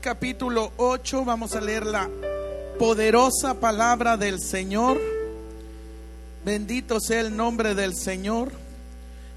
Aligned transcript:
Capítulo 0.00 0.72
8, 0.76 1.24
vamos 1.24 1.54
a 1.54 1.60
leer 1.60 1.86
la 1.86 2.08
poderosa 2.78 3.54
palabra 3.54 4.16
del 4.16 4.40
Señor. 4.40 5.00
Bendito 6.44 7.00
sea 7.00 7.20
el 7.20 7.36
nombre 7.36 7.74
del 7.74 7.94
Señor. 7.94 8.52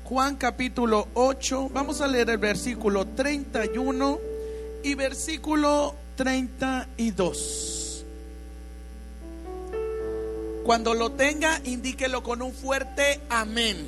Juan 0.03 0.35
capítulo 0.35 1.07
8, 1.13 1.69
vamos 1.73 2.01
a 2.01 2.07
leer 2.07 2.29
el 2.29 2.37
versículo 2.37 3.07
31 3.07 4.19
y 4.83 4.95
versículo 4.95 5.95
32. 6.15 8.05
Cuando 10.65 10.93
lo 10.93 11.11
tenga, 11.11 11.61
indíquelo 11.63 12.23
con 12.23 12.41
un 12.41 12.53
fuerte 12.53 13.21
amén. 13.29 13.87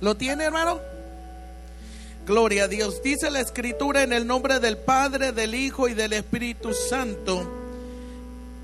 ¿Lo 0.00 0.16
tiene, 0.16 0.44
hermano? 0.44 0.97
Gloria 2.28 2.64
a 2.64 2.68
Dios. 2.68 3.02
Dice 3.02 3.30
la 3.30 3.40
escritura 3.40 4.02
en 4.02 4.12
el 4.12 4.26
nombre 4.26 4.60
del 4.60 4.76
Padre, 4.76 5.32
del 5.32 5.54
Hijo 5.54 5.88
y 5.88 5.94
del 5.94 6.12
Espíritu 6.12 6.74
Santo. 6.74 7.50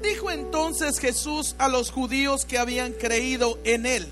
Dijo 0.02 0.30
entonces 0.30 0.98
Jesús 0.98 1.56
a 1.56 1.68
los 1.68 1.90
judíos 1.90 2.44
que 2.44 2.58
habían 2.58 2.92
creído 2.92 3.58
en 3.64 3.86
él, 3.86 4.06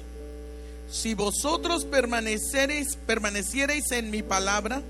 si 0.91 1.13
vosotros 1.13 1.85
permaneceréis, 1.85 2.97
permaneciereis 2.97 3.91
en 3.93 4.11
mi 4.11 4.23
palabra, 4.23 4.81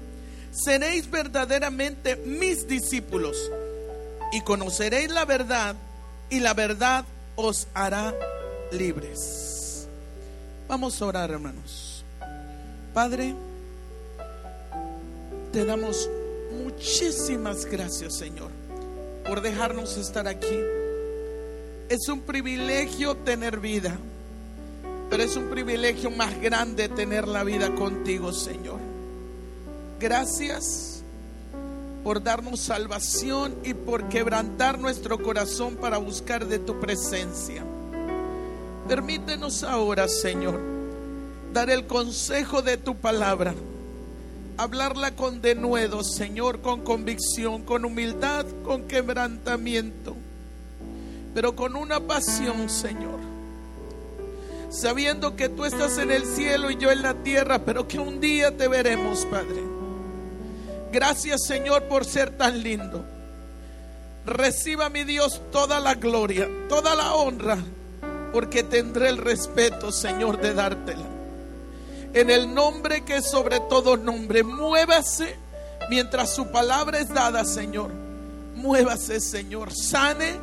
seréis 0.52 1.10
verdaderamente 1.10 2.14
mis 2.14 2.68
discípulos 2.68 3.36
y 4.32 4.42
conoceréis 4.42 5.10
la 5.10 5.24
verdad 5.24 5.74
y 6.30 6.38
la 6.38 6.54
verdad 6.54 7.04
os 7.34 7.66
hará 7.74 8.14
libres. 8.70 9.88
Vamos 10.68 11.02
a 11.02 11.06
orar, 11.06 11.32
hermanos. 11.32 12.04
Padre, 12.94 13.34
te 15.52 15.66
damos 15.66 16.08
muchísimas 16.64 17.66
gracias, 17.66 18.16
Señor, 18.16 18.50
por 19.26 19.42
dejarnos 19.42 19.98
estar 19.98 20.26
aquí. 20.26 20.58
Es 21.90 22.08
un 22.08 22.22
privilegio 22.22 23.16
tener 23.18 23.60
vida, 23.60 23.98
pero 25.10 25.22
es 25.22 25.36
un 25.36 25.50
privilegio 25.50 26.10
más 26.10 26.40
grande 26.40 26.88
tener 26.88 27.28
la 27.28 27.44
vida 27.44 27.74
contigo, 27.74 28.32
Señor. 28.32 28.80
Gracias 30.00 31.02
por 32.02 32.22
darnos 32.22 32.60
salvación 32.60 33.54
y 33.62 33.74
por 33.74 34.08
quebrantar 34.08 34.78
nuestro 34.78 35.22
corazón 35.22 35.76
para 35.76 35.98
buscar 35.98 36.46
de 36.46 36.58
tu 36.58 36.80
presencia. 36.80 37.62
Permítenos 38.88 39.62
ahora, 39.64 40.08
Señor, 40.08 40.58
dar 41.52 41.68
el 41.68 41.86
consejo 41.86 42.62
de 42.62 42.78
tu 42.78 42.96
palabra 42.96 43.54
hablarla 44.56 45.12
con 45.12 45.40
denuedo, 45.40 46.04
Señor, 46.04 46.60
con 46.60 46.82
convicción, 46.82 47.62
con 47.62 47.84
humildad, 47.84 48.46
con 48.64 48.86
quebrantamiento, 48.86 50.16
pero 51.34 51.56
con 51.56 51.76
una 51.76 52.00
pasión, 52.00 52.68
Señor. 52.68 53.20
Sabiendo 54.70 55.36
que 55.36 55.48
tú 55.48 55.64
estás 55.64 55.98
en 55.98 56.10
el 56.10 56.24
cielo 56.24 56.70
y 56.70 56.76
yo 56.76 56.90
en 56.90 57.02
la 57.02 57.14
tierra, 57.14 57.60
pero 57.60 57.86
que 57.86 57.98
un 57.98 58.20
día 58.20 58.56
te 58.56 58.68
veremos, 58.68 59.26
Padre. 59.26 59.62
Gracias, 60.90 61.44
Señor, 61.46 61.84
por 61.84 62.04
ser 62.04 62.30
tan 62.30 62.62
lindo. 62.62 63.04
Reciba, 64.24 64.88
mi 64.88 65.04
Dios, 65.04 65.42
toda 65.50 65.80
la 65.80 65.94
gloria, 65.94 66.48
toda 66.68 66.94
la 66.94 67.14
honra, 67.14 67.58
porque 68.32 68.62
tendré 68.62 69.08
el 69.08 69.18
respeto, 69.18 69.92
Señor, 69.92 70.40
de 70.40 70.54
dártela 70.54 71.21
en 72.14 72.30
el 72.30 72.52
nombre 72.52 73.04
que 73.04 73.22
sobre 73.22 73.60
todo 73.60 73.96
nombre. 73.96 74.42
Muévase 74.42 75.36
mientras 75.90 76.34
su 76.34 76.50
palabra 76.50 76.98
es 76.98 77.08
dada, 77.08 77.44
Señor. 77.44 77.90
Muévase, 78.54 79.20
Señor. 79.20 79.72
Sane, 79.72 80.38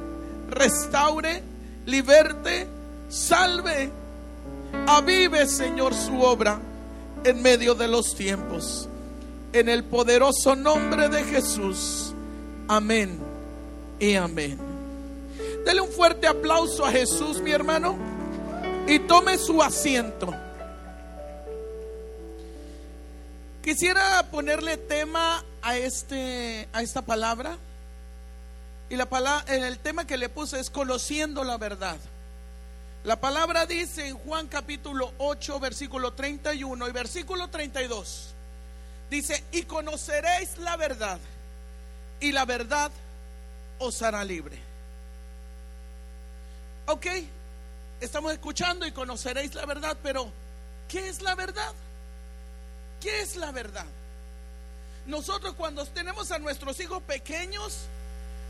restaure, 0.49 1.43
liberte, 1.85 2.67
salve. 3.07 3.91
Avive, 4.87 5.47
Señor, 5.47 5.93
su 5.93 6.21
obra 6.21 6.59
en 7.23 7.41
medio 7.41 7.75
de 7.75 7.87
los 7.87 8.15
tiempos. 8.15 8.87
En 9.53 9.69
el 9.69 9.83
poderoso 9.83 10.55
nombre 10.55 11.09
de 11.09 11.23
Jesús. 11.23 12.13
Amén 12.67 13.19
y 13.99 14.15
amén. 14.15 14.59
Dele 15.65 15.81
un 15.81 15.89
fuerte 15.89 16.27
aplauso 16.27 16.85
a 16.85 16.91
Jesús, 16.91 17.41
mi 17.41 17.51
hermano, 17.51 17.97
y 18.87 18.99
tome 18.99 19.37
su 19.37 19.61
asiento. 19.61 20.33
Quisiera 23.69 24.23
ponerle 24.31 24.77
tema 24.77 25.45
a, 25.61 25.77
este, 25.77 26.67
a 26.73 26.81
esta 26.81 27.03
palabra. 27.03 27.55
Y 28.89 28.95
la 28.95 29.05
palabra, 29.05 29.45
el 29.53 29.77
tema 29.77 30.07
que 30.07 30.17
le 30.17 30.27
puse 30.27 30.59
es 30.59 30.71
conociendo 30.71 31.43
la 31.43 31.59
verdad. 31.59 31.97
La 33.03 33.21
palabra 33.21 33.67
dice 33.67 34.07
en 34.07 34.17
Juan 34.17 34.47
capítulo 34.47 35.13
8, 35.19 35.59
versículo 35.59 36.13
31 36.13 36.87
y 36.87 36.91
versículo 36.91 37.47
32. 37.49 38.33
Dice, 39.11 39.43
y 39.51 39.61
conoceréis 39.61 40.57
la 40.57 40.75
verdad, 40.75 41.19
y 42.19 42.31
la 42.31 42.45
verdad 42.45 42.89
os 43.77 44.01
hará 44.01 44.23
libre. 44.23 44.57
Ok, 46.87 47.05
estamos 48.01 48.33
escuchando 48.33 48.87
y 48.87 48.91
conoceréis 48.91 49.53
la 49.53 49.67
verdad, 49.67 49.95
pero 50.01 50.31
¿qué 50.87 51.07
es 51.07 51.21
la 51.21 51.35
verdad? 51.35 51.71
¿Qué 53.01 53.21
es 53.21 53.35
la 53.35 53.51
verdad? 53.51 53.85
Nosotros 55.05 55.55
cuando 55.55 55.85
tenemos 55.85 56.31
a 56.31 56.39
nuestros 56.39 56.79
hijos 56.79 57.01
pequeños, 57.03 57.79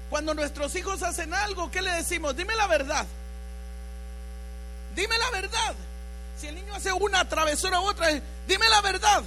cuando 0.10 0.34
nuestros 0.34 0.76
hijos 0.76 1.04
hacen 1.04 1.34
algo, 1.34 1.70
¿qué 1.72 1.82
le 1.82 1.92
decimos? 1.92 2.36
Dime 2.36 2.56
la 2.56 2.68
verdad. 2.68 3.06
Dime 4.96 5.18
la 5.18 5.30
verdad. 5.32 5.76
Si 6.40 6.48
el 6.48 6.56
niño 6.56 6.74
hace 6.74 6.92
una 6.92 7.28
travesura 7.28 7.80
u 7.80 7.86
otra, 7.86 8.08
dime 8.48 8.70
la 8.70 8.82
verdad. 8.82 9.24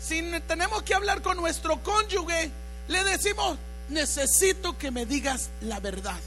Si 0.00 0.22
tenemos 0.46 0.82
que 0.82 0.94
hablar 0.94 1.22
con 1.22 1.36
nuestro 1.36 1.82
cónyuge, 1.82 2.50
le 2.88 3.04
decimos, 3.04 3.58
necesito 3.88 4.76
que 4.78 4.90
me 4.90 5.06
digas 5.06 5.50
la 5.60 5.80
verdad. 5.80 6.18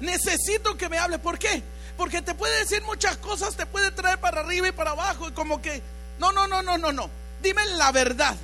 Necesito 0.00 0.76
que 0.76 0.88
me 0.88 0.98
hable. 0.98 1.18
¿Por 1.18 1.38
qué? 1.38 1.62
Porque 1.96 2.22
te 2.22 2.34
puede 2.34 2.58
decir 2.60 2.82
muchas 2.82 3.16
cosas, 3.16 3.56
te 3.56 3.66
puede 3.66 3.90
traer 3.90 4.20
para 4.20 4.40
arriba 4.40 4.68
y 4.68 4.72
para 4.72 4.92
abajo 4.92 5.28
y 5.28 5.32
como 5.32 5.60
que 5.60 5.82
no, 6.18 6.32
no, 6.32 6.46
no, 6.46 6.62
no, 6.62 6.78
no, 6.78 6.92
no. 6.92 7.10
Dime 7.42 7.64
la 7.76 7.92
verdad. 7.92 8.36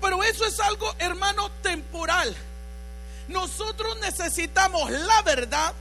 Pero 0.00 0.22
eso 0.24 0.44
es 0.44 0.58
algo, 0.60 0.94
hermano, 0.98 1.50
temporal. 1.62 2.34
Nosotros 3.28 3.98
necesitamos 4.00 4.90
la 4.90 5.22
verdad, 5.22 5.72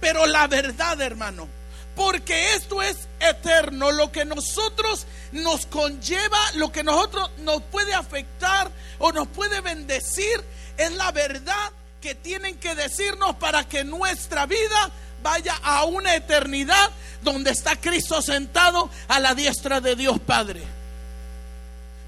pero 0.00 0.26
la 0.26 0.48
verdad, 0.48 1.00
hermano. 1.00 1.48
Porque 1.94 2.54
esto 2.54 2.82
es 2.82 3.08
eterno. 3.20 3.92
Lo 3.92 4.10
que 4.10 4.24
nosotros 4.24 5.06
nos 5.30 5.66
conlleva, 5.66 6.38
lo 6.54 6.72
que 6.72 6.82
nosotros 6.82 7.30
nos 7.38 7.62
puede 7.62 7.94
afectar 7.94 8.70
o 8.98 9.12
nos 9.12 9.28
puede 9.28 9.60
bendecir, 9.60 10.42
es 10.76 10.92
la 10.92 11.12
verdad 11.12 11.70
que 12.00 12.14
tienen 12.16 12.58
que 12.58 12.74
decirnos 12.74 13.36
para 13.36 13.68
que 13.68 13.84
nuestra 13.84 14.46
vida 14.46 14.90
vaya 15.22 15.54
a 15.62 15.84
una 15.84 16.14
eternidad 16.14 16.90
donde 17.22 17.50
está 17.50 17.76
Cristo 17.76 18.20
sentado 18.20 18.90
a 19.08 19.20
la 19.20 19.34
diestra 19.34 19.80
de 19.80 19.96
Dios 19.96 20.18
Padre. 20.20 20.62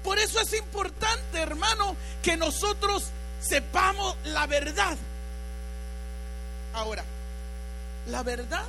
Por 0.03 0.19
eso 0.19 0.39
es 0.39 0.53
importante, 0.53 1.39
hermano, 1.39 1.95
que 2.21 2.37
nosotros 2.37 3.05
sepamos 3.39 4.15
la 4.25 4.45
verdad. 4.45 4.97
Ahora, 6.73 7.03
la 8.07 8.21
verdad 8.21 8.65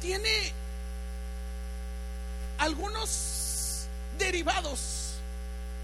tiene 0.00 0.52
algunos 2.58 3.86
derivados 4.18 5.14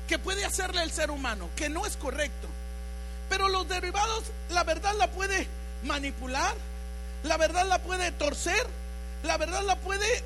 que 0.08 0.18
puede 0.18 0.44
hacerle 0.44 0.82
el 0.82 0.90
ser 0.90 1.10
humano, 1.10 1.48
que 1.56 1.68
no 1.68 1.86
es 1.86 1.96
correcto. 1.96 2.48
Pero 3.28 3.48
los 3.48 3.68
derivados, 3.68 4.24
la 4.50 4.64
verdad 4.64 4.94
la 4.98 5.10
puede 5.10 5.48
manipular, 5.84 6.54
la 7.24 7.38
verdad 7.38 7.66
la 7.66 7.78
puede 7.78 8.12
torcer, 8.12 8.66
la 9.22 9.36
verdad 9.38 9.62
la 9.62 9.76
puede 9.76 10.22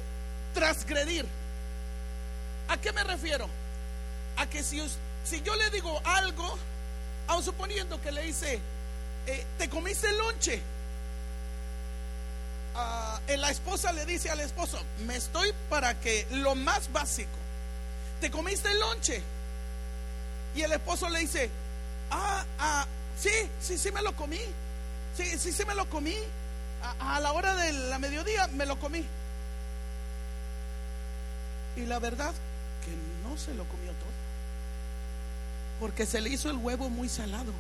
transgredir. 0.52 1.26
¿A 2.68 2.76
qué 2.76 2.92
me 2.92 3.04
refiero? 3.04 3.48
A 4.36 4.46
que 4.46 4.62
si, 4.62 4.82
si 5.24 5.40
yo 5.42 5.54
le 5.54 5.70
digo 5.70 6.00
algo, 6.04 6.58
aun 7.28 7.42
suponiendo 7.42 8.00
que 8.02 8.12
le 8.12 8.22
dice, 8.22 8.60
eh, 9.26 9.46
te 9.58 9.68
comiste 9.68 10.08
el 10.08 10.18
lonche, 10.18 10.60
ah, 12.74 13.20
eh, 13.28 13.36
la 13.36 13.50
esposa 13.50 13.92
le 13.92 14.04
dice 14.04 14.30
al 14.30 14.40
esposo, 14.40 14.78
me 15.06 15.16
estoy 15.16 15.54
para 15.70 15.98
que 16.00 16.26
lo 16.32 16.56
más 16.56 16.92
básico, 16.92 17.30
te 18.20 18.30
comiste 18.30 18.70
el 18.70 18.80
lonche. 18.80 19.22
Y 20.56 20.62
el 20.62 20.72
esposo 20.72 21.08
le 21.08 21.20
dice, 21.20 21.48
ah, 22.10 22.44
ah, 22.58 22.86
sí, 23.16 23.30
sí, 23.60 23.78
sí 23.78 23.92
me 23.92 24.02
lo 24.02 24.16
comí, 24.16 24.40
sí, 25.16 25.38
sí, 25.38 25.52
sí 25.52 25.64
me 25.64 25.76
lo 25.76 25.88
comí 25.88 26.16
a, 26.82 27.20
la 27.20 27.32
hora 27.32 27.54
de 27.54 27.72
la 27.72 27.98
mediodía 27.98 28.46
me 28.48 28.66
lo 28.66 28.78
comí. 28.78 29.04
Y 31.76 31.86
la 31.86 31.98
verdad 31.98 32.32
que 32.84 33.28
no 33.28 33.36
se 33.36 33.54
lo 33.54 33.64
comió 33.64 33.92
todo. 33.92 34.18
Porque 35.80 36.06
se 36.06 36.20
le 36.20 36.30
hizo 36.30 36.50
el 36.50 36.56
huevo 36.56 36.88
muy 36.88 37.08
salado. 37.08 37.52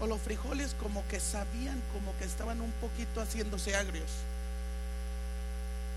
O 0.00 0.06
los 0.06 0.20
frijoles 0.20 0.74
como 0.80 1.06
que 1.08 1.20
sabían, 1.20 1.80
como 1.92 2.16
que 2.18 2.24
estaban 2.24 2.60
un 2.60 2.72
poquito 2.72 3.20
haciéndose 3.20 3.76
agrios. 3.76 4.10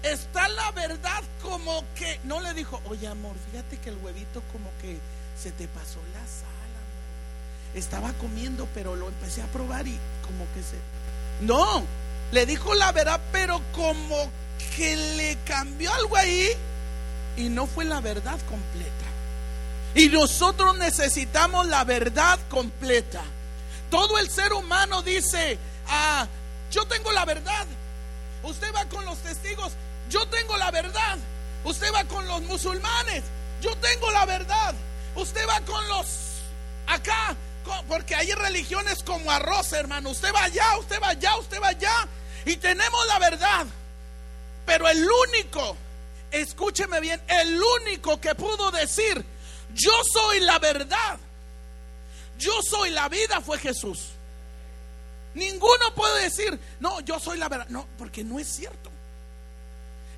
Está 0.04 0.48
la 0.50 0.72
verdad 0.72 1.24
como 1.42 1.84
que, 1.96 2.20
no 2.26 2.40
le 2.40 2.54
dijo, 2.54 2.80
oye 2.86 3.08
amor, 3.08 3.36
fíjate 3.52 3.78
que 3.78 3.90
el 3.90 3.98
huevito 3.98 4.44
como 4.52 4.70
que 4.80 5.00
se 5.42 5.52
te 5.52 5.68
pasó 5.68 6.00
la 6.14 6.20
sal. 6.20 6.56
Estaba 7.74 8.14
comiendo, 8.14 8.68
pero 8.74 8.96
lo 8.96 9.10
empecé 9.10 9.42
a 9.42 9.48
probar 9.48 9.88
y 9.88 10.00
como 10.24 10.46
que 10.54 10.62
se... 10.62 10.78
No, 11.42 11.86
le 12.32 12.46
dijo 12.46 12.74
la 12.76 12.92
verdad, 12.92 13.20
pero 13.32 13.62
como 13.74 14.32
que 14.76 14.96
le 14.96 15.38
cambió 15.46 15.94
algo 15.94 16.16
ahí 16.16 16.50
y 17.38 17.50
no 17.50 17.68
fue 17.68 17.86
la 17.86 18.02
verdad 18.02 18.40
completa. 18.50 19.06
Y 19.96 20.10
nosotros 20.10 20.78
necesitamos 20.78 21.68
la 21.68 21.84
verdad 21.84 22.40
completa. 22.50 23.22
Todo 23.90 24.18
el 24.20 24.30
ser 24.30 24.54
humano 24.54 25.02
dice, 25.02 25.58
ah, 25.88 26.28
yo 26.72 26.86
tengo 26.86 27.12
la 27.12 27.26
verdad. 27.26 27.66
Usted 28.44 28.74
va 28.76 28.86
con 28.86 29.06
los 29.06 29.18
testigos, 29.20 29.72
yo 30.10 30.26
tengo 30.28 30.58
la 30.58 30.72
verdad. 30.72 31.18
Usted 31.64 31.88
va 31.94 32.04
con 32.04 32.28
los 32.28 32.42
musulmanes, 32.44 33.24
yo 33.62 33.76
tengo 33.78 34.12
la 34.12 34.26
verdad. 34.26 34.76
Usted 35.16 35.48
va 35.48 35.62
con 35.62 35.88
los 35.88 36.08
acá, 36.88 37.36
porque 37.88 38.16
hay 38.16 38.32
religiones 38.34 39.04
como 39.04 39.32
arroz, 39.32 39.74
hermano. 39.74 40.12
Usted 40.12 40.34
va 40.34 40.44
allá, 40.44 40.78
usted 40.78 41.02
va 41.02 41.10
allá, 41.10 41.38
usted 41.38 41.62
va 41.62 41.70
allá. 41.70 42.08
Y 42.46 42.58
tenemos 42.58 43.08
la 43.08 43.20
verdad. 43.20 43.66
Pero 44.66 44.88
el 44.88 45.08
único, 45.28 45.78
escúcheme 46.32 47.00
bien, 47.00 47.22
el 47.28 47.62
único 47.62 48.20
que 48.20 48.34
pudo 48.36 48.72
decir, 48.72 49.24
yo 49.74 49.92
soy 50.12 50.40
la 50.40 50.58
verdad, 50.60 51.20
yo 52.38 52.54
soy 52.62 52.90
la 52.90 53.08
vida 53.10 53.42
fue 53.42 53.60
Jesús. 53.60 54.10
Ninguno 55.36 55.94
puede 55.96 56.24
decir, 56.24 56.58
no, 56.80 57.02
yo 57.02 57.20
soy 57.20 57.38
la 57.38 57.50
verdad. 57.50 57.68
No, 57.70 57.88
porque 57.98 58.24
no 58.24 58.40
es 58.40 58.48
cierto. 58.48 58.90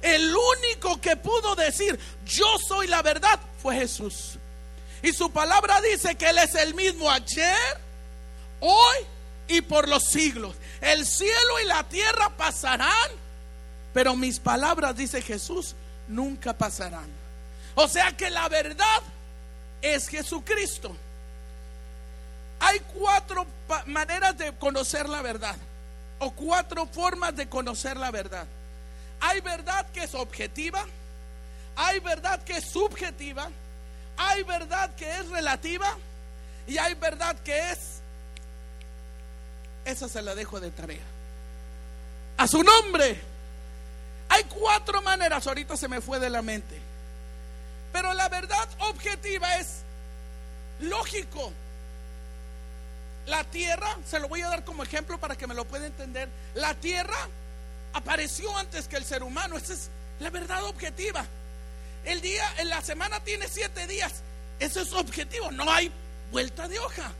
El 0.01 0.33
único 0.35 1.01
que 1.01 1.17
pudo 1.17 1.55
decir, 1.55 1.99
yo 2.25 2.45
soy 2.67 2.87
la 2.87 3.01
verdad, 3.01 3.39
fue 3.61 3.75
Jesús. 3.75 4.37
Y 5.07 5.13
su 5.13 5.31
palabra 5.31 5.79
dice 5.79 6.15
que 6.15 6.27
Él 6.27 6.37
es 6.37 6.53
el 6.55 6.73
mismo 6.73 7.09
ayer, 7.09 7.55
hoy 8.59 8.97
y 9.47 9.61
por 9.61 9.87
los 9.87 10.03
siglos. 10.03 10.53
El 10.81 11.05
cielo 11.05 11.61
y 11.63 11.65
la 11.65 11.85
tierra 11.85 12.29
pasarán, 12.35 13.11
pero 13.93 14.17
mis 14.17 14.37
palabras, 14.37 14.97
dice 14.97 15.21
Jesús, 15.21 15.75
nunca 16.09 16.51
pasarán. 16.51 17.09
O 17.75 17.87
sea 17.87 18.17
que 18.17 18.29
la 18.29 18.49
verdad 18.49 19.01
es 19.81 20.09
Jesucristo. 20.09 20.93
Hay 22.59 22.81
cuatro 22.93 23.47
maneras 23.85 24.37
de 24.37 24.57
conocer 24.57 25.07
la 25.07 25.21
verdad, 25.21 25.55
o 26.19 26.31
cuatro 26.31 26.85
formas 26.85 27.33
de 27.33 27.47
conocer 27.47 27.95
la 27.95 28.11
verdad. 28.11 28.45
Hay 29.21 29.39
verdad 29.39 29.89
que 29.93 30.03
es 30.03 30.13
objetiva, 30.13 30.85
hay 31.77 32.01
verdad 32.01 32.43
que 32.43 32.57
es 32.57 32.65
subjetiva, 32.65 33.49
hay 34.17 34.43
verdad 34.43 34.93
que 34.95 35.09
es 35.09 35.29
relativa 35.29 35.95
y 36.67 36.77
hay 36.77 36.95
verdad 36.95 37.35
que 37.43 37.71
es... 37.71 38.01
Esa 39.85 40.09
se 40.09 40.21
la 40.21 40.35
dejo 40.35 40.59
de 40.59 40.71
tarea. 40.71 41.05
A 42.37 42.47
su 42.47 42.61
nombre. 42.61 43.21
Hay 44.29 44.43
cuatro 44.43 45.01
maneras, 45.01 45.47
ahorita 45.47 45.77
se 45.77 45.87
me 45.87 46.01
fue 46.01 46.19
de 46.19 46.29
la 46.29 46.41
mente. 46.41 46.77
Pero 47.93 48.13
la 48.13 48.27
verdad 48.27 48.67
objetiva 48.79 49.55
es 49.57 49.83
lógico. 50.81 51.53
La 53.27 53.43
tierra, 53.45 53.97
se 54.05 54.19
lo 54.19 54.27
voy 54.27 54.41
a 54.41 54.49
dar 54.49 54.63
como 54.65 54.83
ejemplo 54.83 55.17
para 55.17 55.35
que 55.35 55.47
me 55.47 55.53
lo 55.53 55.65
pueda 55.65 55.85
entender. 55.85 56.29
La 56.55 56.73
tierra 56.73 57.27
apareció 57.93 58.55
antes 58.57 58.87
que 58.87 58.97
el 58.97 59.05
ser 59.05 59.23
humano. 59.23 59.57
Esa 59.57 59.73
es 59.73 59.89
la 60.19 60.29
verdad 60.29 60.63
objetiva. 60.65 61.25
El 62.07 62.21
día, 62.21 62.43
en 62.59 62.69
la 62.69 62.81
semana 62.81 63.19
tiene 63.19 63.49
siete 63.49 63.85
días. 63.85 64.13
Eso 64.59 64.79
es 64.79 64.93
objetivo. 64.93 65.51
No 65.51 65.69
hay 65.69 65.91
vuelta 66.31 66.69
de 66.69 66.79
hoja. 66.79 67.11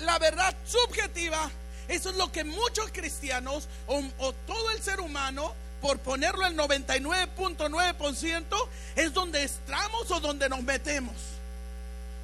La 0.00 0.18
verdad 0.18 0.52
subjetiva, 0.66 1.48
eso 1.86 2.10
es 2.10 2.16
lo 2.16 2.32
que 2.32 2.42
muchos 2.42 2.90
cristianos 2.92 3.68
o, 3.86 4.32
todo 4.44 4.72
el 4.72 4.82
ser 4.82 4.98
humano, 4.98 5.54
por 5.80 6.00
ponerlo 6.00 6.44
al 6.44 6.56
99.9%, 6.56 8.68
es 8.96 9.14
donde 9.14 9.44
estamos 9.44 10.10
o 10.10 10.18
donde 10.18 10.48
nos 10.48 10.64
metemos. 10.64 11.14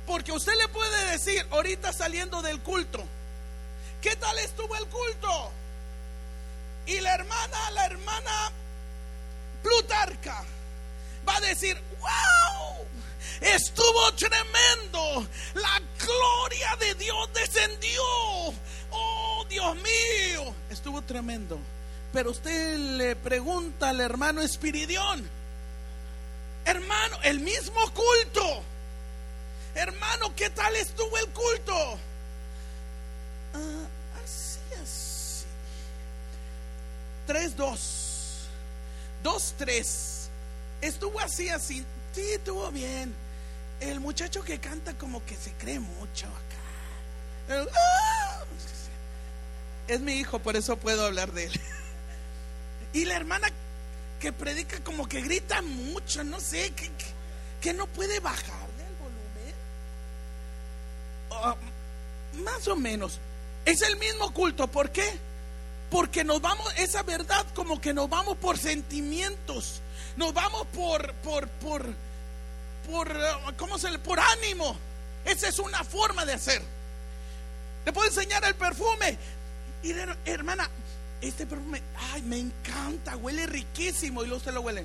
Porque 0.04 0.32
usted 0.32 0.56
le 0.56 0.66
puede 0.66 1.12
decir 1.12 1.46
ahorita 1.52 1.92
saliendo 1.92 2.42
del 2.42 2.60
culto, 2.60 3.04
¿qué 4.00 4.16
tal 4.16 4.36
estuvo 4.40 4.74
el 4.74 4.86
culto? 4.86 5.52
Y 6.86 6.98
la 6.98 7.14
hermana, 7.14 7.70
la 7.70 7.86
hermana 7.86 8.50
Plutarca 9.62 10.44
va 11.26 11.36
a 11.36 11.40
decir, 11.40 11.76
wow, 12.00 12.86
estuvo 13.40 14.12
tremendo, 14.14 15.26
la 15.54 15.82
gloria 15.98 16.76
de 16.80 16.94
Dios 16.94 17.30
descendió, 17.34 18.02
oh 18.90 19.44
Dios 19.48 19.76
mío, 19.76 20.54
estuvo 20.70 21.02
tremendo. 21.02 21.58
Pero 22.12 22.30
usted 22.30 22.76
le 22.78 23.16
pregunta 23.16 23.88
al 23.88 24.00
hermano 24.00 24.42
Espiridión, 24.42 25.28
hermano, 26.64 27.18
el 27.22 27.40
mismo 27.40 27.80
culto, 27.92 28.62
hermano, 29.74 30.34
¿qué 30.36 30.50
tal 30.50 30.76
estuvo 30.76 31.16
el 31.18 31.28
culto? 31.28 31.98
Ah, 33.54 33.92
3, 37.26 37.56
2. 37.56 38.48
2, 39.22 39.54
3. 39.58 40.21
Estuvo 40.82 41.18
así, 41.20 41.48
así. 41.48 41.84
Sí, 42.14 42.32
estuvo 42.32 42.70
bien. 42.70 43.14
El 43.80 44.00
muchacho 44.00 44.42
que 44.42 44.58
canta 44.58 44.92
como 44.94 45.24
que 45.24 45.36
se 45.36 45.52
cree 45.52 45.80
mucho 45.80 46.26
acá. 46.26 47.66
¡ah! 47.74 48.44
Es 49.88 50.00
mi 50.00 50.14
hijo, 50.14 50.38
por 50.38 50.56
eso 50.56 50.76
puedo 50.76 51.06
hablar 51.06 51.32
de 51.32 51.44
él. 51.44 51.52
Y 52.94 53.06
la 53.06 53.16
hermana 53.16 53.48
que 54.20 54.32
predica 54.32 54.78
como 54.84 55.08
que 55.08 55.22
grita 55.22 55.62
mucho, 55.62 56.22
no 56.24 56.38
sé, 56.40 56.70
que, 56.72 56.90
que, 57.60 57.72
no 57.72 57.86
puede 57.86 58.20
bajarle 58.20 58.84
el 58.86 58.94
volumen. 58.96 59.54
Ah, 61.30 61.56
más 62.44 62.68
o 62.68 62.76
menos. 62.76 63.18
Es 63.64 63.80
el 63.82 63.96
mismo 63.96 64.32
culto, 64.34 64.68
¿por 64.68 64.90
qué? 64.90 65.18
Porque 65.90 66.22
nos 66.22 66.40
vamos, 66.40 66.66
esa 66.76 67.02
verdad 67.02 67.46
como 67.54 67.80
que 67.80 67.94
nos 67.94 68.10
vamos 68.10 68.36
por 68.36 68.58
sentimientos, 68.58 69.80
nos 70.16 70.34
vamos 70.34 70.66
por, 70.68 71.12
por, 71.14 71.48
por, 71.48 71.86
por, 72.90 73.16
¿cómo 73.56 73.78
se? 73.78 73.98
Por 73.98 74.20
ánimo. 74.20 74.76
Esa 75.24 75.48
es 75.48 75.58
una 75.58 75.84
forma 75.84 76.24
de 76.24 76.34
hacer. 76.34 76.62
Le 77.84 77.92
puedo 77.92 78.08
enseñar 78.08 78.44
el 78.44 78.54
perfume. 78.54 79.18
Y 79.82 79.92
hermana, 80.24 80.68
este 81.20 81.46
perfume, 81.46 81.82
ay, 82.12 82.22
me 82.22 82.38
encanta, 82.38 83.16
huele 83.16 83.46
riquísimo. 83.46 84.22
Y 84.22 84.26
luego 84.26 84.38
usted 84.38 84.52
lo 84.52 84.60
huele. 84.60 84.84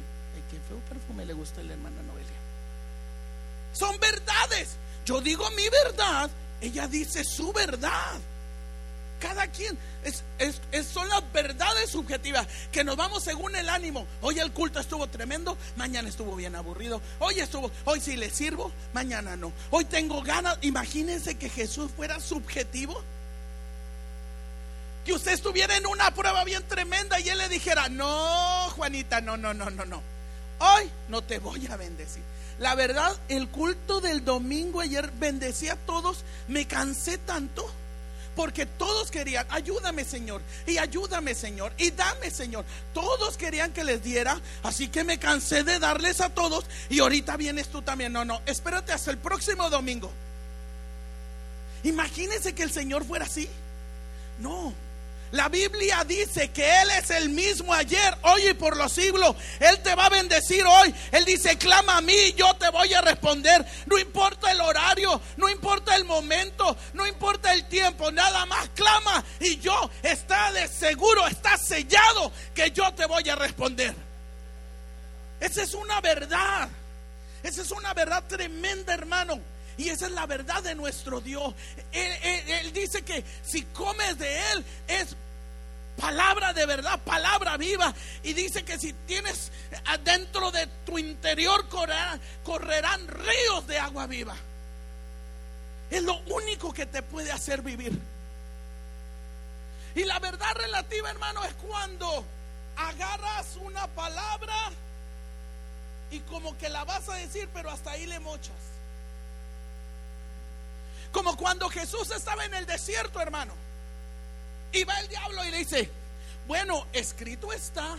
qué 0.50 0.58
perfume 0.90 1.26
le 1.26 1.34
gusta 1.34 1.62
a 1.62 1.64
la 1.64 1.74
hermana 1.74 2.02
Noelia. 2.04 2.28
Son 3.74 4.00
verdades. 4.00 4.70
Yo 5.06 5.22
digo 5.22 5.50
mi 5.52 5.70
verdad, 5.70 6.30
ella 6.62 6.88
dice 6.88 7.24
su 7.24 7.54
verdad. 7.54 8.20
Cada 9.20 9.48
quien 9.48 9.78
es, 10.04 10.24
son 10.86 11.10
las 11.10 11.24
verdades 11.34 11.90
subjetivas 11.90 12.48
que 12.72 12.84
nos 12.84 12.96
vamos 12.96 13.24
según 13.24 13.56
el 13.56 13.68
ánimo. 13.68 14.06
Hoy 14.22 14.40
el 14.40 14.52
culto 14.52 14.80
estuvo 14.80 15.08
tremendo, 15.08 15.58
mañana 15.76 16.08
estuvo 16.08 16.36
bien 16.36 16.56
aburrido. 16.56 17.02
Hoy 17.20 17.40
estuvo, 17.40 17.72
hoy 17.86 18.00
sí 18.00 18.16
le 18.16 18.30
sirvo, 18.30 18.72
mañana 18.94 19.36
no. 19.36 19.52
Hoy 19.72 19.86
tengo 19.86 20.22
ganas. 20.22 20.58
Imagínense 20.62 21.36
que 21.36 21.50
Jesús 21.50 21.92
fuera 21.96 22.20
subjetivo. 22.20 23.02
Que 25.04 25.14
usted 25.14 25.32
estuviera 25.32 25.76
en 25.78 25.88
una 25.88 26.12
prueba 26.12 26.44
bien 26.44 26.64
tremenda 26.68 27.20
y 27.20 27.30
él 27.30 27.38
le 27.38 27.50
dijera, 27.50 27.90
no, 27.90 28.70
Juanita, 28.76 29.22
no, 29.22 29.36
no, 29.38 29.54
no, 29.54 29.70
no, 29.70 29.86
no. 29.86 30.04
Hoy 30.60 30.92
no 31.08 31.24
te 31.24 31.40
voy 31.40 31.66
a 31.68 31.78
bendecir. 31.78 32.22
La 32.60 32.76
verdad, 32.76 33.16
el 33.30 33.48
culto 33.50 34.02
del 34.02 34.26
domingo 34.26 34.82
ayer 34.82 35.12
bendecía 35.12 35.74
a 35.74 35.78
todos. 35.78 36.24
Me 36.48 36.66
cansé 36.68 37.18
tanto 37.18 37.68
porque 38.38 38.68
todos 38.68 39.10
querían, 39.10 39.48
ayúdame 39.50 40.06
Señor, 40.06 40.44
y 40.68 40.78
ayúdame 40.78 41.34
Señor, 41.34 41.74
y 41.80 41.90
dame 41.90 42.30
Señor. 42.30 42.66
Todos 42.94 43.36
querían 43.36 43.74
que 43.74 43.84
les 43.84 44.04
diera, 44.04 44.40
así 44.62 44.90
que 44.90 45.04
me 45.04 45.18
cansé 45.18 45.64
de 45.64 45.80
darles 45.80 46.22
a 46.22 46.30
todos 46.30 46.64
y 46.88 47.00
ahorita 47.00 47.36
vienes 47.36 47.68
tú 47.70 47.82
también. 47.82 48.14
No, 48.14 48.24
no, 48.24 48.40
espérate 48.46 48.94
hasta 48.94 49.10
el 49.10 49.18
próximo 49.18 49.72
domingo. 49.72 50.12
Imagínense 51.84 52.54
que 52.54 52.62
el 52.62 52.72
Señor 52.72 53.06
fuera 53.06 53.26
así. 53.26 53.50
No, 54.40 54.72
la 55.32 55.50
Biblia 55.50 56.04
dice 56.06 56.52
que 56.52 56.82
Él 56.82 56.90
es 56.98 57.10
el 57.12 57.30
mismo 57.30 57.74
ayer, 57.74 58.18
hoy 58.24 58.50
y 58.50 58.54
por 58.54 58.78
los 58.78 58.94
siglos. 58.94 59.36
Él 59.60 59.80
te 59.84 59.94
va 59.96 60.06
a 60.06 60.10
bendecir 60.10 60.64
hoy. 60.66 60.94
Él 61.12 61.26
dice, 61.26 61.58
clama 61.58 61.98
a 61.98 62.02
mí, 62.02 62.34
yo 62.36 62.54
te 62.56 62.70
voy 62.70 62.94
a 62.94 63.02
responder. 63.02 63.66
No 63.86 63.98
importa 63.98 64.52
el 64.52 66.06
momento, 66.06 66.78
no 66.94 67.06
importa 67.06 67.54
el 67.54 67.66
tiempo, 67.66 68.12
nada 68.12 68.46
más 68.46 68.70
clama 68.70 69.24
y 69.40 69.58
yo 69.60 69.90
está 70.04 70.52
de 70.52 70.68
seguro, 70.68 71.28
está 71.28 71.58
sellado 71.58 72.32
que 72.54 72.72
yo 72.72 72.94
te 72.94 73.06
voy 73.06 73.28
a 73.30 73.36
responder. 73.36 73.94
Esa 75.40 75.64
es 75.64 75.74
una 75.74 76.02
verdad. 76.02 76.70
Esa 77.44 77.62
es 77.62 77.72
una 77.72 77.94
verdad 77.94 78.24
tremenda, 78.28 78.94
hermano. 78.94 79.40
Y 79.78 79.90
esa 79.90 80.08
es 80.08 80.12
la 80.12 80.26
verdad 80.26 80.64
de 80.64 80.76
nuestro 80.76 81.22
Dios. 81.22 81.54
Él, 81.92 82.74
dice 82.74 83.04
que 83.04 83.24
si 83.44 83.64
comes 83.64 84.18
de 84.18 84.52
Él 84.52 84.66
es 84.88 85.16
palabra 85.98 86.54
de 86.54 86.66
verdad, 86.66 87.00
palabra 87.04 87.58
viva. 87.58 87.94
Y 88.24 88.34
dice 88.34 88.66
que 88.66 88.80
si 88.80 88.94
tienes 88.94 89.52
adentro 89.86 90.52
de 90.52 90.68
tu 90.86 90.98
interior 90.98 91.68
correrán, 91.70 92.20
correrán 92.44 93.08
ríos 93.08 93.68
de 93.68 93.78
agua 93.78 94.08
viva. 94.08 94.36
Es 95.92 96.02
lo 96.02 96.18
único 96.28 96.74
que 96.74 96.86
te 96.86 97.04
puede 97.04 97.32
hacer 97.32 97.62
vivir. 97.62 97.98
Y 99.96 100.04
la 100.06 100.20
verdad 100.20 100.54
relativa, 100.56 101.10
hermano, 101.10 101.44
es 101.44 101.54
cuando 101.54 102.26
agarras 102.76 103.56
una 103.64 103.88
palabra 103.88 104.56
y 106.12 106.20
como 106.22 106.58
que 106.58 106.70
la 106.70 106.84
vas 106.84 107.08
a 107.10 107.16
decir, 107.16 107.50
pero 107.54 107.70
hasta 107.70 107.92
ahí 107.92 108.06
le 108.06 108.20
mochas. 108.20 108.77
Como 111.12 111.36
cuando 111.38 111.70
Jesús 111.70 112.12
estaba 112.12 112.46
en 112.46 112.54
el 112.54 112.66
desierto, 112.66 113.20
hermano. 113.20 113.54
Y 114.72 114.84
va 114.84 115.00
el 115.00 115.08
diablo 115.08 115.46
y 115.46 115.52
le 115.52 115.58
dice, 115.58 115.90
bueno, 116.48 116.86
escrito 116.94 117.52
está. 117.54 117.98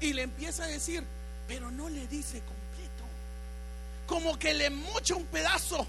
Y 0.00 0.12
le 0.12 0.22
empieza 0.22 0.64
a 0.64 0.68
decir, 0.68 1.04
pero 1.46 1.70
no 1.70 1.88
le 1.88 2.06
dice 2.06 2.40
completo. 2.40 3.04
Como 4.06 4.38
que 4.38 4.54
le 4.54 4.70
mocha 4.70 5.14
un 5.14 5.26
pedazo. 5.26 5.86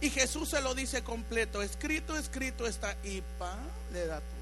Y 0.00 0.10
Jesús 0.10 0.50
se 0.50 0.60
lo 0.60 0.74
dice 0.74 1.02
completo. 1.02 1.62
Escrito, 1.62 2.16
escrito 2.16 2.66
está. 2.66 2.96
Y 3.02 3.22
pa, 3.38 3.56
le 3.92 4.06
da 4.06 4.16
todo. 4.16 4.36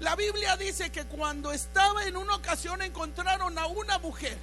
La 0.00 0.16
Biblia 0.16 0.56
dice 0.56 0.90
que 0.90 1.04
cuando 1.04 1.52
estaba 1.52 2.04
en 2.06 2.16
una 2.16 2.34
ocasión 2.34 2.80
encontraron 2.80 3.58
a 3.58 3.66
una 3.66 3.98
mujer 3.98 4.38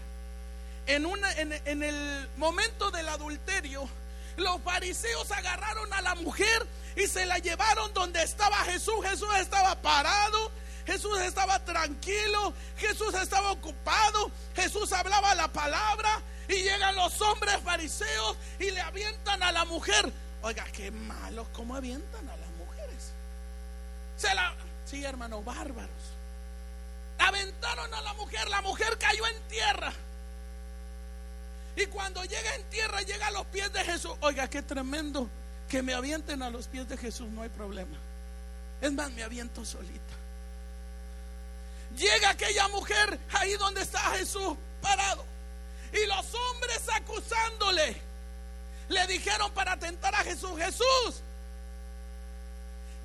en, 0.87 1.05
una, 1.05 1.31
en, 1.33 1.83
el 1.83 2.29
momento 2.37 2.89
del 2.91 3.07
adulterio, 3.09 3.87
los 4.37 4.61
fariseos 4.61 5.29
agarraron 5.31 5.91
a 5.93 6.01
la 6.01 6.15
mujer 6.15 6.65
y 6.95 7.07
se 7.07 7.25
la 7.25 7.37
llevaron 7.39 7.93
donde 7.93 8.23
estaba 8.23 8.55
Jesús. 8.65 8.95
Jesús 9.03 9.29
estaba 9.39 9.75
parado, 9.81 10.51
Jesús 10.85 11.19
estaba 11.19 11.59
tranquilo, 11.65 12.53
Jesús 12.77 13.13
estaba 13.15 13.51
ocupado, 13.51 14.31
Jesús 14.55 14.91
hablaba 14.93 15.35
la 15.35 15.49
palabra 15.49 16.21
y 16.47 16.53
llegan 16.53 16.95
los 16.95 17.19
hombres 17.21 17.57
fariseos 17.63 18.37
y 18.59 18.71
le 18.71 18.79
avientan 18.81 19.43
a 19.43 19.51
la 19.51 19.65
mujer. 19.65 20.11
Oiga, 20.41 20.65
qué 20.71 20.91
malos, 20.91 21.47
¿cómo 21.51 21.75
avientan 21.75 22.29
a 22.29 22.37
las 22.37 22.49
mujeres? 22.51 23.11
Se 24.15 24.33
la, 24.33 24.53
sí, 24.85 25.03
hermano, 25.03 25.41
bárbaros. 25.43 25.89
Aventaron 27.19 27.93
a 27.93 28.01
la 28.01 28.13
mujer, 28.13 28.47
la 28.47 28.61
mujer 28.61 28.97
cayó 28.97 29.27
en 29.27 29.41
tierra. 29.49 29.93
Y 31.77 31.85
cuando 31.85 32.23
llega 32.23 32.55
en 32.55 32.63
tierra, 32.63 33.01
llega 33.03 33.27
a 33.27 33.31
los 33.31 33.45
pies 33.45 33.71
de 33.71 33.83
Jesús. 33.85 34.13
Oiga, 34.21 34.49
qué 34.49 34.63
tremendo. 34.63 35.29
Que 35.69 35.83
me 35.83 35.93
avienten 35.93 36.41
a 36.41 36.49
los 36.49 36.67
pies 36.67 36.89
de 36.89 36.97
Jesús, 36.97 37.29
no 37.29 37.43
hay 37.43 37.49
problema. 37.49 37.95
Es 38.81 38.91
más, 38.91 39.11
me 39.11 39.21
aviento 39.21 39.63
solita. 39.63 40.15
Llega 41.95 42.31
aquella 42.31 42.67
mujer 42.69 43.19
ahí 43.31 43.53
donde 43.57 43.81
está 43.81 43.99
Jesús 44.17 44.57
parado. 44.81 45.23
Y 45.93 46.05
los 46.07 46.33
hombres 46.33 46.81
acusándole. 46.95 48.01
Le 48.89 49.07
dijeron 49.07 49.51
para 49.51 49.77
tentar 49.77 50.15
a 50.15 50.23
Jesús, 50.23 50.57
Jesús. 50.57 51.21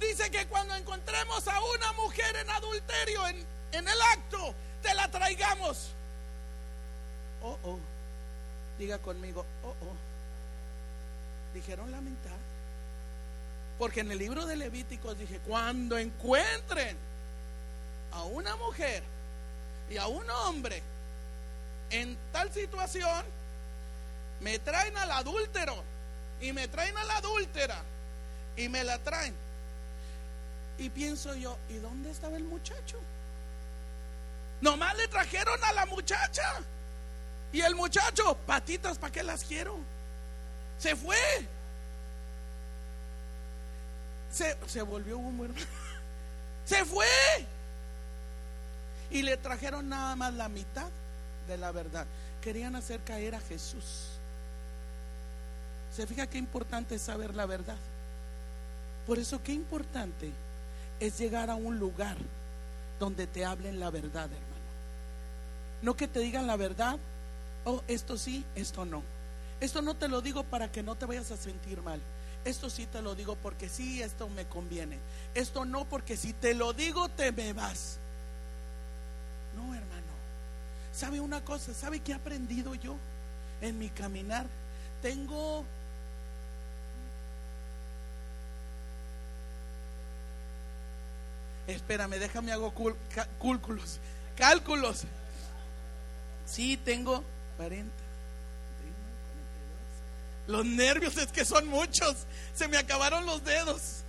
Dice 0.00 0.30
que 0.30 0.46
cuando 0.46 0.74
encontremos 0.76 1.46
a 1.46 1.60
una 1.74 1.92
mujer 1.92 2.36
en 2.36 2.48
adulterio, 2.48 3.28
en, 3.28 3.46
en 3.72 3.86
el 3.86 4.02
acto, 4.14 4.54
te 4.80 4.94
la 4.94 5.10
traigamos. 5.10 5.88
Oh, 7.42 7.58
oh. 7.64 7.91
Diga 8.82 8.98
conmigo, 8.98 9.46
oh, 9.62 9.68
oh. 9.68 11.54
Dijeron 11.54 11.92
la 11.92 12.00
mitad. 12.00 12.36
Porque 13.78 14.00
en 14.00 14.10
el 14.10 14.18
libro 14.18 14.44
de 14.44 14.56
Levíticos 14.56 15.16
dije, 15.16 15.38
cuando 15.46 15.96
encuentren 15.98 16.96
a 18.10 18.24
una 18.24 18.56
mujer 18.56 19.04
y 19.88 19.98
a 19.98 20.08
un 20.08 20.28
hombre 20.28 20.82
en 21.90 22.18
tal 22.32 22.52
situación, 22.52 23.24
me 24.40 24.58
traen 24.58 24.96
al 24.96 25.12
adúltero 25.12 25.76
y 26.40 26.52
me 26.52 26.66
traen 26.66 26.96
a 26.96 27.04
la 27.04 27.18
adúltera 27.18 27.84
y 28.56 28.68
me 28.68 28.82
la 28.82 28.98
traen. 28.98 29.32
Y 30.78 30.90
pienso 30.90 31.36
yo, 31.36 31.56
¿y 31.68 31.74
dónde 31.74 32.10
estaba 32.10 32.36
el 32.36 32.42
muchacho? 32.42 32.98
Nomás 34.60 34.96
le 34.96 35.06
trajeron 35.06 35.62
a 35.62 35.72
la 35.72 35.86
muchacha. 35.86 36.64
Y 37.52 37.60
el 37.60 37.74
muchacho, 37.74 38.36
patitas, 38.46 38.98
¿para 38.98 39.12
qué 39.12 39.22
las 39.22 39.44
quiero? 39.44 39.76
Se 40.78 40.96
fue. 40.96 41.16
Se, 44.30 44.56
se 44.66 44.82
volvió 44.82 45.18
humo, 45.18 45.44
hermano. 45.44 45.66
Se 46.64 46.84
fue. 46.84 47.06
Y 49.10 49.22
le 49.22 49.36
trajeron 49.36 49.88
nada 49.88 50.16
más 50.16 50.32
la 50.32 50.48
mitad 50.48 50.88
de 51.46 51.58
la 51.58 51.70
verdad. 51.72 52.06
Querían 52.40 52.76
hacer 52.76 53.00
caer 53.00 53.34
a 53.34 53.40
Jesús. 53.40 54.08
Se 55.94 56.06
fija 56.06 56.26
qué 56.26 56.38
importante 56.38 56.94
es 56.94 57.02
saber 57.02 57.34
la 57.34 57.44
verdad. 57.44 57.76
Por 59.06 59.18
eso 59.18 59.42
qué 59.42 59.52
importante 59.52 60.30
es 61.00 61.18
llegar 61.18 61.50
a 61.50 61.56
un 61.56 61.78
lugar 61.78 62.16
donde 62.98 63.26
te 63.26 63.44
hablen 63.44 63.80
la 63.80 63.90
verdad, 63.90 64.24
hermano. 64.24 64.52
No 65.82 65.94
que 65.94 66.08
te 66.08 66.20
digan 66.20 66.46
la 66.46 66.56
verdad 66.56 66.98
oh, 67.64 67.82
esto 67.88 68.16
sí, 68.16 68.44
esto 68.54 68.84
no. 68.84 69.02
Esto 69.60 69.82
no 69.82 69.94
te 69.94 70.08
lo 70.08 70.20
digo 70.20 70.44
para 70.44 70.70
que 70.70 70.82
no 70.82 70.96
te 70.96 71.06
vayas 71.06 71.30
a 71.30 71.36
sentir 71.36 71.82
mal. 71.82 72.00
Esto 72.44 72.68
sí 72.68 72.86
te 72.86 73.00
lo 73.00 73.14
digo 73.14 73.36
porque 73.36 73.68
sí, 73.68 74.02
esto 74.02 74.28
me 74.28 74.46
conviene. 74.46 74.98
Esto 75.34 75.64
no 75.64 75.84
porque 75.84 76.16
si 76.16 76.32
te 76.32 76.54
lo 76.54 76.72
digo 76.72 77.08
te 77.08 77.30
me 77.30 77.52
vas. 77.52 77.98
No, 79.56 79.74
hermano. 79.74 80.02
¿Sabe 80.92 81.20
una 81.20 81.44
cosa? 81.44 81.72
¿Sabe 81.72 82.00
qué 82.00 82.12
he 82.12 82.14
aprendido 82.14 82.74
yo 82.74 82.96
en 83.60 83.78
mi 83.78 83.88
caminar? 83.88 84.46
Tengo 85.00 85.64
Espérame, 91.66 92.18
déjame 92.18 92.52
hago 92.52 92.72
cálculos. 93.40 93.98
Cálculos. 94.36 95.04
Sí, 96.44 96.76
tengo 96.76 97.22
40. 97.62 97.90
Los 100.48 100.66
nervios 100.66 101.16
es 101.16 101.28
que 101.28 101.44
son 101.44 101.68
muchos. 101.68 102.26
Se 102.54 102.66
me 102.66 102.76
acabaron 102.76 103.24
los 103.24 103.44
dedos. 103.44 104.02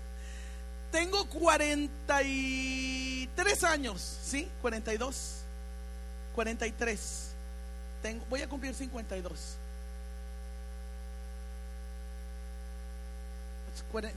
Tengo 0.91 1.29
43 1.29 3.63
años, 3.63 4.17
¿sí? 4.23 4.49
42. 4.61 5.41
43. 6.33 7.27
Tengo, 8.01 8.25
voy 8.27 8.41
a 8.41 8.49
cumplir 8.49 8.73
52. 8.73 9.57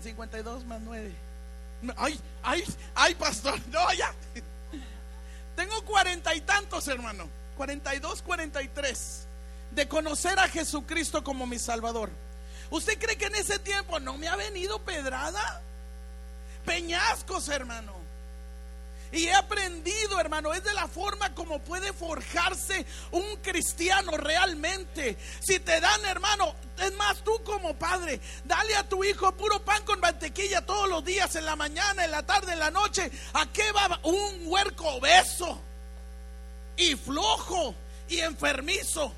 52 0.02 0.64
más 0.64 0.81
9. 0.81 1.12
Ay, 1.99 2.19
ay, 2.43 2.64
ay, 2.95 3.14
pastor. 3.14 3.61
No, 3.71 3.93
ya. 3.93 4.11
Tengo 5.55 5.85
cuarenta 5.85 6.35
y 6.35 6.40
tantos, 6.40 6.88
hermano. 6.88 7.28
42, 7.57 8.23
43, 8.23 9.25
de 9.76 9.87
conocer 9.87 10.37
a 10.40 10.49
Jesucristo 10.49 11.23
como 11.23 11.47
mi 11.47 11.61
Salvador. 11.61 12.11
¿Usted 12.71 12.99
cree 12.99 13.16
que 13.16 13.26
en 13.26 13.37
ese 13.37 13.61
tiempo 13.61 14.00
no 14.00 14.18
me 14.18 14.26
ha 14.26 14.35
venido 14.35 14.80
pedrada? 14.80 15.62
Peñascos, 16.64 17.49
hermano. 17.49 17.95
Y 19.12 19.26
he 19.26 19.35
aprendido, 19.35 20.18
hermano, 20.18 20.52
es 20.52 20.64
de 20.64 20.75
la 20.75 20.88
forma 20.88 21.33
como 21.33 21.61
puede 21.61 21.92
forjarse 21.92 22.85
un 23.12 23.37
cristiano 23.37 24.16
realmente. 24.16 25.16
Si 25.47 25.61
te 25.61 25.80
dan, 25.80 26.04
hermano, 26.06 26.56
es 26.83 26.92
más, 26.95 27.23
tú 27.23 27.40
como 27.45 27.76
padre, 27.76 28.21
dale 28.45 28.75
a 28.75 28.88
tu 28.88 29.04
hijo 29.04 29.30
puro 29.33 29.64
pan 29.64 29.85
con 29.85 30.00
mantequilla 30.00 30.66
todos 30.66 30.88
los 30.88 31.04
días, 31.04 31.37
en 31.37 31.45
la 31.45 31.54
mañana, 31.54 32.04
en 32.04 32.11
la 32.11 32.25
tarde, 32.25 32.54
en 32.54 32.59
la 32.59 32.73
noche. 32.73 33.12
¿A 33.35 33.47
qué 33.52 33.71
va 33.71 34.00
un 34.02 34.49
huerco 34.49 34.88
obeso? 34.88 35.62
y 36.76 36.95
flojo 36.95 37.75
y 38.09 38.21
enfermizo. 38.21 39.12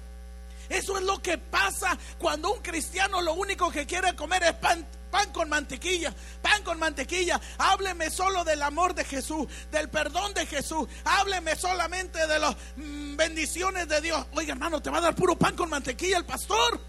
Eso 0.68 0.98
es 0.98 1.04
lo 1.04 1.20
que 1.22 1.38
pasa 1.38 1.96
cuando 2.18 2.52
un 2.52 2.60
cristiano 2.60 3.22
lo 3.22 3.34
único 3.34 3.70
que 3.70 3.86
quiere 3.86 4.14
comer 4.14 4.42
es 4.42 4.52
pan, 4.54 4.86
pan 5.10 5.32
con 5.32 5.48
mantequilla, 5.48 6.12
pan 6.42 6.62
con 6.62 6.78
mantequilla. 6.78 7.40
Hábleme 7.58 8.10
solo 8.10 8.44
del 8.44 8.62
amor 8.62 8.94
de 8.94 9.04
Jesús, 9.04 9.46
del 9.70 9.88
perdón 9.88 10.34
de 10.34 10.46
Jesús. 10.46 10.88
Hábleme 11.04 11.56
solamente 11.56 12.26
de 12.26 12.38
las 12.38 12.54
mm, 12.76 13.16
bendiciones 13.16 13.88
de 13.88 14.00
Dios. 14.00 14.26
Oiga, 14.34 14.52
hermano, 14.52 14.82
te 14.82 14.90
va 14.90 14.98
a 14.98 15.02
dar 15.02 15.14
puro 15.14 15.36
pan 15.36 15.56
con 15.56 15.70
mantequilla 15.70 16.18
el 16.18 16.26
pastor. 16.26 16.80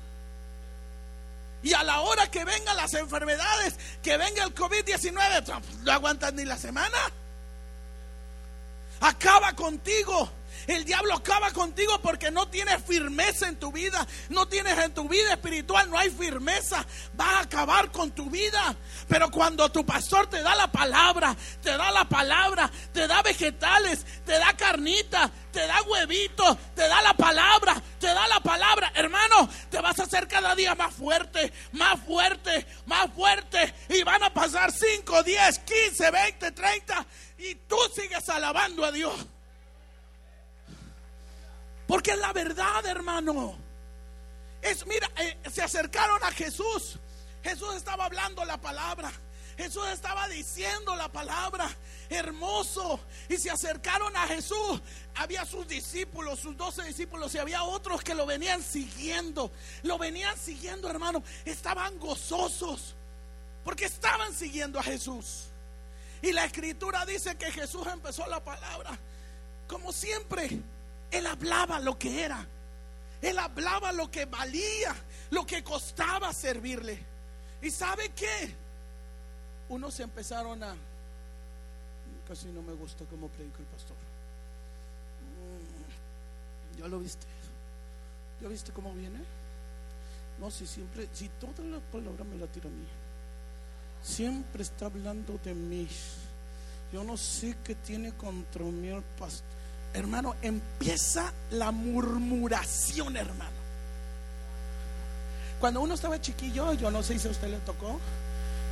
Y 1.62 1.74
a 1.74 1.84
la 1.84 2.02
hora 2.02 2.32
que 2.32 2.46
vengan 2.46 2.78
las 2.78 2.94
enfermedades, 2.94 3.78
que 4.02 4.18
venga 4.18 4.44
el 4.44 4.56
COVID-19, 4.56 5.62
no 5.84 5.92
aguantas 5.92 6.34
ni 6.34 6.46
la 6.46 6.58
semana. 6.58 6.98
Acaba 9.02 9.54
contigo. 9.54 10.30
El 10.68 10.86
diablo 10.86 11.16
acaba 11.16 11.52
contigo 11.52 12.00
porque 12.02 12.32
no 12.32 12.48
tienes 12.48 12.84
firmeza 12.84 13.48
en 13.48 13.58
tu 13.58 13.72
vida. 13.72 14.06
No 14.30 14.48
tienes 14.48 14.78
en 14.78 14.94
tu 14.94 15.08
vida 15.08 15.34
espiritual, 15.34 15.90
no 15.90 15.98
hay 15.98 16.10
firmeza. 16.10 16.86
Va 17.20 17.38
a 17.38 17.42
acabar 17.42 17.92
con 17.92 18.12
tu 18.12 18.30
vida. 18.30 18.76
Pero 19.08 19.30
cuando 19.32 19.72
tu 19.72 19.86
pastor 19.86 20.28
te 20.28 20.42
da 20.42 20.56
la 20.56 20.72
palabra, 20.72 21.36
te 21.62 21.72
da 21.72 21.92
la 21.92 22.06
palabra, 22.06 22.70
te 22.94 23.08
da 23.08 23.22
vegetales, 23.22 24.06
te 24.26 24.34
da 24.34 24.56
carnita, 24.56 25.32
te 25.52 25.66
da 25.66 25.82
huevitos, 25.84 26.58
te 26.76 26.88
da 26.88 27.02
la 27.02 27.14
palabra, 27.14 27.82
te 28.00 28.08
da 28.08 28.28
la 28.28 28.40
palabra. 28.40 28.92
Hermano, 28.96 29.50
te 29.70 29.80
vas 29.82 30.00
a 30.00 30.04
hacer 30.04 30.28
cada 30.28 30.56
día 30.56 30.76
más 30.76 30.94
fuerte, 30.94 31.52
más 31.72 32.00
fuerte, 32.06 32.66
más 32.86 33.12
fuerte. 33.14 33.74
Y 33.90 34.04
van 34.04 34.24
a 34.24 34.34
pasar 34.34 34.72
5, 34.72 35.24
10, 35.24 35.60
15, 35.60 36.12
20, 36.12 36.52
30. 36.52 37.06
Y 37.40 37.56
tú 37.56 37.78
sigues 37.96 38.28
alabando 38.30 38.86
a 38.86 38.92
Dios. 38.92 39.14
Porque 41.90 42.12
es 42.12 42.20
la 42.20 42.32
verdad, 42.34 42.86
hermano. 42.86 43.56
Es, 44.62 44.86
mira, 44.86 45.10
eh, 45.18 45.40
se 45.52 45.64
acercaron 45.64 46.24
a 46.24 46.32
Jesús. 46.32 47.00
Jesús 47.44 47.74
estaba 47.76 48.06
hablando 48.06 48.46
la 48.46 48.62
palabra. 48.62 49.12
Jesús 49.58 49.88
estaba 49.92 50.28
diciendo 50.28 50.96
la 50.96 51.12
palabra. 51.12 51.68
Hermoso. 52.08 53.00
Y 53.28 53.38
se 53.38 53.50
acercaron 53.50 54.16
a 54.16 54.28
Jesús. 54.28 54.80
Había 55.16 55.46
sus 55.46 55.68
discípulos, 55.68 56.40
sus 56.40 56.56
doce 56.56 56.84
discípulos. 56.84 57.34
Y 57.34 57.40
había 57.40 57.64
otros 57.64 58.04
que 58.04 58.14
lo 58.14 58.28
venían 58.28 58.62
siguiendo. 58.62 59.52
Lo 59.82 59.98
venían 59.98 60.38
siguiendo, 60.38 60.92
hermano. 60.92 61.24
Estaban 61.44 61.98
gozosos. 61.98 62.94
Porque 63.64 63.86
estaban 63.86 64.32
siguiendo 64.36 64.80
a 64.80 64.84
Jesús. 64.84 65.46
Y 66.22 66.34
la 66.34 66.46
escritura 66.46 67.04
dice 67.08 67.36
que 67.36 67.52
Jesús 67.52 67.88
empezó 67.88 68.28
la 68.28 68.44
palabra. 68.44 68.96
Como 69.68 69.92
siempre 69.92 70.62
él 71.12 71.26
hablaba 71.26 71.80
lo 71.80 71.98
que 71.98 72.24
era. 72.24 72.46
Él 73.22 73.38
hablaba 73.38 73.92
lo 73.92 74.10
que 74.10 74.26
valía, 74.26 74.96
lo 75.32 75.46
que 75.46 75.64
costaba 75.64 76.34
servirle. 76.34 77.00
¿Y 77.62 77.70
sabe 77.70 78.10
qué? 78.10 78.54
Unos 79.70 80.00
empezaron 80.00 80.64
a... 80.64 80.76
Casi 82.28 82.48
no 82.48 82.62
me 82.62 82.74
gusta 82.74 83.04
cómo 83.10 83.28
predica 83.28 83.60
el 83.60 83.66
pastor. 83.66 83.98
Mm, 85.36 86.80
¿Ya 86.80 86.88
lo 86.88 87.00
viste? 87.00 87.26
¿Ya 88.42 88.48
viste 88.48 88.72
cómo 88.72 88.94
viene? 88.94 89.20
No, 90.40 90.50
si 90.50 90.66
siempre, 90.66 91.10
si 91.12 91.28
toda 91.28 91.66
la 91.66 91.80
palabra 91.80 92.24
me 92.24 92.38
la 92.38 92.48
tira 92.48 92.68
a 92.68 92.72
mí. 92.72 92.88
Siempre 94.02 94.64
está 94.64 94.86
hablando 94.86 95.38
de 95.44 95.54
mí. 95.54 95.90
Yo 96.94 97.04
no 97.04 97.18
sé 97.18 97.58
qué 97.64 97.76
tiene 97.76 98.14
contra 98.14 98.64
mí 98.64 98.88
el 98.88 99.04
pastor 99.04 99.59
hermano, 99.94 100.36
empieza 100.42 101.34
la 101.52 101.72
murmuración, 101.72 103.18
hermano. 103.18 103.60
Cuando 105.60 105.82
uno 105.82 105.94
estaba 105.94 106.22
chiquillo, 106.22 106.74
yo 106.74 106.90
no 106.90 107.04
sé 107.04 107.20
si 107.20 107.28
a 107.28 107.32
usted 107.32 107.50
le 107.50 107.58
tocó, 107.58 108.00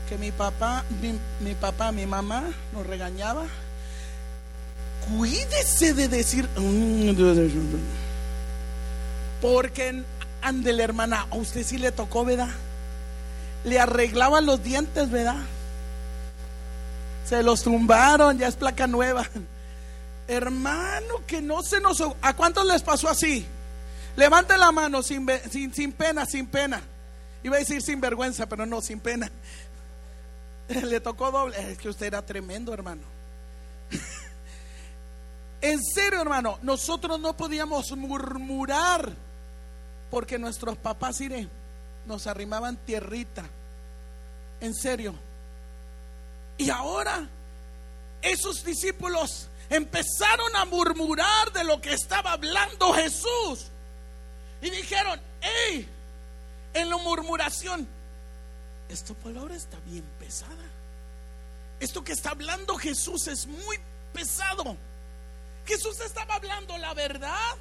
que 0.08 0.18
mi 0.18 0.32
papá, 0.32 0.86
mi, 1.42 1.54
papá, 1.56 1.92
mi 1.92 2.06
mamá 2.06 2.44
nos 2.74 2.88
regañaba. 2.88 3.46
Cuídese 5.18 5.94
de 5.94 6.08
decir, 6.08 6.48
mm, 6.58 7.12
porque 9.42 10.04
ande 10.42 10.74
la 10.74 10.84
hermana, 10.84 11.28
a 11.30 11.36
usted 11.36 11.64
sí 11.64 11.78
le 11.78 11.92
tocó, 11.92 12.24
¿verdad? 12.24 12.50
Le 13.66 13.80
arreglaban 13.80 14.46
los 14.46 14.64
dientes, 14.64 15.10
¿verdad? 15.10 15.38
Se 17.28 17.44
los 17.44 17.64
tumbaron, 17.64 18.38
ya 18.38 18.48
es 18.48 18.56
placa 18.56 18.88
nueva. 18.88 19.28
Hermano, 20.28 21.26
que 21.26 21.42
no 21.42 21.64
se 21.64 21.80
nos... 21.80 22.02
¿A 22.22 22.36
cuántos 22.36 22.66
les 22.66 22.84
pasó 22.84 23.10
así? 23.10 23.46
Levante 24.16 24.58
la 24.58 24.72
mano 24.72 25.02
sin, 25.02 25.26
sin, 25.52 25.94
pena, 25.94 26.26
sin 26.26 26.48
pena. 26.48 26.82
Iba 27.44 27.56
a 27.56 27.60
decir 27.60 27.82
sin 27.82 28.02
vergüenza, 28.02 28.48
pero 28.48 28.66
no, 28.66 28.82
sin 28.82 29.00
pena. 29.00 29.32
Le 30.68 31.00
tocó 31.00 31.32
doble. 31.32 31.72
Es 31.72 31.78
que 31.78 31.90
usted 31.90 32.08
era 32.08 32.26
tremendo, 32.26 32.74
hermano. 32.74 33.04
En 35.60 35.84
serio, 35.84 36.22
hermano, 36.22 36.60
nosotros 36.62 37.20
no 37.20 37.36
podíamos 37.36 37.92
murmurar 37.98 39.12
porque 40.12 40.38
nuestros 40.38 40.78
papás, 40.78 41.20
iré, 41.20 41.48
nos 42.06 42.28
arrimaban 42.28 42.78
tierrita. 42.78 43.44
En 44.62 44.76
serio. 44.76 45.16
Y 46.60 46.70
ahora, 46.70 47.28
esos 48.22 48.64
discípulos 48.64 49.50
empezaron 49.70 50.56
a 50.56 50.66
murmurar 50.66 51.52
de 51.54 51.64
lo 51.64 51.82
que 51.82 51.94
estaba 51.94 52.34
hablando 52.34 52.94
Jesús. 52.94 53.68
Y 54.62 54.70
dijeron, 54.70 55.20
hey, 55.42 55.88
en 56.74 56.90
la 56.90 56.98
murmuración, 56.98 57.88
esta 58.90 59.14
palabra 59.14 59.56
está 59.56 59.78
bien 59.86 60.04
pesada. 60.20 60.56
Esto 61.80 62.04
que 62.04 62.14
está 62.14 62.32
hablando 62.32 62.76
Jesús 62.78 63.28
es 63.28 63.46
muy 63.46 63.80
pesado. 64.14 64.78
Jesús 65.66 66.00
estaba 66.00 66.36
hablando 66.36 66.78
la 66.78 66.94
verdad. 66.94 67.56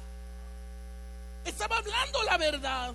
Estaba 1.45 1.77
hablando 1.77 2.23
la 2.23 2.37
verdad. 2.37 2.93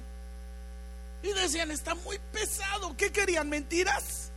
Y 1.22 1.32
decían, 1.32 1.70
está 1.70 1.94
muy 1.94 2.18
pesado. 2.32 2.96
¿Qué 2.96 3.12
querían? 3.12 3.48
¿Mentiras? 3.48 4.31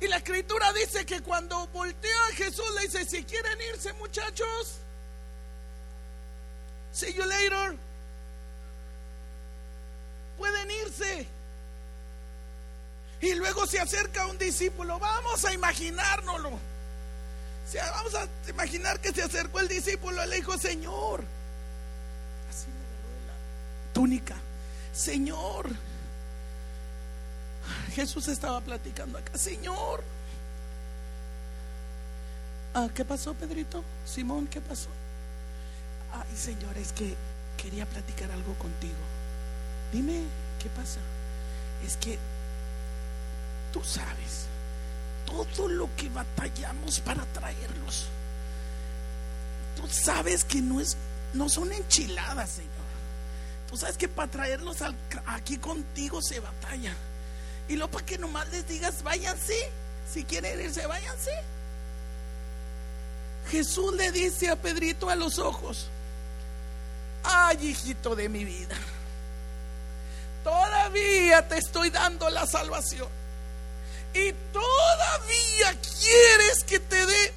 Y 0.00 0.06
la 0.06 0.18
escritura 0.18 0.72
dice 0.72 1.04
que 1.04 1.20
cuando 1.22 1.66
voltea 1.68 2.26
a 2.30 2.34
Jesús 2.34 2.64
le 2.76 2.82
dice, 2.82 3.04
si 3.04 3.24
quieren 3.24 3.58
irse 3.72 3.92
muchachos, 3.94 4.78
see 6.92 7.12
you 7.12 7.24
later. 7.24 7.76
Pueden 10.36 10.70
irse. 10.70 11.26
Y 13.20 13.34
luego 13.34 13.66
se 13.66 13.80
acerca 13.80 14.26
un 14.26 14.38
discípulo, 14.38 15.00
vamos 15.00 15.44
a 15.44 15.52
imaginárnoslo. 15.52 16.60
vamos 17.74 18.14
a 18.14 18.28
imaginar 18.48 19.00
que 19.00 19.12
se 19.12 19.22
acercó 19.22 19.58
el 19.58 19.66
discípulo 19.66 20.24
y 20.24 20.28
le 20.28 20.36
dijo, 20.36 20.56
Señor, 20.56 21.24
así 22.48 22.68
me 22.68 22.84
agarró 22.84 23.26
la 23.26 23.92
túnica, 23.92 24.36
Señor, 24.92 25.68
Jesús 27.94 28.28
estaba 28.28 28.60
platicando 28.60 29.18
acá, 29.18 29.36
Señor. 29.36 30.02
Ah, 32.74 32.88
¿Qué 32.94 33.04
pasó, 33.04 33.34
Pedrito? 33.34 33.82
Simón, 34.06 34.46
¿qué 34.46 34.60
pasó? 34.60 34.88
Ay, 36.12 36.36
Señor, 36.36 36.76
es 36.76 36.92
que 36.92 37.14
quería 37.56 37.86
platicar 37.86 38.30
algo 38.30 38.54
contigo. 38.54 38.94
Dime, 39.92 40.22
¿qué 40.62 40.68
pasa? 40.70 41.00
Es 41.84 41.96
que 41.96 42.18
tú 43.72 43.82
sabes 43.82 44.46
todo 45.26 45.68
lo 45.68 45.88
que 45.96 46.08
batallamos 46.08 47.00
para 47.00 47.24
traerlos. 47.26 48.06
Tú 49.76 49.86
sabes 49.88 50.44
que 50.44 50.60
no 50.60 50.80
es, 50.80 50.96
no 51.34 51.48
son 51.48 51.72
enchiladas, 51.72 52.50
Señor. 52.50 52.72
Tú 53.68 53.76
sabes 53.76 53.96
que 53.96 54.08
para 54.08 54.30
traerlos 54.30 54.78
aquí 55.26 55.58
contigo 55.58 56.22
se 56.22 56.40
batalla. 56.40 56.94
Y 57.68 57.76
lo 57.76 57.90
para 57.90 58.04
que 58.04 58.18
nomás 58.18 58.48
les 58.50 58.66
digas, 58.66 59.02
váyanse. 59.02 59.54
Si 60.12 60.24
quieren 60.24 60.60
irse, 60.60 60.86
váyanse. 60.86 61.30
Jesús 63.50 63.94
le 63.94 64.10
dice 64.12 64.50
a 64.50 64.56
Pedrito 64.56 65.08
a 65.08 65.16
los 65.16 65.38
ojos, 65.38 65.86
ay 67.22 67.68
hijito 67.68 68.14
de 68.14 68.28
mi 68.28 68.44
vida, 68.44 68.76
todavía 70.44 71.46
te 71.48 71.58
estoy 71.58 71.90
dando 71.90 72.28
la 72.30 72.46
salvación. 72.46 73.08
Y 74.14 74.32
todavía 74.52 75.78
quieres 75.80 76.64
que 76.64 76.80
te 76.80 77.06
dé... 77.06 77.32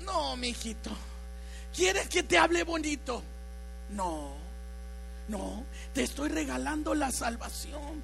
No, 0.00 0.36
mi 0.36 0.48
hijito. 0.48 0.90
¿Quieres 1.74 2.08
que 2.08 2.24
te 2.24 2.36
hable 2.36 2.64
bonito? 2.64 3.22
No, 3.90 4.34
no, 5.28 5.64
te 5.94 6.02
estoy 6.02 6.28
regalando 6.28 6.94
la 6.94 7.12
salvación. 7.12 8.02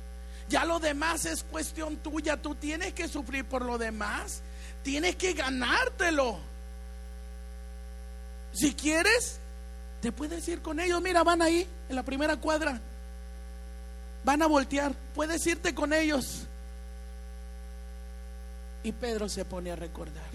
Ya 0.49 0.65
lo 0.65 0.79
demás 0.79 1.25
es 1.25 1.43
cuestión 1.43 1.97
tuya. 1.97 2.41
Tú 2.41 2.55
tienes 2.55 2.93
que 2.93 3.09
sufrir 3.09 3.45
por 3.45 3.65
lo 3.65 3.79
demás. 3.79 4.43
Tienes 4.83 5.17
que 5.17 5.33
ganártelo. 5.33 6.39
Si 8.53 8.75
quieres, 8.75 9.39
te 10.01 10.13
puedes 10.13 10.47
ir 10.49 10.61
con 10.61 10.79
ellos. 10.81 11.01
Mira, 11.03 11.25
van 11.25 11.43
ahí, 11.43 11.67
en 11.89 11.97
la 11.97 12.03
primera 12.03 12.37
cuadra. 12.37 12.81
Van 14.25 14.43
a 14.43 14.47
voltear. 14.47 14.95
Puedes 15.15 15.47
irte 15.47 15.75
con 15.75 15.93
ellos. 15.93 16.43
Y 18.83 18.93
Pedro 18.93 19.29
se 19.29 19.45
pone 19.45 19.73
a 19.73 19.77
recordar. 19.77 20.29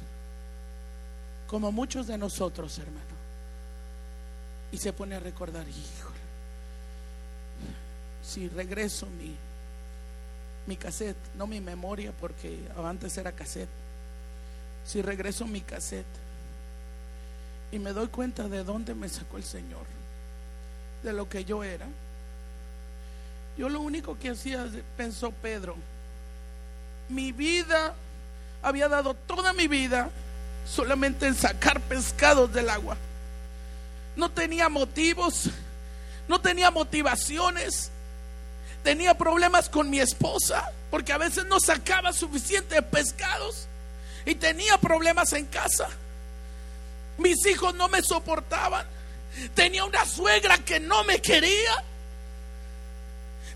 Como 1.48 1.72
muchos 1.72 2.08
de 2.08 2.17
nosotros, 2.17 2.78
hermano. 2.80 3.06
Y 4.72 4.78
se 4.78 4.91
pone 4.91 5.15
a 5.15 5.19
recordar, 5.19 5.67
híjole. 5.67 6.19
si 8.24 8.48
regreso 8.50 9.08
mi, 9.08 9.36
mi 10.69 10.77
cassette, 10.77 11.17
no 11.36 11.47
mi 11.47 11.60
memoria, 11.60 12.12
porque 12.12 12.60
antes 12.86 13.17
era 13.17 13.32
cassette, 13.32 13.69
si 14.86 15.01
regreso 15.01 15.47
mi 15.47 15.62
cassette 15.62 16.05
y 17.71 17.79
me 17.79 17.91
doy 17.91 18.08
cuenta 18.10 18.47
de 18.47 18.63
dónde 18.63 18.93
me 18.93 19.10
sacó 19.10 19.38
el 19.38 19.43
Señor, 19.43 19.88
de 21.01 21.12
lo 21.12 21.27
que 21.27 21.43
yo 21.43 21.63
era, 21.63 21.88
yo 23.58 23.67
lo 23.67 23.82
único 23.82 24.19
que 24.19 24.29
hacía, 24.29 24.69
pensó 24.95 25.32
Pedro, 25.32 25.75
mi 27.10 27.32
vida, 27.32 27.95
había 28.62 28.88
dado 28.88 29.15
toda 29.15 29.53
mi 29.53 29.67
vida 29.67 30.12
solamente 30.67 31.25
en 31.25 31.34
sacar 31.34 31.82
pescados 31.82 32.53
del 32.53 32.69
agua. 32.69 32.95
No 34.15 34.29
tenía 34.29 34.69
motivos, 34.69 35.49
no 36.27 36.39
tenía 36.39 36.69
motivaciones, 36.69 37.89
tenía 38.84 39.13
problemas 39.15 39.70
con 39.70 39.89
mi 39.89 40.00
esposa 40.00 40.72
porque 40.89 41.13
a 41.13 41.18
veces 41.18 41.46
no 41.46 41.60
sacaba 41.60 42.13
suficientes 42.13 42.82
pescados 42.84 43.68
y 44.26 44.36
tenía 44.36 44.78
problemas 44.78 45.34
en 45.34 45.46
casa. 45.46 45.89
Mis 47.18 47.46
hijos 47.46 47.76
no 47.76 47.88
me 47.89 48.02
soportaban. 48.02 48.88
Tenía 49.54 49.86
una 49.86 50.06
suegra 50.06 50.58
que 50.60 50.80
no 50.80 51.04
me 51.04 51.22
quería. 51.22 51.84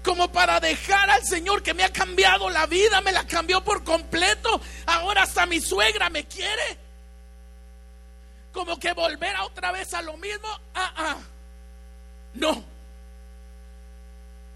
Como 0.03 0.31
para 0.31 0.59
dejar 0.59 1.09
al 1.09 1.23
Señor 1.25 1.63
que 1.63 1.73
me 1.73 1.83
ha 1.83 1.91
cambiado 1.91 2.49
la 2.49 2.65
vida, 2.67 3.01
me 3.01 3.11
la 3.11 3.25
cambió 3.25 3.63
por 3.63 3.83
completo. 3.83 4.61
Ahora 4.85 5.23
hasta 5.23 5.45
mi 5.45 5.59
suegra 5.61 6.09
me 6.09 6.25
quiere. 6.25 6.77
Como 8.51 8.77
que 8.79 8.93
volver 8.93 9.35
a 9.35 9.45
otra 9.45 9.71
vez 9.71 9.93
a 9.93 10.01
lo 10.01 10.17
mismo. 10.17 10.47
Ah, 10.75 10.93
ah. 10.95 11.17
No 12.35 12.72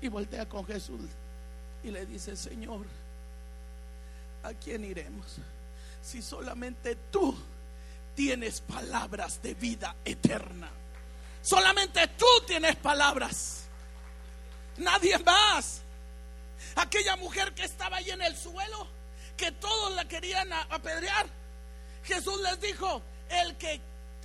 y 0.02 0.08
voltea 0.08 0.48
con 0.48 0.66
Jesús 0.66 1.02
y 1.84 1.92
le 1.92 2.06
dice, 2.06 2.36
Señor, 2.36 2.86
¿a 4.44 4.54
quién 4.54 4.86
iremos? 4.86 5.38
Si 6.02 6.22
solamente 6.22 6.96
tú 7.12 7.36
tienes 8.18 8.62
palabras 8.62 9.42
de 9.44 9.54
vida 9.54 9.96
eterna. 10.04 10.68
Solamente 11.44 12.08
tú 12.18 12.26
tienes 12.48 12.76
palabras. 12.78 13.66
Nadie 14.78 15.20
más. 15.20 15.82
Aquella 16.76 17.16
mujer 17.16 17.54
que 17.54 17.64
estaba 17.64 17.98
ahí 17.98 18.10
en 18.10 18.24
el 18.24 18.36
suelo, 18.36 18.88
que 19.38 19.52
todos 19.52 19.94
la 19.94 20.06
querían 20.08 20.52
apedrear. 20.52 21.28
Jesús 22.04 22.42
les 22.42 22.60
dijo, 22.60 23.04
el 23.30 23.56
que 23.58 23.80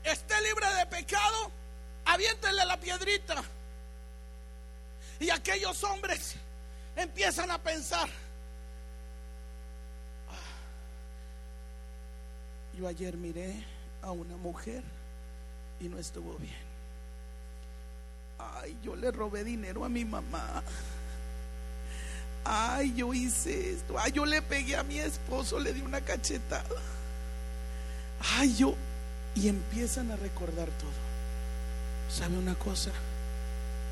esté 0.05 0.41
libre 0.41 0.75
de 0.75 0.87
pecado, 0.87 1.51
aviéntele 2.07 2.65
la 2.65 2.81
piedrita. 2.81 3.45
Y 5.23 5.31
aquellos 5.31 5.85
hombres 5.85 6.35
empiezan 6.97 7.49
a 7.53 7.59
pensar, 7.59 8.09
ah, 10.29 10.35
yo 12.77 12.89
ayer 12.89 13.17
miré 13.17 13.65
a 14.03 14.11
una 14.11 14.37
mujer 14.37 14.83
y 15.81 15.85
no 15.85 15.97
estuvo 15.99 16.35
bien. 16.39 16.57
Ay, 18.37 18.77
yo 18.83 18.97
le 18.97 19.13
robé 19.13 19.45
dinero 19.45 19.85
a 19.85 19.89
mi 19.89 20.05
mamá. 20.05 20.65
Ay, 22.45 22.93
yo 22.97 23.15
hice 23.15 23.75
esto. 23.75 23.97
Ay, 24.01 24.11
yo 24.11 24.27
le 24.27 24.43
pegué 24.43 24.75
a 24.75 24.83
mi 24.83 24.99
esposo, 24.99 25.61
le 25.61 25.73
di 25.73 25.83
una 25.83 26.01
cachetada. 26.01 26.65
Ay, 28.37 28.57
yo... 28.57 28.75
Y 29.37 29.49
empiezan 29.49 30.11
a 30.11 30.17
recordar 30.17 30.69
todo. 30.69 30.91
¿Sabe 32.11 32.37
una 32.37 32.57
cosa? 32.57 32.91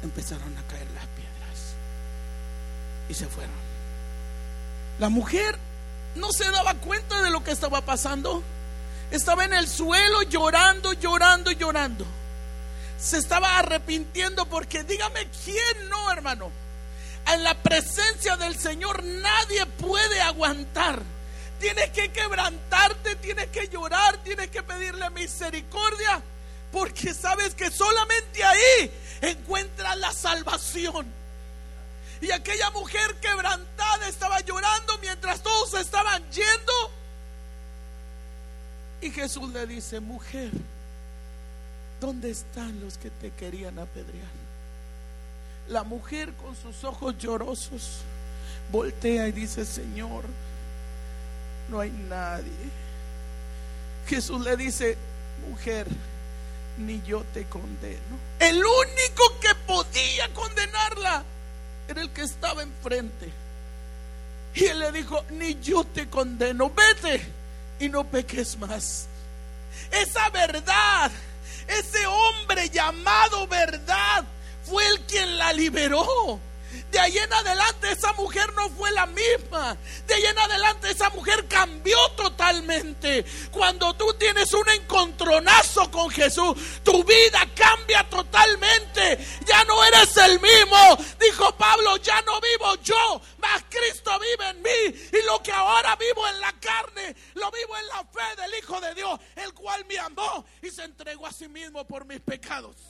Empezaron 0.02 0.56
a 0.56 0.62
caer 0.68 0.90
las 0.92 1.06
y 3.10 3.14
se 3.14 3.26
fueron. 3.26 3.54
La 4.98 5.08
mujer 5.08 5.58
no 6.14 6.32
se 6.32 6.48
daba 6.50 6.74
cuenta 6.74 7.20
de 7.22 7.30
lo 7.30 7.42
que 7.42 7.50
estaba 7.50 7.80
pasando. 7.82 8.42
Estaba 9.10 9.44
en 9.44 9.52
el 9.52 9.68
suelo 9.68 10.22
llorando, 10.22 10.92
llorando, 10.92 11.50
llorando. 11.50 12.06
Se 12.98 13.18
estaba 13.18 13.58
arrepintiendo 13.58 14.46
porque 14.46 14.84
dígame 14.84 15.28
quién 15.44 15.88
no, 15.88 16.12
hermano. 16.12 16.50
En 17.26 17.42
la 17.42 17.54
presencia 17.54 18.36
del 18.36 18.56
Señor 18.56 19.02
nadie 19.02 19.66
puede 19.66 20.20
aguantar. 20.22 21.02
Tienes 21.58 21.90
que 21.90 22.12
quebrantarte, 22.12 23.16
tienes 23.16 23.48
que 23.48 23.68
llorar, 23.68 24.18
tienes 24.18 24.48
que 24.50 24.62
pedirle 24.62 25.10
misericordia. 25.10 26.22
Porque 26.72 27.14
sabes 27.14 27.54
que 27.54 27.70
solamente 27.70 28.44
ahí 28.44 28.90
encuentras 29.20 29.96
la 29.98 30.12
salvación. 30.12 31.06
Y 32.20 32.30
aquella 32.30 32.70
mujer 32.70 33.14
quebrantada 33.20 34.08
estaba 34.08 34.40
llorando 34.40 34.98
mientras 34.98 35.42
todos 35.42 35.74
estaban 35.74 36.22
yendo. 36.30 36.72
Y 39.00 39.10
Jesús 39.10 39.50
le 39.52 39.66
dice, 39.66 40.00
mujer, 40.00 40.50
¿dónde 42.00 42.30
están 42.30 42.80
los 42.80 42.98
que 42.98 43.10
te 43.10 43.30
querían 43.30 43.78
apedrear? 43.78 44.28
La 45.68 45.82
mujer 45.84 46.34
con 46.34 46.54
sus 46.56 46.84
ojos 46.84 47.16
llorosos 47.18 48.00
voltea 48.70 49.28
y 49.28 49.32
dice, 49.32 49.64
Señor, 49.64 50.24
no 51.70 51.80
hay 51.80 51.90
nadie. 51.90 52.50
Jesús 54.06 54.40
le 54.44 54.56
dice, 54.56 54.98
mujer, 55.48 55.86
ni 56.80 57.02
yo 57.02 57.24
te 57.32 57.44
condeno. 57.46 58.18
El 58.38 58.56
único 58.56 59.38
que 59.40 59.54
podía 59.66 60.32
condenarla 60.34 61.24
era 61.88 62.00
el 62.00 62.10
que 62.10 62.22
estaba 62.22 62.62
enfrente. 62.62 63.30
Y 64.54 64.64
él 64.64 64.80
le 64.80 64.92
dijo, 64.92 65.24
ni 65.30 65.60
yo 65.60 65.84
te 65.84 66.08
condeno, 66.08 66.70
vete 66.70 67.26
y 67.78 67.88
no 67.88 68.04
peques 68.04 68.58
más. 68.58 69.06
Esa 69.90 70.28
verdad, 70.30 71.10
ese 71.66 72.06
hombre 72.06 72.68
llamado 72.68 73.46
verdad, 73.46 74.24
fue 74.64 74.86
el 74.88 75.00
quien 75.02 75.38
la 75.38 75.52
liberó. 75.52 76.40
De 76.90 76.98
ahí 76.98 77.16
en 77.18 77.32
adelante 77.32 77.92
esa 77.92 78.12
mujer 78.14 78.52
no 78.54 78.68
fue 78.70 78.90
la 78.92 79.06
misma. 79.06 79.76
De 80.06 80.14
ahí 80.14 80.24
en 80.24 80.38
adelante 80.38 80.90
esa 80.90 81.10
mujer 81.10 81.46
cambió 81.48 81.96
totalmente. 82.10 83.24
Cuando 83.50 83.94
tú 83.94 84.12
tienes 84.14 84.52
un 84.52 84.68
encontronazo 84.68 85.90
con 85.90 86.10
Jesús, 86.10 86.56
tu 86.82 87.04
vida 87.04 87.46
cambia 87.54 88.08
totalmente. 88.08 89.18
Ya 89.46 89.64
no 89.64 89.84
eres 89.84 90.16
el 90.16 90.40
mismo. 90.40 90.98
Dijo 91.20 91.56
Pablo, 91.56 91.96
ya 91.98 92.20
no 92.22 92.40
vivo 92.40 92.74
yo, 92.82 93.20
mas 93.38 93.64
Cristo 93.68 94.10
vive 94.18 94.50
en 94.50 94.62
mí. 94.62 95.00
Y 95.12 95.26
lo 95.26 95.42
que 95.42 95.52
ahora 95.52 95.96
vivo 95.96 96.26
en 96.28 96.40
la 96.40 96.52
carne, 96.60 97.14
lo 97.34 97.50
vivo 97.50 97.76
en 97.76 97.86
la 97.88 98.04
fe 98.04 98.42
del 98.42 98.54
Hijo 98.58 98.80
de 98.80 98.94
Dios, 98.94 99.20
el 99.36 99.52
cual 99.54 99.84
me 99.86 99.98
amó 99.98 100.44
y 100.62 100.70
se 100.70 100.84
entregó 100.84 101.26
a 101.26 101.32
sí 101.32 101.48
mismo 101.48 101.86
por 101.86 102.04
mis 102.04 102.20
pecados. 102.20 102.89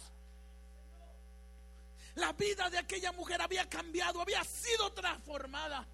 La 2.16 2.33
vida 2.33 2.68
de 2.70 2.79
aquella 2.79 3.12
mujer 3.12 3.40
había 3.40 3.68
cambiado, 3.68 4.20
había 4.20 4.42
sido 4.44 4.92
transformada. 4.92 5.87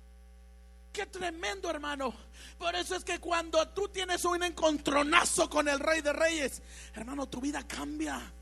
Qué 0.92 1.06
tremendo, 1.06 1.68
hermano. 1.68 2.14
Por 2.58 2.74
eso 2.74 2.96
es 2.96 3.04
que 3.04 3.18
cuando 3.18 3.68
tú 3.68 3.88
tienes 3.88 4.24
un 4.24 4.42
encontronazo 4.42 5.50
con 5.50 5.68
el 5.68 5.78
Rey 5.78 6.00
de 6.00 6.12
Reyes, 6.12 6.62
hermano, 6.94 7.28
tu 7.28 7.40
vida 7.40 7.66
cambia. 7.68 8.32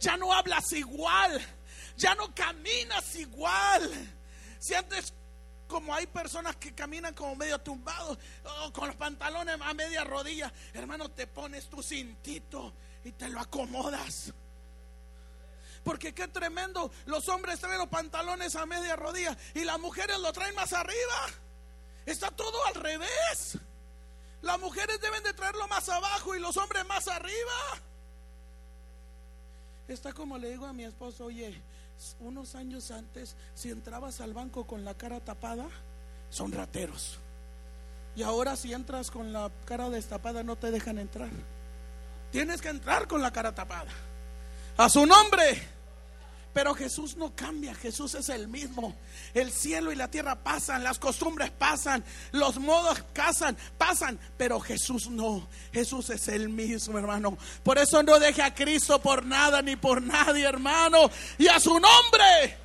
Ya 0.00 0.16
no 0.16 0.32
hablas 0.32 0.72
igual, 0.72 1.40
ya 1.96 2.14
no 2.16 2.34
caminas 2.34 3.14
igual. 3.14 3.90
Si 4.58 4.74
antes 4.74 5.14
como 5.70 5.94
hay 5.94 6.08
personas 6.08 6.56
que 6.56 6.74
caminan 6.74 7.14
como 7.14 7.36
medio 7.36 7.60
tumbados, 7.60 8.18
o 8.64 8.72
con 8.72 8.88
los 8.88 8.96
pantalones 8.96 9.56
a 9.60 9.72
media 9.72 10.02
rodilla, 10.02 10.52
hermano, 10.74 11.10
te 11.12 11.28
pones 11.28 11.68
tu 11.70 11.80
cintito 11.80 12.74
y 13.04 13.12
te 13.12 13.28
lo 13.28 13.40
acomodas. 13.40 14.34
Porque 15.84 16.12
qué 16.12 16.28
tremendo. 16.28 16.90
Los 17.06 17.28
hombres 17.28 17.58
traen 17.60 17.78
los 17.78 17.88
pantalones 17.88 18.54
a 18.56 18.66
media 18.66 18.96
rodilla 18.96 19.36
y 19.54 19.64
las 19.64 19.78
mujeres 19.78 20.18
lo 20.18 20.32
traen 20.32 20.54
más 20.54 20.72
arriba. 20.72 21.26
Está 22.06 22.30
todo 22.30 22.64
al 22.66 22.74
revés. 22.74 23.58
Las 24.42 24.58
mujeres 24.58 25.00
deben 25.00 25.22
de 25.22 25.32
traerlo 25.32 25.66
más 25.68 25.88
abajo 25.88 26.34
y 26.34 26.40
los 26.40 26.56
hombres 26.56 26.86
más 26.86 27.08
arriba. 27.08 27.52
Está 29.88 30.12
como 30.12 30.38
le 30.38 30.50
digo 30.50 30.66
a 30.66 30.72
mi 30.72 30.84
esposo, 30.84 31.26
oye, 31.26 31.60
unos 32.20 32.54
años 32.54 32.90
antes, 32.90 33.34
si 33.54 33.70
entrabas 33.70 34.20
al 34.20 34.32
banco 34.32 34.66
con 34.66 34.84
la 34.84 34.94
cara 34.94 35.20
tapada, 35.20 35.68
son 36.30 36.52
rateros. 36.52 37.18
Y 38.14 38.22
ahora 38.22 38.56
si 38.56 38.72
entras 38.72 39.10
con 39.10 39.32
la 39.32 39.50
cara 39.64 39.90
destapada, 39.90 40.42
no 40.42 40.56
te 40.56 40.70
dejan 40.70 40.98
entrar. 40.98 41.30
Tienes 42.30 42.60
que 42.60 42.68
entrar 42.68 43.08
con 43.08 43.20
la 43.20 43.32
cara 43.32 43.54
tapada 43.54 43.90
a 44.80 44.88
su 44.88 45.04
nombre. 45.04 45.68
Pero 46.52 46.74
Jesús 46.74 47.16
no 47.16 47.36
cambia, 47.36 47.74
Jesús 47.74 48.14
es 48.14 48.28
el 48.28 48.48
mismo. 48.48 48.96
El 49.34 49.52
cielo 49.52 49.92
y 49.92 49.94
la 49.94 50.10
tierra 50.10 50.42
pasan, 50.42 50.82
las 50.82 50.98
costumbres 50.98 51.50
pasan, 51.50 52.02
los 52.32 52.58
modos 52.58 53.04
casan, 53.12 53.56
pasan, 53.78 54.18
pero 54.36 54.58
Jesús 54.58 55.08
no. 55.08 55.46
Jesús 55.72 56.10
es 56.10 56.26
el 56.26 56.48
mismo, 56.48 56.98
hermano. 56.98 57.38
Por 57.62 57.78
eso 57.78 58.02
no 58.02 58.18
deje 58.18 58.42
a 58.42 58.52
Cristo 58.52 59.00
por 59.00 59.24
nada 59.24 59.62
ni 59.62 59.76
por 59.76 60.02
nadie, 60.02 60.44
hermano. 60.44 61.08
Y 61.38 61.46
a 61.46 61.60
su 61.60 61.78
nombre. 61.78 62.58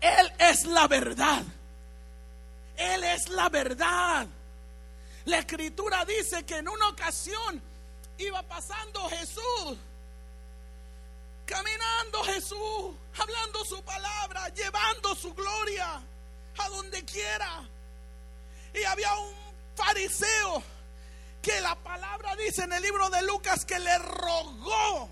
Él 0.00 0.32
es 0.38 0.64
la 0.66 0.86
verdad. 0.86 1.42
Él 2.76 3.02
es 3.02 3.28
la 3.30 3.48
verdad. 3.48 4.28
La 5.24 5.38
escritura 5.38 6.04
dice 6.04 6.44
que 6.44 6.58
en 6.58 6.68
una 6.68 6.88
ocasión 6.88 7.60
iba 8.18 8.42
pasando 8.42 9.08
Jesús, 9.08 9.78
caminando 11.48 12.22
Jesús, 12.24 12.94
hablando 13.18 13.64
su 13.64 13.82
palabra, 13.82 14.48
llevando 14.50 15.14
su 15.14 15.32
gloria 15.34 16.00
a 16.58 16.68
donde 16.68 17.04
quiera. 17.04 17.66
Y 18.74 18.84
había 18.84 19.14
un 19.14 19.34
fariseo 19.74 20.62
que 21.40 21.60
la 21.62 21.74
palabra 21.76 22.36
dice 22.36 22.64
en 22.64 22.72
el 22.74 22.82
libro 22.82 23.08
de 23.08 23.22
Lucas 23.22 23.64
que 23.64 23.78
le 23.78 23.98
rogó. 23.98 25.10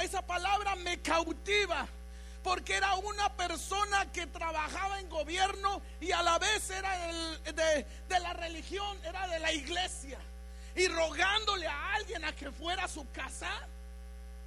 esa 0.00 0.26
palabra 0.26 0.74
me 0.74 1.00
cautiva 1.00 1.86
porque 2.42 2.74
era 2.74 2.96
una 2.96 3.32
persona 3.36 4.10
que 4.10 4.26
trabajaba 4.26 4.98
en 4.98 5.08
gobierno 5.08 5.80
y 6.00 6.10
a 6.10 6.22
la 6.22 6.40
vez 6.40 6.68
era 6.70 6.96
de, 7.52 7.86
de, 8.08 8.20
la 8.20 8.32
religión, 8.32 8.98
era 9.04 9.28
de 9.28 9.38
la 9.38 9.52
iglesia. 9.52 10.18
Y 10.74 10.88
rogándole 10.88 11.68
a 11.68 11.94
alguien 11.94 12.24
a 12.24 12.34
que 12.34 12.50
fuera 12.50 12.84
a 12.84 12.88
su 12.88 13.08
casa, 13.12 13.48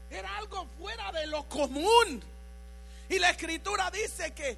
era 0.10 0.38
algo 0.38 0.68
fuera 0.80 1.12
de 1.12 1.28
lo 1.28 1.44
común. 1.50 2.24
Y 3.10 3.20
la 3.20 3.30
escritura 3.30 3.92
dice 3.92 4.32
que 4.34 4.58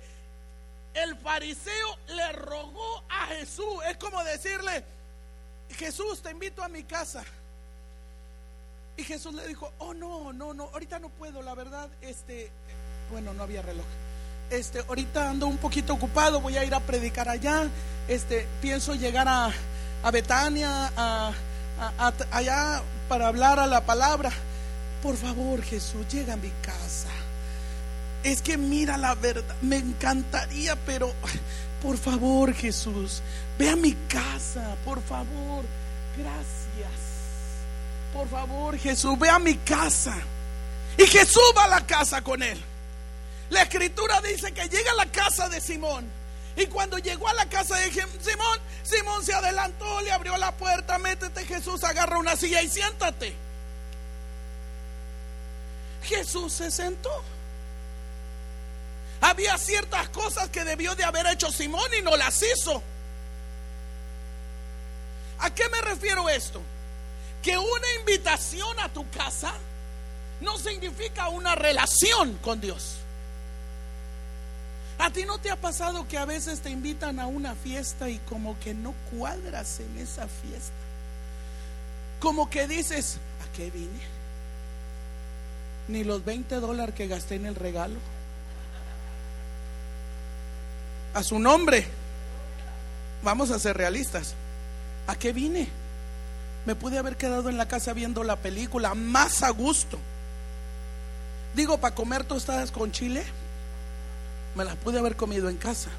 el 0.93 1.15
fariseo 1.17 1.97
le 2.07 2.31
rogó 2.33 3.03
a 3.09 3.27
Jesús. 3.27 3.83
Es 3.89 3.97
como 3.97 4.23
decirle, 4.23 4.83
Jesús, 5.75 6.21
te 6.21 6.31
invito 6.31 6.63
a 6.63 6.69
mi 6.69 6.83
casa. 6.83 7.23
Y 8.95 9.03
Jesús 9.03 9.33
le 9.35 9.47
dijo, 9.47 9.71
oh 9.77 9.93
no, 9.93 10.33
no, 10.33 10.53
no, 10.53 10.63
ahorita 10.73 10.97
no 10.97 11.09
puedo, 11.09 11.43
la 11.43 11.53
verdad, 11.53 11.87
este, 12.01 12.49
bueno, 13.11 13.33
no 13.33 13.43
había 13.43 13.61
reloj. 13.61 13.85
Este, 14.49 14.79
ahorita 14.79 15.29
ando 15.29 15.45
un 15.45 15.57
poquito 15.57 15.93
ocupado, 15.93 16.41
voy 16.41 16.57
a 16.57 16.63
ir 16.63 16.73
a 16.73 16.79
predicar 16.79 17.29
allá. 17.29 17.67
Este, 18.07 18.47
pienso 18.61 18.95
llegar 18.95 19.27
a, 19.27 19.51
a 20.03 20.11
Betania, 20.11 20.91
a, 20.95 21.31
allá 22.31 22.81
para 23.07 23.27
hablar 23.27 23.59
a 23.59 23.67
la 23.67 23.85
palabra. 23.85 24.31
Por 25.01 25.15
favor, 25.15 25.61
Jesús, 25.61 26.07
llega 26.11 26.33
a 26.33 26.37
mi 26.37 26.51
casa. 26.61 27.09
Es 28.23 28.41
que 28.41 28.57
mira 28.57 28.97
la 28.97 29.15
verdad, 29.15 29.55
me 29.61 29.77
encantaría, 29.77 30.75
pero 30.85 31.13
por 31.81 31.97
favor, 31.97 32.53
Jesús, 32.53 33.21
ve 33.57 33.69
a 33.69 33.75
mi 33.75 33.93
casa, 34.07 34.75
por 34.83 35.01
favor. 35.03 35.65
Gracias. 36.17 36.91
Por 38.13 38.27
favor, 38.27 38.77
Jesús, 38.77 39.17
ve 39.19 39.29
a 39.29 39.39
mi 39.39 39.55
casa. 39.55 40.15
Y 40.97 41.05
Jesús 41.05 41.53
va 41.55 41.65
a 41.65 41.67
la 41.67 41.85
casa 41.85 42.23
con 42.23 42.41
él. 42.41 42.59
La 43.49 43.61
escritura 43.61 44.19
dice 44.21 44.51
que 44.51 44.67
llega 44.67 44.91
a 44.91 44.95
la 44.95 45.05
casa 45.05 45.47
de 45.47 45.61
Simón. 45.61 46.05
Y 46.57 46.65
cuando 46.65 46.97
llegó 46.97 47.27
a 47.27 47.33
la 47.35 47.47
casa 47.47 47.77
de 47.77 47.91
Simón, 47.91 48.59
Simón 48.81 49.23
se 49.23 49.33
adelantó, 49.33 50.01
le 50.01 50.11
abrió 50.11 50.35
la 50.37 50.51
puerta, 50.57 50.97
métete 50.97 51.45
Jesús, 51.45 51.83
agarra 51.83 52.17
una 52.17 52.35
silla 52.35 52.63
y 52.63 52.67
siéntate. 52.67 53.46
Jesús 56.07 56.53
se 56.53 56.71
sentó. 56.71 57.11
Había 59.21 59.57
ciertas 59.57 60.09
cosas 60.09 60.49
que 60.49 60.63
debió 60.63 60.95
de 60.95 61.03
haber 61.03 61.25
hecho 61.27 61.51
Simón 61.51 61.89
y 61.99 62.03
no 62.03 62.15
las 62.15 62.41
hizo. 62.43 62.81
¿A 65.39 65.53
qué 65.53 65.67
me 65.69 65.81
refiero 65.81 66.29
esto? 66.29 66.61
Que 67.41 67.57
una 67.57 67.93
invitación 67.99 68.79
a 68.79 68.89
tu 68.89 69.09
casa 69.09 69.53
no 70.41 70.57
significa 70.57 71.29
una 71.29 71.55
relación 71.55 72.37
con 72.37 72.61
Dios. 72.61 72.97
¿A 74.99 75.11
ti 75.11 75.25
no 75.25 75.37
te 75.37 75.51
ha 75.51 75.55
pasado 75.55 76.07
que 76.07 76.17
a 76.17 76.25
veces 76.25 76.61
te 76.61 76.71
invitan 76.71 77.19
a 77.19 77.27
una 77.27 77.53
fiesta 77.53 78.09
y 78.09 78.17
como 78.19 78.59
que 78.59 78.73
no 78.73 78.93
cuadras 79.11 79.79
en 79.79 79.97
esa 79.99 80.27
fiesta? 80.27 80.73
Como 82.19 82.49
que 82.49 82.67
dices, 82.67 83.17
¿a 83.47 83.55
qué 83.55 83.69
vine? 83.69 84.16
Ni 85.87 86.03
los 86.03 86.23
20 86.25 86.55
dólares 86.59 86.95
que 86.95 87.07
gasté 87.07 87.35
en 87.35 87.45
el 87.45 87.55
regalo. 87.55 87.95
A 91.13 91.23
su 91.23 91.39
nombre. 91.39 91.85
Vamos 93.23 93.51
a 93.51 93.59
ser 93.59 93.77
realistas. 93.77 94.35
¿A 95.07 95.15
qué 95.15 95.33
vine? 95.33 95.67
Me 96.65 96.75
pude 96.75 96.97
haber 96.97 97.15
quedado 97.15 97.49
en 97.49 97.57
la 97.57 97.67
casa 97.67 97.93
viendo 97.93 98.23
la 98.23 98.35
película 98.35 98.93
más 98.93 99.41
a 99.43 99.49
gusto. 99.49 99.97
Digo, 101.55 101.77
para 101.77 101.95
comer 101.95 102.23
tostadas 102.23 102.71
con 102.71 102.91
chile 102.91 103.23
me 104.55 104.65
las 104.65 104.75
pude 104.75 104.99
haber 104.99 105.15
comido 105.15 105.49
en 105.49 105.57
casa. 105.57 105.89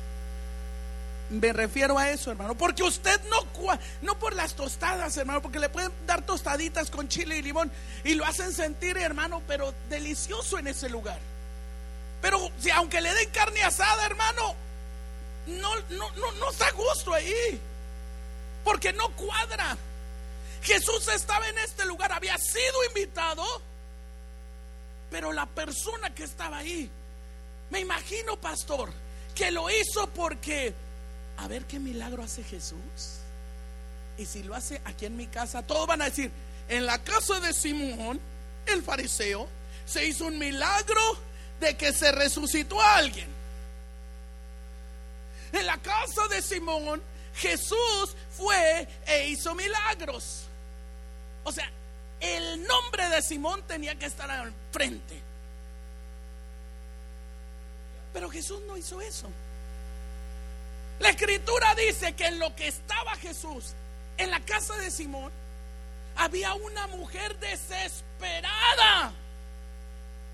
Me 1.31 1.53
refiero 1.53 1.99
a 1.99 2.11
eso, 2.11 2.31
hermano, 2.31 2.55
porque 2.57 2.83
usted 2.83 3.21
no, 3.29 3.77
no 4.01 4.19
por 4.19 4.35
las 4.35 4.55
tostadas, 4.55 5.17
hermano, 5.17 5.43
porque 5.43 5.59
le 5.59 5.69
pueden 5.69 5.93
dar 6.07 6.25
tostaditas 6.25 6.91
con 6.91 7.09
chile 7.09 7.37
y 7.37 7.43
limón 7.43 7.71
y 8.05 8.15
lo 8.15 8.25
hacen 8.25 8.53
sentir, 8.53 8.97
hermano, 8.97 9.43
pero 9.47 9.75
delicioso 9.91 10.59
en 10.59 10.69
ese 10.69 10.89
lugar. 10.89 11.19
Pero 12.23 12.51
si 12.59 12.71
aunque 12.71 13.01
le 13.01 13.13
den 13.13 13.31
carne 13.31 13.63
asada, 13.63 14.07
hermano, 14.07 14.55
no, 15.49 15.77
no, 15.91 16.11
no, 16.13 16.33
no 16.33 16.51
está 16.51 16.69
a 16.69 16.73
gusto 16.73 17.13
ahí, 17.13 17.61
porque 18.65 18.93
no 18.93 19.11
cuadra. 19.11 19.77
Jesús 20.63 21.09
estaba 21.09 21.47
en 21.49 21.59
este 21.59 21.85
lugar, 21.85 22.11
había 22.13 22.37
sido 22.39 22.85
invitado, 22.89 23.45
pero 25.11 25.33
la 25.33 25.47
persona 25.47 26.15
que 26.15 26.25
estaba 26.25 26.59
ahí 26.59 26.91
me 27.71 27.81
imagino, 27.81 28.37
pastor, 28.37 28.91
que 29.35 29.51
lo 29.51 29.69
hizo 29.71 30.09
porque, 30.15 30.75
a 31.39 31.49
ver 31.49 31.65
qué 31.67 31.79
milagro 31.79 32.23
hace 32.23 32.43
Jesús. 32.43 33.21
Y 34.19 34.27
si 34.27 34.43
lo 34.43 34.55
hace 34.55 34.81
aquí 34.85 35.07
en 35.07 35.17
mi 35.17 35.29
casa, 35.29 35.63
todos 35.63 35.87
van 35.87 36.03
a 36.03 36.07
decir, 36.07 36.31
en 36.69 36.85
la 36.85 36.99
casa 36.99 37.39
de 37.41 37.55
Simón, 37.55 38.21
el 38.67 38.83
fariseo, 38.83 39.49
se 39.87 40.05
hizo 40.05 40.27
un 40.27 40.39
milagro 40.39 41.01
de 41.61 41.77
que 41.77 41.93
se 41.93 42.13
resucitó 42.13 42.81
a 42.81 42.97
alguien. 42.97 43.29
En 45.53 45.65
la 45.65 45.79
casa 45.79 46.27
de 46.29 46.43
Simón, 46.43 47.01
Jesús 47.37 48.17
fue 48.37 48.87
e 49.07 49.29
hizo 49.29 49.55
milagros. 49.55 50.43
O 51.45 51.53
sea, 51.53 51.71
el 52.21 52.65
nombre 52.65 53.09
de 53.09 53.23
Simón 53.23 53.63
tenía 53.67 53.95
que 53.95 54.07
estar 54.07 54.29
al 54.29 54.53
frente. 54.73 55.23
Pero 58.13 58.29
Jesús 58.29 58.61
no 58.67 58.77
hizo 58.77 59.01
eso. 59.01 59.31
La 61.01 61.11
escritura 61.11 61.75
dice 61.75 62.15
que 62.15 62.27
en 62.27 62.39
lo 62.39 62.55
que 62.57 62.69
estaba 62.69 63.15
Jesús, 63.17 63.75
en 64.17 64.31
la 64.31 64.41
casa 64.41 64.77
de 64.77 64.91
Simón, 64.91 65.31
había 66.17 66.55
una 66.55 66.87
mujer 66.89 67.39
desesperada 67.39 69.13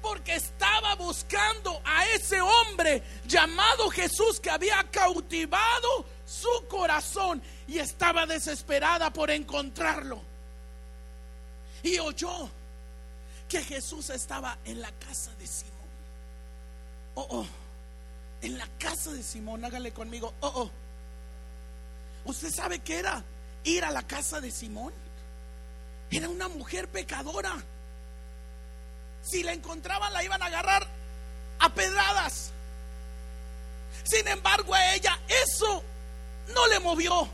porque 0.00 0.34
estaba 0.34 0.94
buscando 0.96 1.80
a 1.84 2.06
ese 2.08 2.40
hombre 2.40 3.02
llamado 3.26 3.90
Jesús 3.90 4.38
que 4.40 4.50
había 4.50 4.82
cautivado 4.90 6.06
su 6.26 6.66
corazón 6.68 7.42
y 7.66 7.78
estaba 7.78 8.26
desesperada 8.26 9.10
por 9.10 9.30
encontrarlo. 9.30 10.20
Y 11.82 11.98
oyó 11.98 12.50
que 13.48 13.62
Jesús 13.62 14.10
estaba 14.10 14.58
en 14.64 14.80
la 14.80 14.90
casa 14.92 15.34
de 15.36 15.46
Simón. 15.46 15.74
Oh, 17.14 17.26
oh 17.30 17.63
en 18.44 18.58
la 18.58 18.68
casa 18.78 19.10
de 19.12 19.22
Simón, 19.22 19.64
hágale 19.64 19.92
conmigo, 19.92 20.34
oh, 20.40 20.52
oh. 20.54 20.70
¿Usted 22.26 22.52
sabe 22.52 22.80
qué 22.80 22.98
era 22.98 23.22
ir 23.64 23.84
a 23.84 23.90
la 23.90 24.06
casa 24.06 24.40
de 24.40 24.50
Simón? 24.50 24.92
Era 26.10 26.28
una 26.28 26.48
mujer 26.48 26.88
pecadora. 26.88 27.56
Si 29.22 29.42
la 29.42 29.52
encontraban, 29.52 30.12
la 30.12 30.22
iban 30.22 30.42
a 30.42 30.46
agarrar 30.46 30.86
a 31.58 31.72
pedradas. 31.72 32.50
Sin 34.04 34.28
embargo, 34.28 34.74
a 34.74 34.94
ella 34.94 35.18
eso 35.44 35.82
no 36.54 36.66
le 36.68 36.80
movió. 36.80 37.28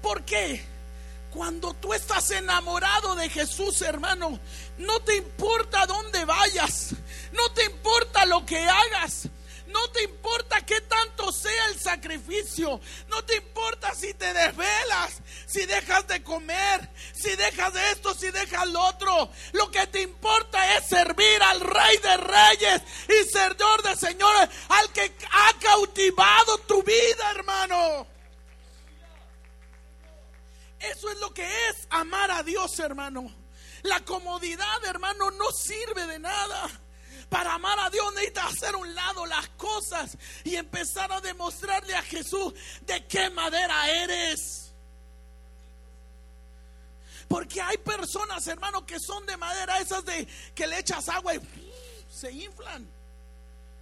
¿Por 0.00 0.24
qué? 0.24 0.64
Cuando 1.30 1.74
tú 1.74 1.92
estás 1.92 2.30
enamorado 2.30 3.14
de 3.14 3.28
Jesús, 3.28 3.82
hermano, 3.82 4.40
no 4.78 5.00
te 5.00 5.16
importa 5.16 5.84
dónde 5.86 6.24
vayas, 6.24 6.94
no 7.32 7.50
te 7.52 7.64
importa 7.64 8.24
lo 8.24 8.44
que 8.44 8.58
hagas, 8.58 9.28
no 9.72 9.90
te 9.90 10.02
importa 10.02 10.64
qué 10.64 10.80
tanto 10.82 11.32
sea 11.32 11.66
el 11.68 11.80
sacrificio. 11.80 12.80
No 13.08 13.24
te 13.24 13.36
importa 13.36 13.94
si 13.94 14.14
te 14.14 14.32
desvelas, 14.32 15.20
si 15.46 15.66
dejas 15.66 16.06
de 16.06 16.22
comer, 16.22 16.88
si 17.12 17.34
dejas 17.36 17.72
de 17.72 17.90
esto, 17.92 18.14
si 18.14 18.30
dejas 18.30 18.66
lo 18.68 18.80
otro. 18.80 19.30
Lo 19.52 19.70
que 19.70 19.86
te 19.88 20.02
importa 20.02 20.76
es 20.76 20.86
servir 20.86 21.42
al 21.42 21.60
Rey 21.60 21.96
de 21.98 22.16
Reyes 22.16 22.82
y 23.08 23.28
Señor 23.30 23.82
de 23.82 23.96
Señores, 23.96 24.48
al 24.68 24.92
que 24.92 25.12
ha 25.30 25.58
cautivado 25.60 26.58
tu 26.58 26.82
vida, 26.82 27.30
hermano. 27.34 28.06
Eso 30.78 31.10
es 31.10 31.18
lo 31.20 31.32
que 31.34 31.44
es 31.68 31.86
amar 31.90 32.30
a 32.30 32.42
Dios, 32.42 32.78
hermano. 32.78 33.34
La 33.82 34.00
comodidad, 34.04 34.84
hermano, 34.84 35.30
no 35.30 35.50
sirve 35.50 36.06
de 36.06 36.18
nada. 36.18 36.68
Para 37.30 37.54
amar 37.54 37.78
a 37.78 37.88
Dios 37.88 38.12
necesitas 38.14 38.46
hacer 38.46 38.74
un 38.74 38.92
lado 38.92 39.24
las 39.24 39.48
cosas 39.50 40.18
y 40.42 40.56
empezar 40.56 41.10
a 41.12 41.20
demostrarle 41.20 41.94
a 41.94 42.02
Jesús 42.02 42.52
de 42.82 43.06
qué 43.06 43.30
madera 43.30 43.88
eres. 43.88 44.72
Porque 47.28 47.62
hay 47.62 47.78
personas, 47.78 48.44
hermano, 48.48 48.84
que 48.84 48.98
son 48.98 49.24
de 49.26 49.36
madera, 49.36 49.78
esas 49.78 50.04
de 50.04 50.26
que 50.52 50.66
le 50.66 50.80
echas 50.80 51.08
agua 51.08 51.36
y 51.36 51.40
se 52.12 52.32
inflan. 52.32 52.90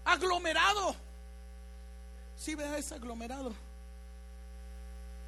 Aglomerado. 0.05 0.95
Si 2.37 2.55
vea 2.55 2.77
es 2.77 2.93
aglomerado. 2.93 3.55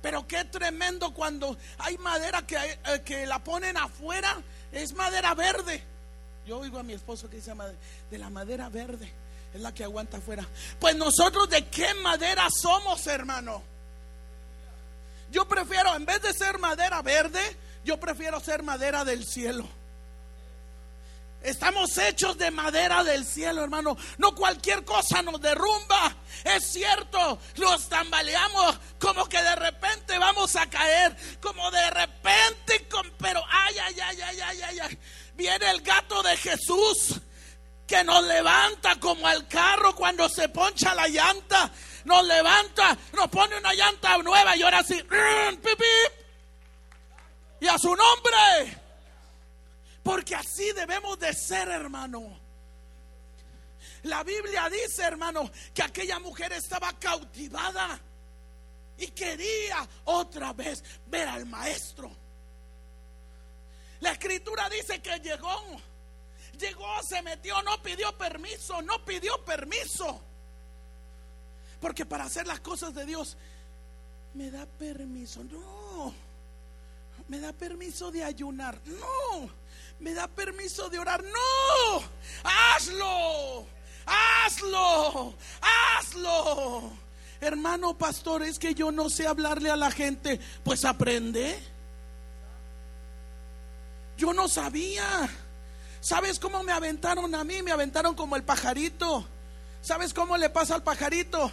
Pero 0.02 0.26
qué 0.28 0.44
tremendo 0.44 1.14
cuando 1.14 1.56
hay 1.78 1.96
madera 1.96 2.46
que, 2.46 2.56
eh, 2.56 3.02
que 3.02 3.24
la 3.24 3.42
ponen 3.42 3.78
afuera, 3.78 4.42
es 4.72 4.92
madera 4.92 5.34
verde. 5.34 5.82
Yo 6.46 6.58
oigo 6.58 6.78
a 6.78 6.82
mi 6.82 6.92
esposo 6.92 7.28
que 7.28 7.36
dice 7.36 7.52
de 8.10 8.18
la 8.18 8.30
madera 8.30 8.68
verde, 8.68 9.12
es 9.54 9.60
la 9.60 9.72
que 9.72 9.84
aguanta 9.84 10.18
afuera. 10.18 10.46
Pues 10.78 10.96
nosotros 10.96 11.48
de 11.48 11.66
qué 11.68 11.94
madera 11.94 12.48
somos, 12.50 13.06
hermano. 13.06 13.62
Yo 15.30 15.46
prefiero, 15.46 15.94
en 15.94 16.04
vez 16.04 16.20
de 16.22 16.32
ser 16.32 16.58
madera 16.58 17.02
verde, 17.02 17.40
yo 17.84 17.98
prefiero 17.98 18.40
ser 18.40 18.62
madera 18.62 19.04
del 19.04 19.24
cielo. 19.24 19.68
Estamos 21.42 21.96
hechos 21.96 22.36
de 22.36 22.50
madera 22.50 23.02
del 23.02 23.24
cielo, 23.24 23.62
hermano. 23.62 23.96
No 24.18 24.34
cualquier 24.34 24.84
cosa 24.84 25.22
nos 25.22 25.40
derrumba. 25.40 26.14
Es 26.44 26.70
cierto, 26.72 27.38
nos 27.56 27.88
tambaleamos 27.88 28.78
como 28.98 29.26
que 29.26 29.40
de 29.40 29.56
repente 29.56 30.18
vamos 30.18 30.54
a 30.56 30.68
caer, 30.68 31.16
como 31.40 31.70
de 31.70 31.90
repente, 31.90 32.86
pero 33.18 33.42
ay, 33.48 33.74
ay, 33.86 34.00
ay, 34.00 34.20
ay, 34.20 34.40
ay, 34.40 34.62
ay, 34.62 34.78
ay. 34.80 34.98
Viene 35.40 35.70
el 35.70 35.80
gato 35.80 36.22
de 36.22 36.36
Jesús 36.36 37.18
que 37.86 38.04
nos 38.04 38.22
levanta 38.24 39.00
como 39.00 39.26
el 39.26 39.48
carro 39.48 39.96
cuando 39.96 40.28
se 40.28 40.50
poncha 40.50 40.94
la 40.94 41.08
llanta. 41.08 41.72
Nos 42.04 42.26
levanta, 42.26 42.94
nos 43.14 43.28
pone 43.28 43.56
una 43.56 43.72
llanta 43.72 44.18
nueva 44.18 44.54
y 44.54 44.60
ahora 44.60 44.82
sí, 44.82 45.02
y 47.58 47.66
a 47.66 47.78
su 47.78 47.96
nombre. 47.96 48.78
Porque 50.02 50.34
así 50.34 50.72
debemos 50.72 51.18
de 51.18 51.32
ser, 51.32 51.68
hermano. 51.70 52.38
La 54.02 54.22
Biblia 54.22 54.68
dice, 54.68 55.04
hermano, 55.04 55.50
que 55.72 55.82
aquella 55.82 56.18
mujer 56.18 56.52
estaba 56.52 56.92
cautivada 56.98 57.98
y 58.98 59.06
quería 59.06 59.88
otra 60.04 60.52
vez 60.52 60.84
ver 61.06 61.26
al 61.28 61.46
maestro. 61.46 62.19
La 64.00 64.12
escritura 64.12 64.68
dice 64.68 65.00
que 65.00 65.18
llegó, 65.20 65.80
llegó, 66.58 67.02
se 67.02 67.22
metió, 67.22 67.62
no 67.62 67.82
pidió 67.82 68.16
permiso, 68.16 68.82
no 68.82 69.04
pidió 69.04 69.44
permiso. 69.44 70.20
Porque 71.80 72.04
para 72.04 72.24
hacer 72.24 72.46
las 72.46 72.60
cosas 72.60 72.94
de 72.94 73.06
Dios, 73.06 73.36
me 74.34 74.50
da 74.50 74.66
permiso, 74.66 75.42
no. 75.44 76.14
Me 77.28 77.38
da 77.38 77.52
permiso 77.52 78.10
de 78.10 78.24
ayunar, 78.24 78.80
no 78.86 79.50
me 80.00 80.14
da 80.14 80.26
permiso 80.26 80.88
de 80.88 80.98
orar. 80.98 81.22
No, 81.22 82.02
hazlo, 82.42 83.66
hazlo, 84.06 85.34
hazlo. 85.60 86.92
Hermano 87.40 87.96
pastor, 87.96 88.42
es 88.42 88.58
que 88.58 88.74
yo 88.74 88.90
no 88.90 89.08
sé 89.08 89.26
hablarle 89.26 89.70
a 89.70 89.76
la 89.76 89.90
gente. 89.90 90.40
Pues 90.64 90.84
aprende. 90.84 91.58
Yo 94.20 94.34
no 94.34 94.48
sabía. 94.48 95.30
¿Sabes 96.02 96.38
cómo 96.38 96.62
me 96.62 96.72
aventaron 96.72 97.34
a 97.34 97.42
mí? 97.42 97.62
Me 97.62 97.72
aventaron 97.72 98.14
como 98.14 98.36
el 98.36 98.42
pajarito. 98.42 99.26
¿Sabes 99.80 100.12
cómo 100.12 100.36
le 100.36 100.50
pasa 100.50 100.74
al 100.74 100.82
pajarito? 100.82 101.50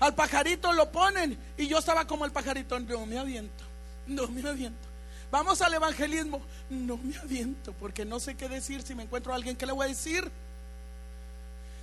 Al 0.00 0.14
pajarito 0.14 0.72
lo 0.72 0.90
ponen 0.90 1.38
y 1.58 1.66
yo 1.66 1.76
estaba 1.76 2.06
como 2.06 2.24
el 2.24 2.32
pajarito. 2.32 2.80
No 2.80 3.04
me 3.04 3.18
aviento, 3.18 3.64
no 4.06 4.28
me 4.28 4.48
aviento. 4.48 4.88
Vamos 5.30 5.60
al 5.60 5.74
evangelismo. 5.74 6.40
No 6.70 6.96
me 6.96 7.18
aviento 7.18 7.74
porque 7.74 8.06
no 8.06 8.18
sé 8.18 8.34
qué 8.34 8.48
decir. 8.48 8.80
Si 8.80 8.94
me 8.94 9.02
encuentro 9.02 9.34
a 9.34 9.36
alguien, 9.36 9.54
¿qué 9.54 9.66
le 9.66 9.72
voy 9.72 9.84
a 9.84 9.88
decir? 9.90 10.32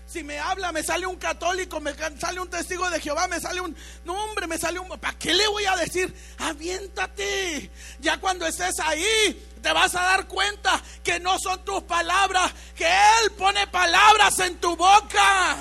Si 0.05 0.23
me 0.23 0.37
habla, 0.37 0.71
me 0.71 0.83
sale 0.83 1.07
un 1.07 1.15
católico, 1.15 1.79
me 1.79 1.93
sale 2.19 2.39
un 2.39 2.49
testigo 2.49 2.89
de 2.89 2.99
Jehová, 2.99 3.27
me 3.27 3.39
sale 3.39 3.61
un. 3.61 3.75
No, 4.05 4.13
hombre, 4.13 4.47
me 4.47 4.57
sale 4.57 4.79
un. 4.79 4.87
¿Para 4.99 5.17
qué 5.17 5.33
le 5.33 5.47
voy 5.47 5.65
a 5.65 5.75
decir? 5.75 6.13
Aviéntate. 6.37 7.71
Ya 7.99 8.19
cuando 8.19 8.45
estés 8.45 8.79
ahí, 8.79 9.43
te 9.61 9.71
vas 9.71 9.95
a 9.95 10.01
dar 10.01 10.27
cuenta 10.27 10.81
que 11.03 11.19
no 11.19 11.39
son 11.39 11.63
tus 11.65 11.83
palabras, 11.83 12.53
que 12.75 12.85
Él 12.85 13.31
pone 13.37 13.65
palabras 13.67 14.37
en 14.39 14.57
tu 14.57 14.75
boca. 14.75 15.57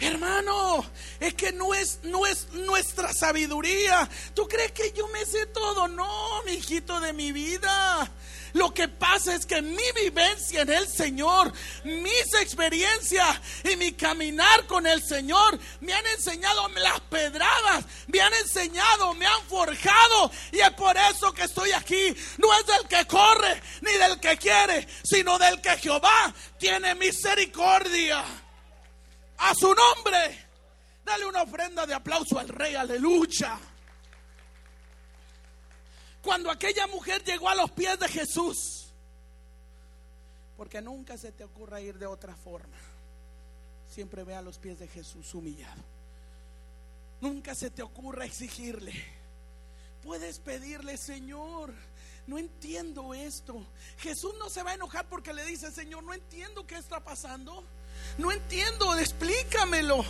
Hermano, 0.00 0.84
es 1.20 1.34
que 1.34 1.52
no 1.52 1.72
es, 1.74 2.00
no 2.02 2.26
es 2.26 2.52
nuestra 2.52 3.12
sabiduría. 3.14 4.08
¿Tú 4.34 4.48
crees 4.48 4.72
que 4.72 4.92
yo 4.92 5.06
me 5.08 5.24
sé 5.24 5.46
todo? 5.46 5.86
No, 5.86 6.42
mi 6.44 6.54
hijito 6.54 6.98
de 6.98 7.12
mi 7.12 7.30
vida. 7.30 8.10
Lo 8.52 8.72
que 8.74 8.88
pasa 8.88 9.34
es 9.34 9.46
que 9.46 9.62
mi 9.62 9.82
vivencia 9.96 10.62
en 10.62 10.70
el 10.70 10.86
Señor, 10.86 11.52
mis 11.84 12.34
experiencias 12.40 13.40
y 13.64 13.76
mi 13.76 13.92
caminar 13.92 14.66
con 14.66 14.86
el 14.86 15.02
Señor 15.02 15.58
me 15.80 15.94
han 15.94 16.06
enseñado 16.06 16.68
las 16.68 17.00
pedradas, 17.00 17.84
me 18.08 18.20
han 18.20 18.34
enseñado, 18.34 19.14
me 19.14 19.26
han 19.26 19.42
forjado. 19.48 20.30
Y 20.52 20.60
es 20.60 20.70
por 20.72 20.96
eso 20.96 21.32
que 21.32 21.44
estoy 21.44 21.72
aquí. 21.72 22.14
No 22.38 22.52
es 22.58 22.66
del 22.66 22.88
que 22.88 23.06
corre 23.06 23.62
ni 23.80 23.92
del 23.92 24.20
que 24.20 24.36
quiere, 24.36 24.86
sino 25.02 25.38
del 25.38 25.60
que 25.60 25.78
Jehová 25.78 26.34
tiene 26.58 26.94
misericordia 26.94 28.22
a 29.38 29.54
su 29.54 29.74
nombre. 29.74 30.46
Dale 31.04 31.26
una 31.26 31.42
ofrenda 31.42 31.86
de 31.86 31.94
aplauso 31.94 32.38
al 32.38 32.48
rey, 32.48 32.74
aleluya. 32.74 33.58
Cuando 36.22 36.50
aquella 36.50 36.86
mujer 36.86 37.24
llegó 37.24 37.48
a 37.48 37.54
los 37.54 37.70
pies 37.72 37.98
de 37.98 38.08
Jesús, 38.08 38.86
porque 40.56 40.80
nunca 40.80 41.18
se 41.18 41.32
te 41.32 41.44
ocurra 41.44 41.80
ir 41.80 41.98
de 41.98 42.06
otra 42.06 42.36
forma, 42.36 42.76
siempre 43.88 44.22
ve 44.22 44.34
a 44.34 44.42
los 44.42 44.58
pies 44.58 44.78
de 44.78 44.86
Jesús 44.86 45.34
humillado. 45.34 45.82
Nunca 47.20 47.54
se 47.54 47.70
te 47.70 47.82
ocurra 47.82 48.24
exigirle. 48.24 48.92
Puedes 50.02 50.38
pedirle, 50.38 50.96
Señor, 50.96 51.72
no 52.26 52.38
entiendo 52.38 53.14
esto. 53.14 53.66
Jesús 53.98 54.34
no 54.38 54.48
se 54.48 54.62
va 54.62 54.72
a 54.72 54.74
enojar 54.74 55.08
porque 55.08 55.32
le 55.32 55.44
dice, 55.44 55.70
Señor, 55.70 56.02
no 56.04 56.14
entiendo 56.14 56.66
qué 56.66 56.76
está 56.76 57.02
pasando. 57.02 57.64
No 58.18 58.30
entiendo, 58.30 58.94
explícamelo. 58.96 60.04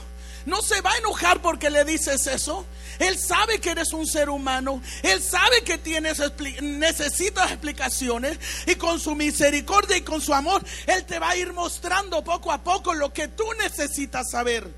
No 0.45 0.61
se 0.61 0.81
va 0.81 0.93
a 0.93 0.99
enojar 0.99 1.41
porque 1.41 1.71
le 1.71 1.85
dices 1.85 2.27
eso. 2.27 2.67
Él 2.99 3.19
sabe 3.19 3.61
que 3.61 3.71
eres 3.71 3.93
un 3.93 4.07
ser 4.07 4.29
humano. 4.29 4.83
Él 5.03 5.23
sabe 5.23 5.63
que 5.65 5.79
tienes 5.79 6.21
necesitas 6.61 7.53
explicaciones 7.53 8.39
y 8.67 8.75
con 8.75 8.99
su 9.01 9.15
misericordia 9.15 9.97
y 9.97 10.03
con 10.03 10.21
su 10.21 10.35
amor 10.35 10.65
él 10.87 11.05
te 11.05 11.19
va 11.19 11.31
a 11.31 11.37
ir 11.37 11.53
mostrando 11.53 12.23
poco 12.23 12.53
a 12.53 12.63
poco 12.63 12.95
lo 12.95 13.13
que 13.13 13.29
tú 13.29 13.45
necesitas 13.61 14.31
saber. 14.31 14.69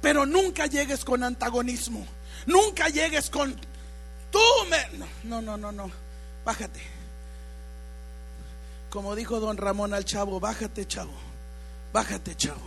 Pero 0.00 0.26
nunca 0.26 0.66
llegues 0.66 1.04
con 1.04 1.22
antagonismo. 1.22 2.06
Nunca 2.46 2.88
llegues 2.88 3.30
con 3.30 3.54
tú 4.30 4.40
me 4.68 5.06
no, 5.24 5.40
no, 5.40 5.56
no, 5.56 5.72
no. 5.72 5.90
Bájate. 6.44 6.80
Como 8.90 9.14
dijo 9.14 9.40
don 9.40 9.56
Ramón 9.56 9.94
al 9.94 10.04
chavo, 10.04 10.40
bájate, 10.40 10.86
chavo. 10.86 11.31
Bájate, 11.92 12.34
chavo. 12.36 12.60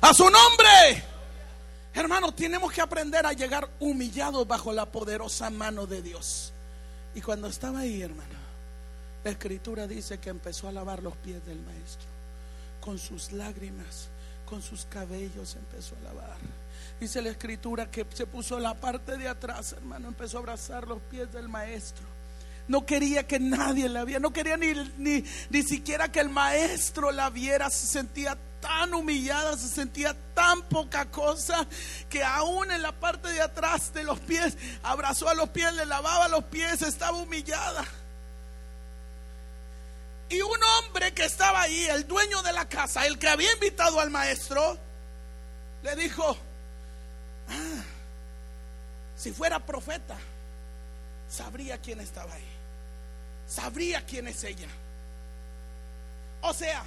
A 0.00 0.14
su 0.14 0.24
nombre. 0.24 1.04
Hermano, 1.94 2.32
tenemos 2.32 2.72
que 2.72 2.80
aprender 2.80 3.26
a 3.26 3.32
llegar 3.32 3.68
humillados 3.80 4.46
bajo 4.46 4.72
la 4.72 4.86
poderosa 4.86 5.50
mano 5.50 5.86
de 5.86 6.00
Dios. 6.00 6.52
Y 7.14 7.20
cuando 7.20 7.48
estaba 7.48 7.80
ahí, 7.80 8.02
hermano, 8.02 8.38
la 9.24 9.30
escritura 9.32 9.88
dice 9.88 10.18
que 10.18 10.30
empezó 10.30 10.68
a 10.68 10.72
lavar 10.72 11.02
los 11.02 11.16
pies 11.16 11.44
del 11.44 11.60
maestro. 11.60 12.06
Con 12.80 12.98
sus 12.98 13.32
lágrimas, 13.32 14.08
con 14.46 14.62
sus 14.62 14.84
cabellos 14.84 15.56
empezó 15.56 15.96
a 15.96 16.04
lavar. 16.04 16.36
Dice 17.00 17.20
la 17.20 17.30
escritura 17.30 17.90
que 17.90 18.06
se 18.14 18.26
puso 18.26 18.58
la 18.60 18.74
parte 18.74 19.16
de 19.16 19.28
atrás, 19.28 19.72
hermano, 19.72 20.08
empezó 20.08 20.36
a 20.36 20.40
abrazar 20.40 20.86
los 20.86 21.00
pies 21.02 21.32
del 21.32 21.48
maestro. 21.48 22.06
No 22.68 22.86
quería 22.86 23.26
que 23.26 23.40
nadie 23.40 23.88
la 23.88 24.04
viera, 24.04 24.20
no 24.20 24.32
quería 24.32 24.56
ni, 24.56 24.72
ni, 24.98 25.24
ni 25.50 25.62
siquiera 25.62 26.12
que 26.12 26.20
el 26.20 26.28
maestro 26.28 27.10
la 27.10 27.30
viera, 27.30 27.70
se 27.70 27.86
sentía 27.86 28.38
tan 28.60 28.94
humillada, 28.94 29.56
se 29.56 29.68
sentía 29.68 30.16
tan 30.34 30.62
poca 30.62 31.06
cosa 31.06 31.66
que 32.08 32.22
aún 32.22 32.70
en 32.70 32.82
la 32.82 32.92
parte 32.92 33.28
de 33.28 33.40
atrás 33.40 33.92
de 33.92 34.04
los 34.04 34.18
pies 34.20 34.56
abrazó 34.82 35.28
a 35.28 35.34
los 35.34 35.48
pies, 35.50 35.72
le 35.74 35.86
lavaba 35.86 36.28
los 36.28 36.44
pies, 36.44 36.82
estaba 36.82 37.18
humillada. 37.18 37.84
Y 40.30 40.40
un 40.42 40.60
hombre 40.62 41.14
que 41.14 41.24
estaba 41.24 41.62
ahí, 41.62 41.86
el 41.86 42.06
dueño 42.06 42.42
de 42.42 42.52
la 42.52 42.68
casa, 42.68 43.06
el 43.06 43.18
que 43.18 43.28
había 43.28 43.50
invitado 43.52 43.98
al 43.98 44.10
maestro, 44.10 44.78
le 45.82 45.96
dijo, 45.96 46.36
ah, 47.48 47.82
si 49.16 49.32
fuera 49.32 49.64
profeta, 49.64 50.18
sabría 51.30 51.78
quién 51.78 52.00
estaba 52.00 52.34
ahí, 52.34 52.48
sabría 53.46 54.04
quién 54.04 54.28
es 54.28 54.44
ella. 54.44 54.68
O 56.42 56.52
sea, 56.52 56.84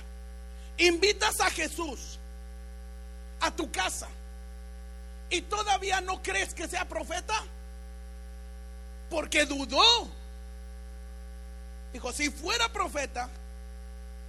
invitas 0.78 1.40
a 1.42 1.50
Jesús 1.50 2.20
a 3.40 3.52
tu 3.52 3.72
casa 3.72 4.08
y 5.30 5.42
todavía 5.42 6.02
no 6.02 6.22
crees 6.22 6.54
que 6.54 6.68
sea 6.68 6.88
profeta 6.88 7.44
porque 9.10 9.46
dudó. 9.46 10.10
Dijo, 11.94 12.14
si 12.14 12.30
fuera 12.30 12.70
profeta, 12.70 13.30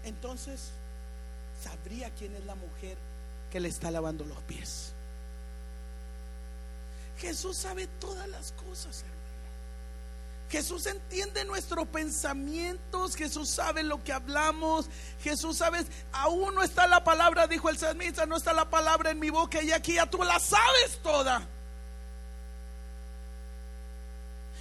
entonces 0.04 0.70
sabría 1.62 2.10
quién 2.10 2.34
es 2.34 2.44
la 2.44 2.54
mujer 2.54 2.96
que 3.50 3.60
le 3.60 3.68
está 3.68 3.90
lavando 3.90 4.24
los 4.24 4.38
pies. 4.42 4.92
Jesús 7.18 7.56
sabe 7.56 7.86
todas 8.00 8.28
las 8.28 8.52
cosas. 8.52 9.04
Jesús 10.52 10.84
entiende 10.84 11.46
nuestros 11.46 11.88
pensamientos, 11.88 13.16
Jesús 13.16 13.48
sabe 13.48 13.82
lo 13.82 14.04
que 14.04 14.12
hablamos, 14.12 14.84
Jesús 15.22 15.56
sabe, 15.56 15.78
aún 16.12 16.54
no 16.54 16.62
está 16.62 16.86
la 16.86 17.02
palabra, 17.02 17.46
dijo 17.46 17.70
el 17.70 17.78
salmista, 17.78 18.26
no 18.26 18.36
está 18.36 18.52
la 18.52 18.68
palabra 18.68 19.12
en 19.12 19.18
mi 19.18 19.30
boca 19.30 19.62
y 19.62 19.72
aquí 19.72 19.94
ya 19.94 20.04
tú 20.04 20.22
la 20.22 20.38
sabes 20.38 21.00
toda. 21.02 21.48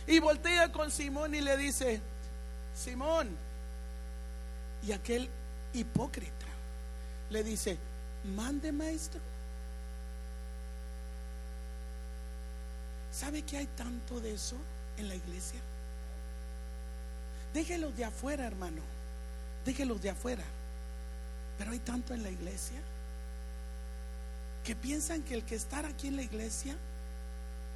Y 0.07 0.19
voltea 0.19 0.71
con 0.71 0.89
Simón 0.91 1.35
y 1.35 1.41
le 1.41 1.57
dice, 1.57 2.01
Simón, 2.73 3.35
y 4.83 4.93
aquel 4.93 5.29
hipócrita 5.73 6.47
le 7.31 7.43
dice, 7.43 7.77
mande 8.33 8.71
maestro. 8.71 9.19
¿Sabe 13.11 13.41
que 13.41 13.57
hay 13.57 13.67
tanto 13.75 14.21
de 14.21 14.35
eso 14.35 14.55
en 14.97 15.09
la 15.09 15.15
iglesia? 15.15 15.59
Déjelos 17.53 17.95
de 17.95 18.05
afuera, 18.05 18.45
hermano. 18.45 18.81
Déjelos 19.65 20.01
de 20.01 20.09
afuera. 20.09 20.43
Pero 21.57 21.71
hay 21.71 21.79
tanto 21.79 22.13
en 22.13 22.23
la 22.23 22.29
iglesia 22.29 22.79
que 24.63 24.75
piensan 24.75 25.23
que 25.23 25.33
el 25.33 25.43
que 25.43 25.55
estar 25.55 25.85
aquí 25.85 26.07
en 26.07 26.15
la 26.15 26.21
iglesia 26.21 26.75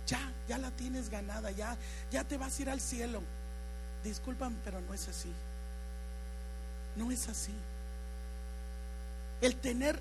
ya, 0.08 0.20
ya 0.48 0.58
la 0.58 0.72
tienes 0.72 1.10
ganada, 1.10 1.52
ya, 1.52 1.76
ya 2.12 2.24
te 2.24 2.38
vas 2.38 2.58
a 2.58 2.62
ir 2.62 2.70
al 2.70 2.80
cielo. 2.80 3.22
Disculpan, 4.04 4.56
pero 4.64 4.82
no 4.82 4.94
es 4.94 5.08
así. 5.08 5.32
No 6.96 7.12
es 7.12 7.28
así. 7.28 7.54
El 9.42 9.56
tener, 9.56 10.00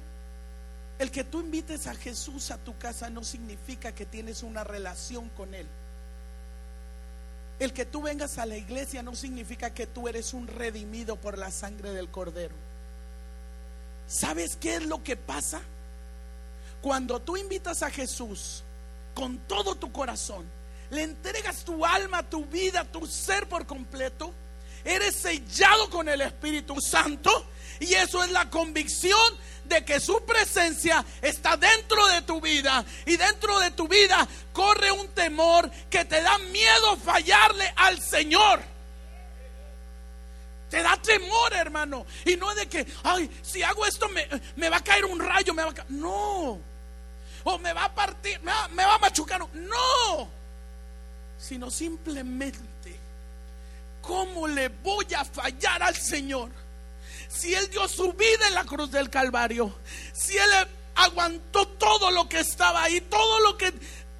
el 0.99 1.11
que 1.11 1.25
tú 1.25 1.41
invites 1.41 1.87
a 1.87 1.95
Jesús 1.95 2.51
a 2.51 2.59
tu 2.59 2.77
casa 2.79 3.11
no 3.11 3.25
significa 3.25 3.93
que 3.93 4.07
tienes 4.07 4.43
una 4.43 4.63
relación 4.63 5.29
con 5.31 5.55
Él. 5.55 5.67
El 7.59 7.73
que 7.73 7.85
tú 7.85 8.03
vengas 8.03 8.39
a 8.39 8.47
la 8.47 8.57
iglesia 8.57 9.03
no 9.03 9.15
significa 9.15 9.73
que 9.73 9.87
tú 9.87 10.09
eres 10.09 10.35
un 10.35 10.47
redimido 10.47 11.17
por 11.17 11.39
la 11.39 11.51
sangre 11.51 11.93
del 11.93 12.09
cordero. 12.09 12.55
¿Sabes 14.07 14.57
qué 14.57 14.77
es 14.77 14.87
lo 14.87 15.03
que 15.03 15.17
pasa? 15.17 15.61
Cuando 16.83 17.21
tú 17.21 17.37
invitas 17.37 17.83
a 17.83 17.91
Jesús 17.91 18.63
con 19.15 19.39
todo 19.39 19.77
tu 19.77 19.93
corazón, 19.93 20.45
le 20.91 21.03
entregas 21.03 21.65
tu 21.65 21.85
alma, 21.87 22.29
tu 22.29 22.45
vida, 22.45 22.85
tu 22.85 23.07
ser 23.07 23.49
por 23.49 23.67
completo, 23.67 24.33
eres 24.85 25.15
sellado 25.17 25.89
con 25.91 26.09
el 26.09 26.21
Espíritu 26.21 26.77
Santo 26.81 27.47
y 27.81 27.95
eso 27.95 28.23
es 28.23 28.31
la 28.31 28.51
convicción 28.51 29.39
de 29.65 29.85
que 29.85 30.01
su 30.01 30.25
presencia 30.25 31.05
está 31.23 31.57
dentro 31.57 32.07
de 32.09 32.23
tu 32.23 32.41
vida 32.41 32.85
y 33.07 33.17
dentro 33.17 33.59
de 33.61 33.71
tu 33.71 33.89
vida 33.89 34.27
corre 34.53 34.93
un 34.93 35.09
temor 35.09 35.71
que 35.91 36.05
te 36.05 36.21
da 36.23 36.39
miedo 36.39 36.97
fallarle 36.99 37.73
al 37.77 38.01
Señor. 38.01 38.61
Te 40.71 40.83
da 40.83 40.97
temor, 40.97 41.53
hermano. 41.55 42.05
Y 42.25 42.37
no 42.37 42.53
de 42.55 42.67
que, 42.67 42.87
ay, 43.05 43.31
si 43.43 43.63
hago 43.63 43.87
esto 43.87 44.09
me, 44.57 44.69
va 44.69 44.79
a 44.79 44.85
caer 44.85 45.05
un 45.05 45.21
rayo, 45.21 45.55
me 45.55 45.63
va 45.63 45.73
No. 45.89 46.59
O 47.47 47.59
me 47.59 47.73
va 47.73 47.85
a 47.85 47.95
partir, 47.95 48.41
me 48.41 48.51
va, 48.51 48.69
me 48.69 48.85
va 48.85 48.95
a 48.95 48.99
machucar. 48.99 49.41
No. 49.53 50.29
Sino 51.39 51.71
simplemente, 51.71 52.99
¿cómo 54.01 54.49
le 54.49 54.69
voy 54.69 55.07
a 55.15 55.25
fallar 55.25 55.83
al 55.83 55.95
Señor? 55.95 56.51
Si 57.35 57.55
Él 57.55 57.69
dio 57.69 57.87
su 57.89 58.13
vida 58.13 58.47
en 58.49 58.55
la 58.55 58.65
cruz 58.65 58.91
del 58.91 59.11
Calvario, 59.11 59.75
si 60.13 60.37
Él 60.37 60.51
aguantó 60.95 61.67
todo 61.67 62.11
lo 62.11 62.29
que 62.29 62.41
estaba 62.41 62.85
ahí, 62.85 63.01
todo 63.01 63.41
lo 63.41 63.57
que 63.57 63.73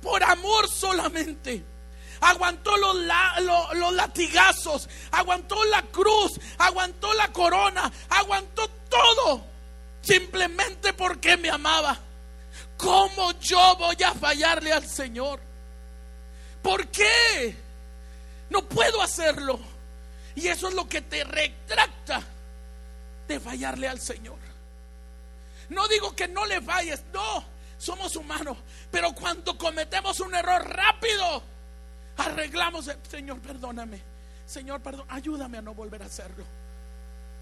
por 0.03 0.23
amor 0.23 0.69
solamente. 0.69 1.65
Aguantó 2.21 2.77
los, 2.77 2.97
los, 3.75 3.93
latigazos, 3.93 4.89
aguantó 5.11 5.63
la 5.67 5.83
cruz, 5.83 6.33
aguantó 6.59 7.13
la 7.15 7.31
corona, 7.33 7.93
aguantó 8.09 8.67
todo, 8.89 9.45
simplemente 10.01 10.93
porque 10.95 11.37
me 11.37 11.51
amaba. 11.51 11.99
¿Cómo 12.79 13.33
yo 13.41 13.77
voy 13.77 13.97
a 14.03 14.15
fallarle 14.15 14.73
al 14.73 14.89
Señor? 14.89 15.41
¿Por 16.63 16.89
qué? 16.89 17.57
No 18.49 18.63
puedo 18.63 19.03
hacerlo. 19.03 19.61
Y 20.35 20.49
eso 20.49 20.69
es 20.69 20.75
lo 20.75 20.89
que 20.89 21.03
te 21.03 21.25
retracta 21.25 22.23
de 23.27 23.41
fallarle 23.41 23.89
al 23.89 24.01
Señor. 24.01 24.39
No 25.71 25.89
digo 25.89 26.15
que 26.15 26.29
no 26.29 26.45
le 26.45 26.61
falles, 26.61 27.05
no, 27.13 27.45
somos 27.79 28.17
humanos, 28.17 28.59
pero 28.91 29.15
cuando 29.15 29.57
cometemos 29.57 30.21
un 30.21 30.35
error 30.35 30.63
rápido, 30.69 31.43
arreglamos, 32.19 32.91
Señor, 33.09 33.41
perdóname, 33.41 34.01
Señor, 34.47 34.81
perdón, 34.81 35.07
ayúdame 35.09 35.59
a 35.59 35.63
no 35.63 35.75
volver 35.75 36.03
a 36.03 36.07
hacerlo. 36.07 36.45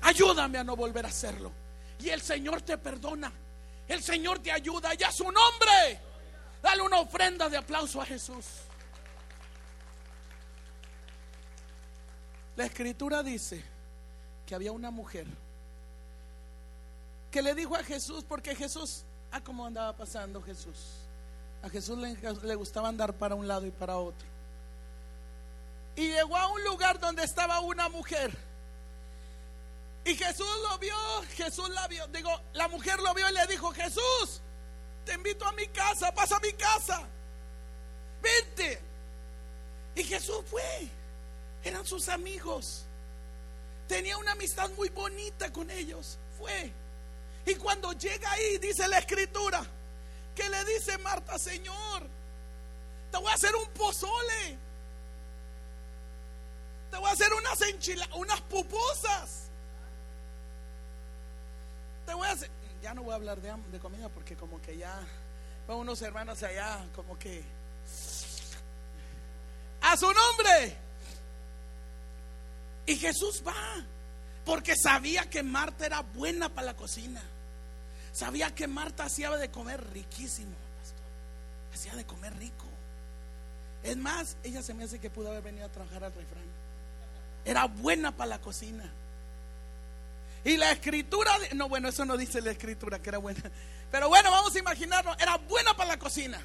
Ayúdame 0.03 0.59
a 0.59 0.65
no 0.65 0.77
volver 0.77 1.07
a 1.07 1.09
hacerlo. 1.09 1.53
Y 2.01 2.09
el 2.09 2.21
Señor 2.21 2.63
te 2.63 2.77
perdona. 2.77 3.33
El 3.87 4.03
Señor 4.03 4.41
te 4.41 4.51
ayuda. 4.51 4.91
Y 4.99 5.03
a 5.03 5.13
su 5.13 5.25
nombre. 5.25 6.01
Dale 6.61 6.83
una 6.83 6.99
ofrenda 6.99 7.49
de 7.49 7.57
aplauso 7.57 8.01
a 8.03 8.07
Jesús. 8.07 8.45
La 12.57 12.67
escritura 12.67 13.23
dice 13.23 13.65
que 14.45 14.55
había 14.55 14.73
una 14.73 14.91
mujer 14.91 15.27
que 17.33 17.43
le 17.43 17.55
dijo 17.55 17.75
a 17.75 17.83
Jesús, 17.83 18.25
porque 18.29 18.55
Jesús, 18.55 19.05
ah, 19.33 19.41
cómo 19.41 19.67
andaba 19.67 19.97
pasando 19.97 20.43
Jesús. 20.43 20.77
A 21.63 21.71
Jesús 21.71 21.97
le, 21.99 22.15
le, 22.15 22.55
gustaba 22.55 22.89
andar 22.89 23.15
para 23.15 23.35
un 23.35 23.49
lado 23.49 23.67
y 23.67 23.71
para 23.71 23.97
otro. 23.97 24.29
Y 25.97 26.09
llegó 26.09 26.37
a 26.37 26.49
un 26.49 26.63
lugar 26.63 27.01
donde 27.01 27.25
estaba 27.25 27.61
una 27.61 27.89
mujer. 27.89 28.37
Y 30.05 30.15
Jesús 30.15 30.47
lo 30.69 30.79
vio, 30.79 30.95
Jesús 31.35 31.71
la 31.71 31.89
vio. 31.89 32.07
Digo, 32.09 32.31
la 32.53 32.69
mujer 32.69 33.01
lo 33.01 33.15
vio 33.15 33.29
y 33.29 33.33
le 33.33 33.47
dijo, 33.47 33.73
Jesús, 33.73 34.43
te 35.07 35.15
invito 35.15 35.47
a 35.47 35.53
mi 35.53 35.67
casa, 35.69 36.13
pasa 36.13 36.37
a 36.37 36.41
mi 36.41 36.53
casa. 36.53 37.03
Vente. 38.21 38.79
Y 39.95 40.05
Jesús 40.05 40.43
fue. 40.51 40.89
Eran 41.65 41.87
sus 41.87 42.11
amigos. 42.11 42.85
Tenía 43.89 44.19
una 44.19 44.33
amistad 44.33 44.71
muy 44.77 44.91
bonita 44.91 45.51
con 45.51 45.71
ellos. 45.71 46.19
Fue. 46.39 46.82
Y 47.47 47.55
cuando 47.57 47.93
llega 47.93 48.31
ahí, 48.31 48.59
dice 48.59 48.87
la 48.89 48.99
escritura, 48.99 49.65
que 50.35 50.49
le 50.49 50.65
dice 50.65 50.97
Marta, 50.99 51.39
Señor, 51.39 52.07
te 53.11 53.19
voy 53.19 53.31
a 53.31 53.35
hacer 53.35 53.55
un 53.55 53.69
pozole. 53.71 54.59
Te 56.91 56.97
voy 56.99 57.09
a 57.09 57.13
hacer 57.13 57.33
unas 57.33 57.61
enchiladas, 57.63 58.15
unas 58.17 58.41
pupusas. 58.43 59.49
Te 62.07 62.15
voy 62.15 62.27
a 62.27 62.33
hacer, 62.33 62.51
ya 62.83 62.95
no 62.95 63.03
voy 63.03 63.13
a 63.13 63.17
hablar 63.17 63.41
de, 63.41 63.79
comida 63.79 64.09
porque 64.09 64.37
como 64.37 64.61
que 64.61 64.77
ya 64.77 65.01
van 65.67 65.79
unos 65.79 66.03
hermanos 66.03 66.43
allá, 66.43 66.85
como 66.95 67.19
que 67.19 67.43
a 69.81 69.97
su 69.97 70.07
nombre. 70.07 70.77
Y 72.87 72.97
Jesús 72.97 73.43
va, 73.47 73.55
porque 74.45 74.75
sabía 74.77 75.31
que 75.31 75.43
Marta 75.43 75.87
era 75.87 76.01
buena 76.01 76.49
para 76.49 76.67
la 76.67 76.75
cocina. 76.75 77.23
Sabía 78.13 78.55
que 78.55 78.69
Marta 78.69 79.05
hacía 79.05 79.31
de 79.31 79.51
comer 79.51 79.83
riquísimo, 79.93 80.53
pastor. 80.79 81.01
Hacía 81.73 81.97
de 81.97 82.05
comer 82.05 82.37
rico. 82.37 82.67
Es 83.83 83.97
más, 83.97 84.37
ella 84.45 84.63
se 84.63 84.75
me 84.75 84.85
hace 84.85 85.01
que 85.01 85.11
pudo 85.11 85.31
haber 85.31 85.43
venido 85.43 85.67
a 85.67 85.71
trabajar 85.71 86.05
al 86.05 86.13
refrán. 86.13 86.45
Era 87.45 87.65
buena 87.65 88.15
para 88.15 88.29
la 88.29 88.41
cocina. 88.41 88.85
Y 90.45 90.57
la 90.57 90.73
escritura, 90.73 91.33
no, 91.55 91.69
bueno, 91.69 91.89
eso 91.89 92.05
no 92.05 92.17
dice 92.17 92.43
la 92.43 92.51
escritura 92.51 93.01
que 93.01 93.09
era 93.09 93.19
buena. 93.19 93.43
Pero 93.91 94.09
bueno, 94.09 94.31
vamos 94.31 94.55
a 94.55 94.59
imaginarlo. 94.59 95.17
Era 95.19 95.37
buena 95.39 95.75
para 95.75 95.91
la 95.91 95.99
cocina. 95.99 96.41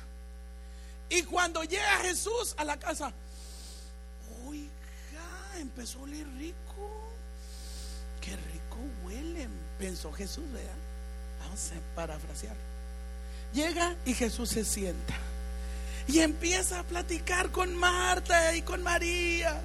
Y 1.10 1.24
cuando 1.24 1.64
llega 1.64 1.98
Jesús 2.02 2.56
a 2.58 2.64
la 2.64 2.78
casa, 2.78 3.12
oiga, 4.48 4.70
empezó 5.60 6.00
a 6.00 6.04
oler 6.04 6.28
rico. 6.38 7.12
Qué 8.22 8.36
rico 8.36 8.78
huele, 9.04 9.48
pensó 9.78 10.12
Jesús, 10.12 10.50
vea 10.52 10.87
Parafrasear. 11.96 12.56
Llega 13.54 13.96
y 14.06 14.14
Jesús 14.14 14.50
se 14.50 14.66
sienta. 14.66 15.16
Y 16.08 16.20
empieza 16.20 16.80
a 16.80 16.84
platicar 16.84 17.52
con 17.52 17.76
Marta 17.76 18.56
y 18.56 18.62
con 18.62 18.84
María. 18.84 19.60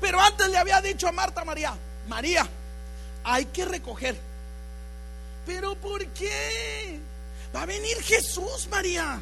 Pero 0.00 0.20
antes 0.20 0.48
le 0.48 0.58
había 0.58 0.80
dicho 0.80 1.08
a 1.08 1.12
Marta, 1.12 1.44
María, 1.44 1.74
María, 2.08 2.48
hay 3.24 3.46
que 3.46 3.64
recoger 3.64 4.16
¿Pero 5.46 5.74
por 5.76 6.04
qué? 6.08 6.98
Va 7.54 7.62
a 7.62 7.66
venir 7.66 8.02
Jesús, 8.02 8.66
María. 8.70 9.20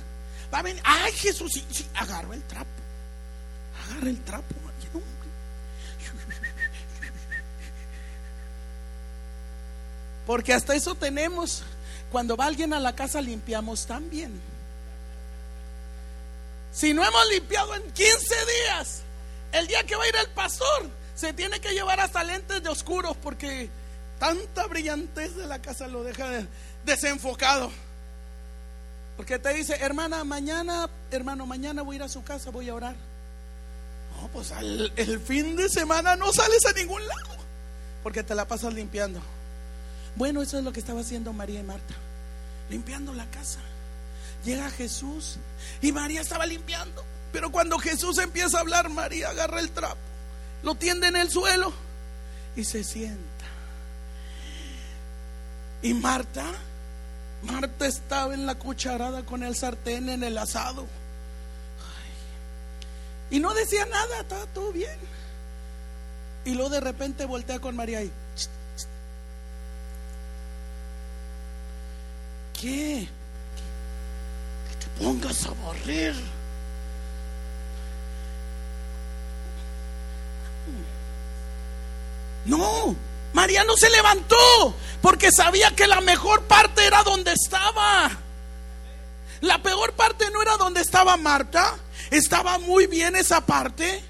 Va 0.53 0.59
a 0.59 0.63
venir. 0.63 0.83
Ay, 0.85 1.13
Jesús, 1.13 1.51
sí, 1.53 1.65
sí, 1.71 1.87
agarra 1.95 2.35
el 2.35 2.43
trapo. 2.45 2.71
Agarra 3.87 4.09
el 4.09 4.21
trapo. 4.23 4.55
Porque 10.27 10.53
hasta 10.55 10.75
eso 10.75 10.95
tenemos. 10.95 11.65
Cuando 12.13 12.37
va 12.37 12.47
alguien 12.47 12.75
a 12.75 12.79
la 12.79 12.95
casa 12.95 13.21
limpiamos 13.21 13.87
también. 13.87 14.39
Si 16.73 16.93
no 16.95 17.05
hemos 17.05 17.29
limpiado 17.31 17.75
en 17.75 17.91
15 17.91 18.05
días, 18.05 19.01
el 19.53 19.67
día 19.67 19.83
que 19.85 19.97
va 19.97 20.05
a 20.05 20.09
ir 20.09 20.17
el 20.17 20.29
pastor, 20.29 20.91
se 21.15 21.33
tiene 21.33 21.61
que 21.61 21.73
llevar 21.73 22.01
hasta 22.01 22.23
lentes 22.23 22.63
de 22.63 22.69
oscuros 22.69 23.17
porque 23.17 23.71
tanta 24.19 24.67
brillantez 24.67 25.35
de 25.37 25.47
la 25.47 25.61
casa 25.61 25.89
lo 25.89 26.05
deja 26.05 26.47
desenfocado. 26.85 27.73
Porque 29.17 29.39
te 29.39 29.55
dice, 29.55 29.77
hermana, 29.81 30.23
mañana, 30.25 30.89
hermano, 31.11 31.47
mañana 31.47 31.83
voy 31.83 31.97
a 31.97 31.99
ir 31.99 32.03
a 32.03 32.09
su 32.09 32.23
casa, 32.23 32.51
voy 32.51 32.69
a 32.69 32.75
orar. 32.75 32.95
No, 34.21 34.29
pues 34.29 34.53
el 34.97 35.21
fin 35.21 35.57
de 35.57 35.69
semana 35.69 36.17
no 36.17 36.33
sales 36.33 36.65
a 36.67 36.73
ningún 36.73 37.07
lado 37.07 37.43
porque 38.03 38.23
te 38.23 38.35
la 38.35 38.47
pasas 38.47 38.75
limpiando. 38.75 39.21
Bueno, 40.17 40.43
eso 40.43 40.59
es 40.59 40.65
lo 40.65 40.73
que 40.73 40.81
estaba 40.81 41.01
haciendo 41.01 41.33
María 41.33 41.61
y 41.61 41.63
Marta, 41.63 41.95
limpiando 42.71 43.15
la 43.15 43.27
casa. 43.31 43.61
Llega 44.45 44.71
Jesús 44.71 45.37
y 45.81 45.93
María 45.93 46.21
estaba 46.21 46.47
limpiando. 46.47 47.05
Pero 47.33 47.51
cuando 47.51 47.79
Jesús 47.79 48.19
empieza 48.19 48.59
a 48.59 48.61
hablar, 48.61 48.91
María 48.91 49.31
agarra 49.31 49.61
el 49.61 49.71
trapo, 49.71 49.97
lo 50.63 50.75
tiende 50.75 51.09
en 51.09 51.17
el 51.17 51.31
suelo 51.31 51.73
y 52.57 52.65
se 52.65 52.85
sienta. 52.85 53.23
Y 55.81 55.95
Marta, 55.95 56.45
Marta 57.43 57.87
estaba 57.87 58.35
en 58.35 58.47
la 58.47 58.57
cucharada 58.57 59.25
con 59.25 59.43
el 59.43 59.57
sartén 59.57 60.11
en 60.11 60.23
el 60.23 60.37
asado. 60.37 60.87
Y 63.31 63.41
no 63.41 63.55
decía 63.55 63.87
nada, 63.87 64.21
estaba 64.21 64.45
todo 64.47 64.73
bien. 64.73 64.99
Y 66.45 66.55
luego 66.55 66.69
de 66.69 66.81
repente 66.81 67.25
voltea 67.25 67.61
con 67.61 67.75
María 67.75 68.03
y 68.03 68.13
Que 72.63 73.09
te 74.79 75.03
pongas 75.03 75.47
a 75.47 75.51
barrer. 75.51 76.15
No, 82.45 82.95
María 83.33 83.65
no 83.65 83.77
se 83.77 83.91
levantó 83.91 84.77
porque 85.01 85.33
sabía 85.33 85.75
que 85.75 85.89
la 85.89 86.01
mejor 86.03 86.45
parte 86.45 86.87
era 86.87 87.03
donde 87.03 87.33
estaba. 87.33 88.13
La 89.41 89.61
peor 89.61 89.95
parte 89.95 90.31
no 90.31 90.41
era 90.41 90.57
donde 90.57 90.83
estaba 90.83 91.17
Marta. 91.17 91.77
Estaba 92.13 92.59
muy 92.59 92.87
bien 92.87 93.17
esa 93.17 93.45
parte. 93.45 94.05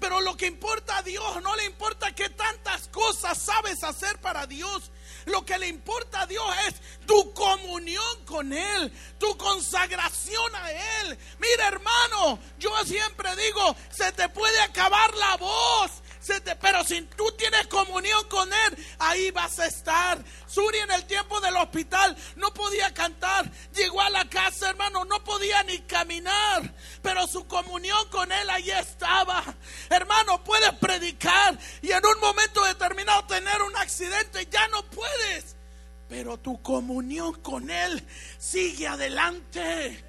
Pero 0.00 0.22
lo 0.22 0.34
que 0.34 0.46
importa 0.46 0.96
a 0.96 1.02
Dios, 1.02 1.42
no 1.42 1.54
le 1.56 1.66
importa 1.66 2.14
que 2.14 2.30
tantas 2.30 2.88
cosas 2.88 3.36
sabes 3.36 3.84
hacer 3.84 4.16
para 4.18 4.46
Dios. 4.46 4.90
Lo 5.28 5.44
que 5.44 5.58
le 5.58 5.68
importa 5.68 6.22
a 6.22 6.26
Dios 6.26 6.44
es 6.68 6.74
tu 7.06 7.32
comunión 7.34 8.24
con 8.24 8.52
Él, 8.52 8.92
tu 9.18 9.36
consagración 9.36 10.54
a 10.56 10.72
Él. 10.72 11.18
Mira 11.38 11.68
hermano, 11.68 12.38
yo 12.58 12.70
siempre 12.84 13.34
digo, 13.36 13.76
se 13.90 14.10
te 14.12 14.28
puede 14.30 14.58
acabar 14.60 15.14
la 15.14 15.36
voz, 15.36 15.90
pero 16.60 16.84
si 16.84 17.02
tú 17.02 17.24
tienes 17.36 17.66
comunión 17.66 18.26
con 18.28 18.52
Él, 18.52 18.86
ahí 18.98 19.30
vas 19.30 19.58
a 19.58 19.66
estar. 19.66 20.22
Suri 20.46 20.78
en 20.78 20.90
el 20.90 21.04
tiempo 21.06 21.40
del 21.40 21.56
hospital 21.56 22.16
no 22.36 22.52
podía 22.52 22.92
cantar. 22.92 23.50
Llegó 23.74 24.00
a 24.00 24.10
la 24.10 24.28
casa, 24.28 24.70
hermano, 24.70 25.04
no 25.04 25.22
podía 25.24 25.62
ni 25.64 25.78
caminar. 25.80 26.74
Pero 27.02 27.26
su 27.26 27.46
comunión 27.46 28.08
con 28.10 28.30
Él 28.30 28.50
ahí 28.50 28.70
estaba. 28.70 29.42
Hermano, 29.90 30.42
puedes 30.44 30.72
predicar 30.74 31.58
y 31.82 31.92
en 31.92 32.04
un 32.04 32.20
momento 32.20 32.64
determinado 32.64 33.24
tener 33.26 33.62
un 33.62 33.76
accidente. 33.76 34.46
Ya 34.50 34.66
no 34.68 34.82
puedes. 34.90 35.56
Pero 36.08 36.38
tu 36.38 36.62
comunión 36.62 37.34
con 37.42 37.70
Él 37.70 38.06
sigue 38.38 38.88
adelante. 38.88 40.07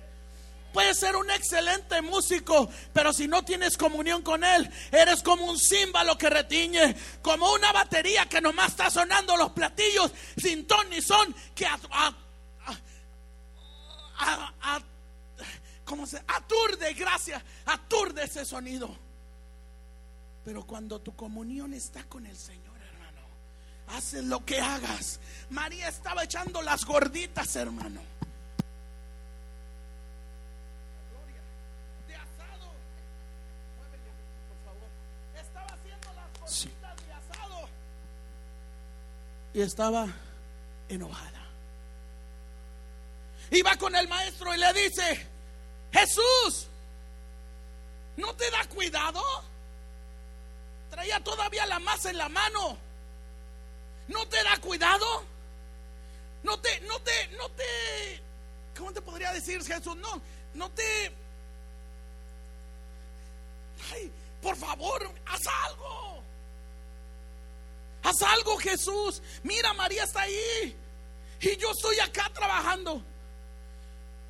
Puedes 0.74 1.00
ser 1.00 1.16
un 1.16 1.30
excelente 1.32 2.02
músico, 2.02 2.70
pero 2.94 3.12
si 3.12 3.28
no 3.28 3.44
tienes 3.44 3.76
comunión 3.76 4.22
con 4.22 4.44
Él, 4.44 4.70
eres 4.92 5.24
como 5.24 5.46
un 5.46 5.58
címbalo 5.58 6.18
que 6.18 6.30
retiñe, 6.30 6.96
como 7.22 7.52
una 7.54 7.72
batería 7.72 8.28
que 8.28 8.40
nomás 8.40 8.70
está 8.70 8.90
sonando 8.92 9.36
los 9.36 9.52
platillos 9.52 10.12
sin 10.38 10.68
ton 10.68 10.88
ni 10.90 11.02
son, 11.02 11.36
que 11.56 11.66
a, 11.66 12.14
¿cómo 15.86 16.06
se? 16.06 16.22
aturde, 16.28 16.94
gracias, 16.94 17.42
aturde 17.66 18.24
ese 18.26 18.46
sonido. 18.46 18.96
Pero 20.46 20.66
cuando 20.66 21.02
tu 21.02 21.16
comunión 21.16 21.74
está 21.74 22.04
con 22.04 22.26
el 22.26 22.38
Señor, 22.38 22.78
hermano, 22.82 23.22
haces 23.88 24.24
lo 24.24 24.46
que 24.46 24.60
hagas. 24.60 25.20
María 25.50 25.88
estaba 25.88 26.24
echando 26.24 26.62
las 26.62 26.86
gorditas, 26.86 27.56
hermano. 27.56 28.19
Y 39.54 39.62
estaba 39.62 40.08
enojada. 40.88 41.40
Iba 43.52 43.76
con 43.78 43.96
el 43.96 44.08
maestro 44.08 44.54
y 44.54 44.58
le 44.58 44.74
dice, 44.74 45.28
Jesús, 45.92 46.68
¿no 48.18 48.36
te 48.36 48.50
da 48.52 48.66
cuidado? 48.68 49.24
Traía 50.92 51.20
todavía 51.24 51.66
la 51.66 51.80
masa 51.80 52.12
en 52.12 52.18
la 52.18 52.30
mano. 52.30 52.78
¿No 54.08 54.28
te 54.28 54.44
da 54.44 54.58
cuidado? 54.58 55.24
No 56.44 56.60
te, 56.60 56.80
no 56.82 57.00
te, 57.00 57.28
no 57.38 57.50
te, 57.50 58.22
¿cómo 58.78 58.94
te 58.94 59.02
podría 59.02 59.34
decir 59.34 59.64
Jesús? 59.64 59.96
No, 59.98 60.22
no 60.54 60.70
te, 60.72 61.12
ay, 63.92 64.12
por 64.42 64.56
favor, 64.56 65.12
haz 65.26 65.42
algo. 65.68 66.24
Haz 68.04 68.22
algo, 68.22 68.58
Jesús. 68.58 69.22
Mira, 69.44 69.74
María 69.74 70.04
está 70.04 70.22
ahí. 70.22 70.76
Y 71.42 71.58
yo 71.58 71.72
estoy 71.72 72.00
acá 72.00 72.30
trabajando. 72.34 73.02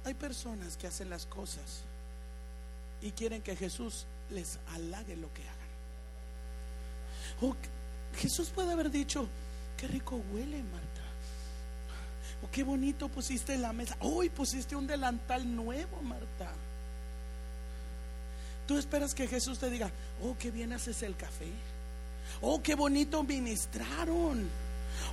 Hay 0.05 0.13
personas 0.13 0.77
que 0.77 0.87
hacen 0.87 1.09
las 1.09 1.25
cosas 1.25 1.83
y 3.01 3.11
quieren 3.11 3.41
que 3.41 3.55
Jesús 3.55 4.05
les 4.29 4.59
halague 4.73 5.15
lo 5.15 5.31
que 5.33 5.43
hagan. 5.43 5.59
Jesús 8.17 8.49
puede 8.49 8.71
haber 8.71 8.91
dicho, 8.91 9.27
qué 9.77 9.87
rico 9.87 10.21
huele, 10.31 10.63
Marta. 10.63 11.01
O 12.41 12.49
qué 12.49 12.63
bonito 12.63 13.09
pusiste 13.09 13.57
la 13.57 13.73
mesa. 13.73 13.97
Hoy 13.99 14.29
pusiste 14.29 14.75
un 14.75 14.87
delantal 14.87 15.55
nuevo, 15.55 16.01
Marta. 16.01 16.51
Tú 18.67 18.77
esperas 18.77 19.13
que 19.13 19.27
Jesús 19.27 19.59
te 19.59 19.69
diga, 19.69 19.91
oh, 20.21 20.35
qué 20.37 20.51
bien 20.51 20.73
haces 20.73 21.01
el 21.03 21.15
café. 21.15 21.51
Oh, 22.41 22.61
qué 22.61 22.75
bonito 22.75 23.23
ministraron. 23.23 24.49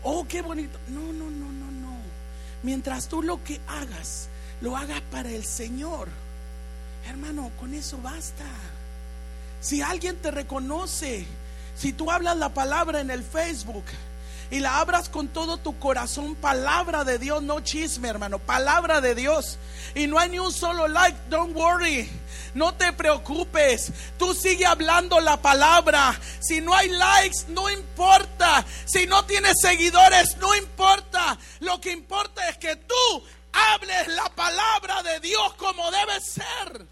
Oh, 0.02 0.26
qué 0.28 0.42
bonito. 0.42 0.78
No, 0.88 1.00
no, 1.12 1.30
no, 1.30 1.46
no, 1.52 1.70
no. 1.70 1.96
Mientras 2.62 3.08
tú 3.08 3.22
lo 3.22 3.42
que 3.42 3.60
hagas, 3.66 4.28
lo 4.60 4.76
hagas 4.76 5.00
para 5.10 5.30
el 5.30 5.44
Señor. 5.44 6.08
Hermano, 7.08 7.50
con 7.58 7.74
eso 7.74 7.98
basta. 7.98 8.44
Si 9.60 9.82
alguien 9.82 10.16
te 10.16 10.30
reconoce, 10.30 11.26
si 11.76 11.92
tú 11.92 12.10
hablas 12.10 12.36
la 12.36 12.54
palabra 12.54 13.00
en 13.00 13.10
el 13.10 13.22
Facebook, 13.22 13.84
y 14.50 14.60
la 14.60 14.80
abras 14.80 15.08
con 15.08 15.28
todo 15.28 15.56
tu 15.56 15.78
corazón, 15.78 16.34
palabra 16.36 17.04
de 17.04 17.18
Dios, 17.18 17.42
no 17.42 17.60
chisme, 17.60 18.08
hermano, 18.08 18.38
palabra 18.38 19.00
de 19.00 19.14
Dios. 19.14 19.58
Y 19.94 20.06
no 20.06 20.18
hay 20.18 20.30
ni 20.30 20.38
un 20.38 20.52
solo 20.52 20.86
like, 20.88 21.18
don't 21.28 21.56
worry. 21.56 22.08
No 22.54 22.74
te 22.74 22.92
preocupes, 22.92 23.92
tú 24.18 24.34
sigue 24.34 24.64
hablando 24.66 25.20
la 25.20 25.36
palabra. 25.36 26.18
Si 26.40 26.60
no 26.60 26.74
hay 26.74 26.88
likes, 26.88 27.46
no 27.48 27.68
importa. 27.70 28.64
Si 28.86 29.06
no 29.06 29.24
tienes 29.24 29.60
seguidores, 29.60 30.36
no 30.36 30.54
importa. 30.54 31.38
Lo 31.60 31.80
que 31.80 31.92
importa 31.92 32.48
es 32.48 32.58
que 32.58 32.76
tú 32.76 33.24
hables 33.52 34.08
la 34.08 34.28
palabra 34.30 35.02
de 35.02 35.20
Dios 35.20 35.54
como 35.54 35.90
debe 35.90 36.20
ser. 36.20 36.86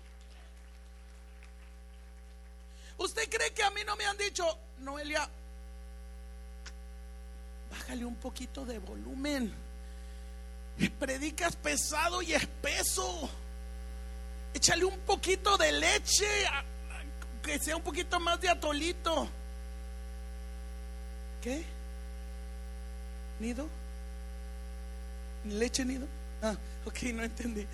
¿Usted 2.98 3.28
cree 3.28 3.52
que 3.52 3.62
a 3.62 3.70
mí 3.70 3.80
no 3.86 3.96
me 3.96 4.06
han 4.06 4.16
dicho, 4.16 4.58
Noelia, 4.78 5.28
bájale 7.74 8.04
un 8.04 8.14
poquito 8.14 8.64
de 8.64 8.78
volumen. 8.78 9.52
Predicas 10.98 11.56
pesado 11.56 12.22
y 12.22 12.32
espeso. 12.32 13.28
Échale 14.52 14.84
un 14.84 14.98
poquito 15.00 15.56
de 15.56 15.72
leche, 15.72 16.26
que 17.42 17.58
sea 17.58 17.76
un 17.76 17.82
poquito 17.82 18.20
más 18.20 18.40
de 18.40 18.48
atolito. 18.48 19.28
¿Qué? 21.42 21.64
¿Nido? 23.40 23.68
leche 25.46 25.84
nido. 25.84 26.06
Ah, 26.40 26.56
ok, 26.86 27.02
no 27.14 27.24
entendí. 27.24 27.66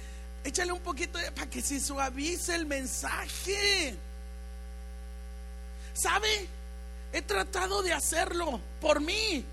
Échale 0.43 0.73
un 0.73 0.81
poquito 0.81 1.19
para 1.35 1.49
que 1.49 1.61
se 1.61 1.79
suavice 1.79 2.55
el 2.55 2.67
mensaje. 2.67 3.95
¿Sabe? 5.93 6.49
He 7.13 7.23
tratado 7.23 7.83
de 7.83 7.93
hacerlo 7.93 8.61
por 8.81 9.01
mí. 9.01 9.45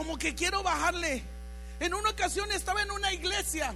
Como 0.00 0.16
que 0.16 0.34
quiero 0.34 0.62
bajarle. 0.62 1.22
En 1.78 1.92
una 1.92 2.08
ocasión 2.08 2.50
estaba 2.52 2.80
en 2.80 2.90
una 2.90 3.12
iglesia 3.12 3.74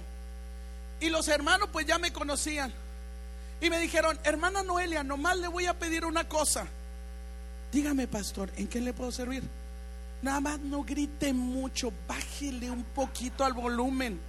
y 0.99 1.09
los 1.09 1.27
hermanos 1.27 1.69
pues 1.71 1.85
ya 1.85 1.99
me 1.99 2.11
conocían. 2.11 2.73
Y 3.61 3.69
me 3.69 3.77
dijeron, 3.77 4.17
hermana 4.23 4.63
Noelia, 4.63 5.03
nomás 5.03 5.37
le 5.37 5.47
voy 5.47 5.67
a 5.67 5.77
pedir 5.77 6.03
una 6.03 6.27
cosa. 6.27 6.65
Dígame, 7.71 8.07
pastor, 8.07 8.49
¿en 8.57 8.67
qué 8.67 8.81
le 8.81 8.91
puedo 8.91 9.11
servir? 9.11 9.43
Nada 10.23 10.39
más 10.39 10.59
no 10.61 10.83
grite 10.83 11.31
mucho, 11.31 11.93
bájele 12.07 12.71
un 12.71 12.85
poquito 12.85 13.45
al 13.45 13.53
volumen. 13.53 14.19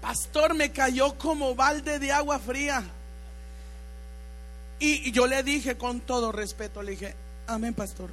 Pastor, 0.00 0.54
me 0.54 0.72
cayó 0.72 1.18
como 1.18 1.54
balde 1.54 1.98
de 1.98 2.12
agua 2.12 2.38
fría. 2.38 2.82
Y, 4.78 5.12
yo 5.12 5.26
le 5.26 5.42
dije 5.42 5.76
con 5.76 6.00
todo 6.00 6.32
respeto, 6.32 6.82
le 6.82 6.92
dije, 6.92 7.14
amén, 7.46 7.74
pastor, 7.74 8.08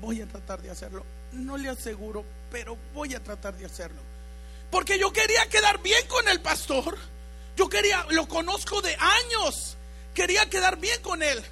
voy 0.00 0.20
a 0.20 0.26
tratar 0.26 0.60
de 0.60 0.70
hacerlo. 0.70 1.04
No 1.32 1.56
le 1.56 1.68
aseguro, 1.68 2.24
pero 2.50 2.76
voy 2.94 3.14
a 3.14 3.22
tratar 3.22 3.56
de 3.56 3.66
hacerlo. 3.66 4.00
Porque 4.70 4.98
yo 4.98 5.12
quería 5.12 5.48
quedar 5.48 5.82
bien 5.82 6.06
con 6.08 6.26
el 6.28 6.40
pastor. 6.40 6.98
Yo 7.56 7.68
quería, 7.68 8.06
lo 8.10 8.26
conozco 8.26 8.80
de 8.80 8.96
años. 8.96 9.76
Quería 10.14 10.48
quedar 10.48 10.78
bien 10.78 11.00
con 11.02 11.22
él. 11.22 11.42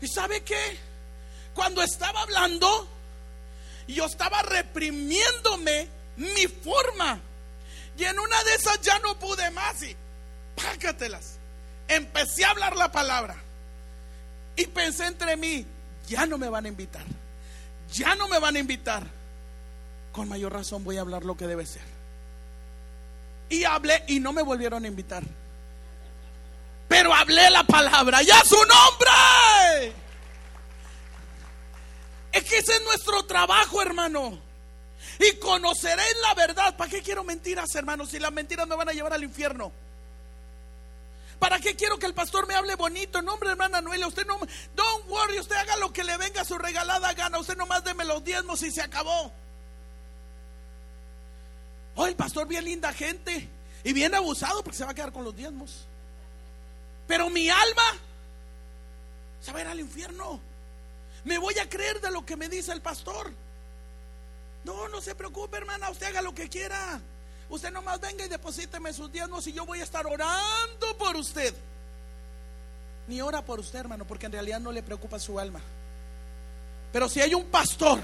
¿Y 0.00 0.08
sabe 0.08 0.42
qué? 0.42 0.78
Cuando 1.54 1.82
estaba 1.82 2.22
hablando, 2.22 2.88
yo 3.86 4.06
estaba 4.06 4.42
reprimiéndome 4.42 5.88
mi 6.16 6.46
forma. 6.46 7.20
Y 7.96 8.04
en 8.04 8.18
una 8.18 8.42
de 8.44 8.54
esas 8.54 8.80
ya 8.80 8.98
no 9.00 9.18
pude 9.18 9.50
más 9.50 9.82
y 9.82 9.96
pácatelas. 10.56 11.38
Empecé 11.86 12.44
a 12.44 12.50
hablar 12.50 12.76
la 12.76 12.90
palabra. 12.90 13.36
Y 14.56 14.66
pensé 14.66 15.06
entre 15.06 15.36
mí, 15.36 15.66
ya 16.06 16.26
no 16.26 16.38
me 16.38 16.48
van 16.48 16.66
a 16.66 16.68
invitar. 16.68 17.04
Ya 17.92 18.14
no 18.14 18.28
me 18.28 18.38
van 18.38 18.56
a 18.56 18.58
invitar. 18.58 19.06
Con 20.12 20.28
mayor 20.28 20.52
razón 20.52 20.84
voy 20.84 20.96
a 20.96 21.00
hablar 21.00 21.24
lo 21.24 21.36
que 21.36 21.46
debe 21.46 21.66
ser. 21.66 21.82
Y 23.48 23.64
hablé 23.64 24.04
y 24.08 24.20
no 24.20 24.32
me 24.32 24.42
volvieron 24.42 24.84
a 24.84 24.88
invitar. 24.88 25.22
Pero 26.88 27.14
hablé 27.14 27.50
la 27.50 27.64
palabra. 27.64 28.22
Ya 28.22 28.42
su 28.44 28.56
nombre. 28.56 29.92
Es 32.32 32.44
que 32.44 32.58
ese 32.58 32.72
es 32.72 32.82
nuestro 32.84 33.24
trabajo, 33.24 33.80
hermano. 33.80 34.38
Y 35.18 35.36
conoceréis 35.36 36.16
la 36.22 36.34
verdad. 36.34 36.76
¿Para 36.76 36.90
qué 36.90 37.02
quiero 37.02 37.22
mentiras, 37.22 37.74
hermano? 37.74 38.06
Si 38.06 38.18
las 38.18 38.32
mentiras 38.32 38.66
me 38.66 38.74
van 38.74 38.88
a 38.88 38.92
llevar 38.92 39.12
al 39.12 39.22
infierno. 39.22 39.72
¿Para 41.38 41.58
qué 41.58 41.74
quiero 41.74 41.98
que 41.98 42.06
el 42.06 42.14
pastor 42.14 42.46
me 42.46 42.54
hable 42.54 42.74
bonito? 42.76 43.20
No, 43.22 43.34
hombre, 43.34 43.50
hermana 43.50 43.80
Noelia, 43.80 44.06
usted 44.06 44.26
no, 44.26 44.38
don't 44.74 45.08
worry, 45.08 45.38
usted 45.38 45.56
haga 45.56 45.76
lo 45.76 45.92
que 45.92 46.04
le 46.04 46.16
venga 46.16 46.42
a 46.42 46.44
su 46.44 46.56
regalada 46.58 47.12
gana. 47.12 47.38
Usted 47.38 47.56
nomás 47.56 47.84
deme 47.84 48.04
los 48.04 48.24
diezmos 48.24 48.62
y 48.62 48.70
se 48.70 48.82
acabó. 48.82 49.32
Oh, 51.96 52.06
el 52.06 52.16
pastor 52.16 52.46
bien 52.46 52.64
linda 52.64 52.92
gente 52.92 53.48
y 53.84 53.92
bien 53.92 54.14
abusado 54.14 54.62
porque 54.62 54.78
se 54.78 54.84
va 54.84 54.90
a 54.92 54.94
quedar 54.94 55.12
con 55.12 55.24
los 55.24 55.36
diezmos. 55.36 55.86
Pero 57.06 57.28
mi 57.30 57.48
alma 57.50 57.82
se 59.40 59.52
va 59.52 59.58
a 59.58 59.62
ir 59.62 59.68
al 59.68 59.80
infierno. 59.80 60.40
Me 61.24 61.38
voy 61.38 61.58
a 61.58 61.68
creer 61.68 62.00
de 62.00 62.10
lo 62.10 62.24
que 62.24 62.36
me 62.36 62.48
dice 62.48 62.72
el 62.72 62.80
pastor. 62.80 63.32
No, 64.64 64.88
no 64.88 65.00
se 65.00 65.14
preocupe, 65.14 65.58
hermana, 65.58 65.90
usted 65.90 66.06
haga 66.06 66.22
lo 66.22 66.34
que 66.34 66.48
quiera. 66.48 67.00
Usted 67.54 67.70
nomás 67.70 68.00
venga 68.00 68.24
y 68.24 68.28
deposíteme 68.28 68.92
sus 68.92 69.12
diezmos 69.12 69.46
y 69.46 69.52
yo 69.52 69.64
voy 69.64 69.78
a 69.78 69.84
estar 69.84 70.04
orando 70.08 70.98
por 70.98 71.14
usted. 71.14 71.54
Ni 73.06 73.20
ora 73.20 73.44
por 73.44 73.60
usted, 73.60 73.78
hermano, 73.78 74.04
porque 74.04 74.26
en 74.26 74.32
realidad 74.32 74.58
no 74.58 74.72
le 74.72 74.82
preocupa 74.82 75.20
su 75.20 75.38
alma. 75.38 75.60
Pero 76.92 77.08
si 77.08 77.20
hay 77.20 77.32
un 77.32 77.44
pastor 77.44 78.00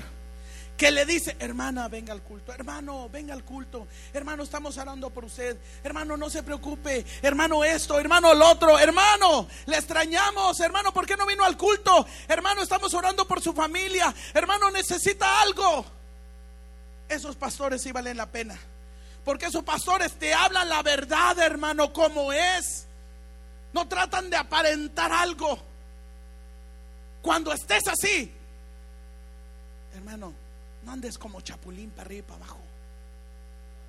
que 0.76 0.92
le 0.92 1.04
dice, 1.04 1.36
hermana, 1.40 1.88
venga 1.88 2.12
al 2.12 2.22
culto, 2.22 2.52
hermano, 2.52 3.08
venga 3.08 3.34
al 3.34 3.42
culto, 3.42 3.88
hermano, 4.12 4.44
estamos 4.44 4.78
orando 4.78 5.10
por 5.10 5.24
usted, 5.24 5.56
hermano, 5.82 6.16
no 6.16 6.30
se 6.30 6.44
preocupe, 6.44 7.04
hermano, 7.20 7.64
esto, 7.64 7.98
hermano, 7.98 8.32
lo 8.34 8.50
otro, 8.50 8.78
hermano, 8.78 9.48
le 9.66 9.76
extrañamos, 9.76 10.60
hermano, 10.60 10.92
¿por 10.94 11.06
qué 11.06 11.16
no 11.16 11.26
vino 11.26 11.44
al 11.44 11.56
culto? 11.56 12.06
Hermano, 12.28 12.62
estamos 12.62 12.94
orando 12.94 13.26
por 13.26 13.40
su 13.40 13.52
familia, 13.52 14.14
hermano, 14.32 14.70
necesita 14.70 15.42
algo. 15.42 15.84
Esos 17.08 17.34
pastores 17.34 17.82
sí 17.82 17.90
valen 17.90 18.16
la 18.16 18.26
pena, 18.26 18.56
porque 19.24 19.46
esos 19.46 19.62
pastores 19.64 20.12
te 20.12 20.32
hablan 20.34 20.68
la 20.68 20.82
verdad, 20.82 21.38
hermano, 21.38 21.92
como 21.92 22.32
es. 22.32 22.86
No 23.72 23.86
tratan 23.86 24.30
de 24.30 24.36
aparentar 24.36 25.12
algo. 25.12 25.58
Cuando 27.22 27.52
estés 27.52 27.86
así, 27.86 28.32
hermano, 29.94 30.32
no 30.82 30.92
andes 30.92 31.18
como 31.18 31.40
chapulín 31.42 31.90
para 31.90 32.02
arriba 32.06 32.20
y 32.20 32.22
para 32.22 32.44
abajo. 32.44 32.60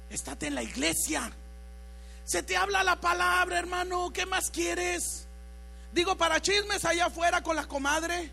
Estate 0.10 0.48
en 0.48 0.56
la 0.56 0.64
iglesia. 0.64 1.32
Se 2.26 2.44
te 2.44 2.58
habla 2.58 2.84
la 2.84 3.00
palabra, 3.00 3.58
hermano. 3.58 4.12
¿Qué 4.12 4.26
más 4.26 4.52
quieres? 4.52 5.28
Digo, 5.94 6.18
para 6.18 6.42
chismes 6.42 6.84
allá 6.86 7.06
afuera 7.06 7.42
con 7.42 7.56
la 7.56 7.66
comadre. 7.66 8.30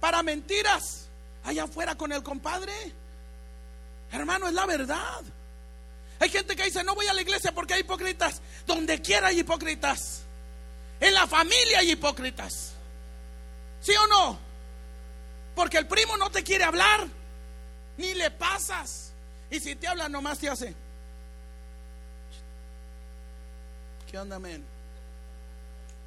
Para 0.00 0.22
mentiras 0.22 1.08
allá 1.44 1.64
afuera 1.64 1.94
con 1.94 2.12
el 2.12 2.22
compadre. 2.22 2.72
Hermano, 4.10 4.48
es 4.48 4.54
la 4.54 4.66
verdad. 4.66 5.22
Hay 6.18 6.30
gente 6.30 6.56
que 6.56 6.64
dice, 6.64 6.82
no 6.82 6.94
voy 6.94 7.06
a 7.06 7.14
la 7.14 7.22
iglesia 7.22 7.52
porque 7.52 7.74
hay 7.74 7.80
hipócritas. 7.80 8.40
Donde 8.66 9.00
quiera 9.02 9.28
hay 9.28 9.40
hipócritas. 9.40 10.22
En 11.00 11.12
la 11.14 11.26
familia 11.26 11.80
hay 11.80 11.92
hipócritas. 11.92 12.72
¿Sí 13.80 13.92
o 13.94 14.06
no? 14.06 14.38
Porque 15.54 15.78
el 15.78 15.86
primo 15.86 16.16
no 16.16 16.30
te 16.30 16.42
quiere 16.42 16.64
hablar 16.64 17.06
ni 17.96 18.14
le 18.14 18.30
pasas. 18.30 19.12
Y 19.50 19.60
si 19.60 19.76
te 19.76 19.86
habla, 19.86 20.08
nomás 20.08 20.38
te 20.38 20.48
hace. 20.48 20.74
¿Qué 24.10 24.18
onda, 24.18 24.38
men? 24.38 24.64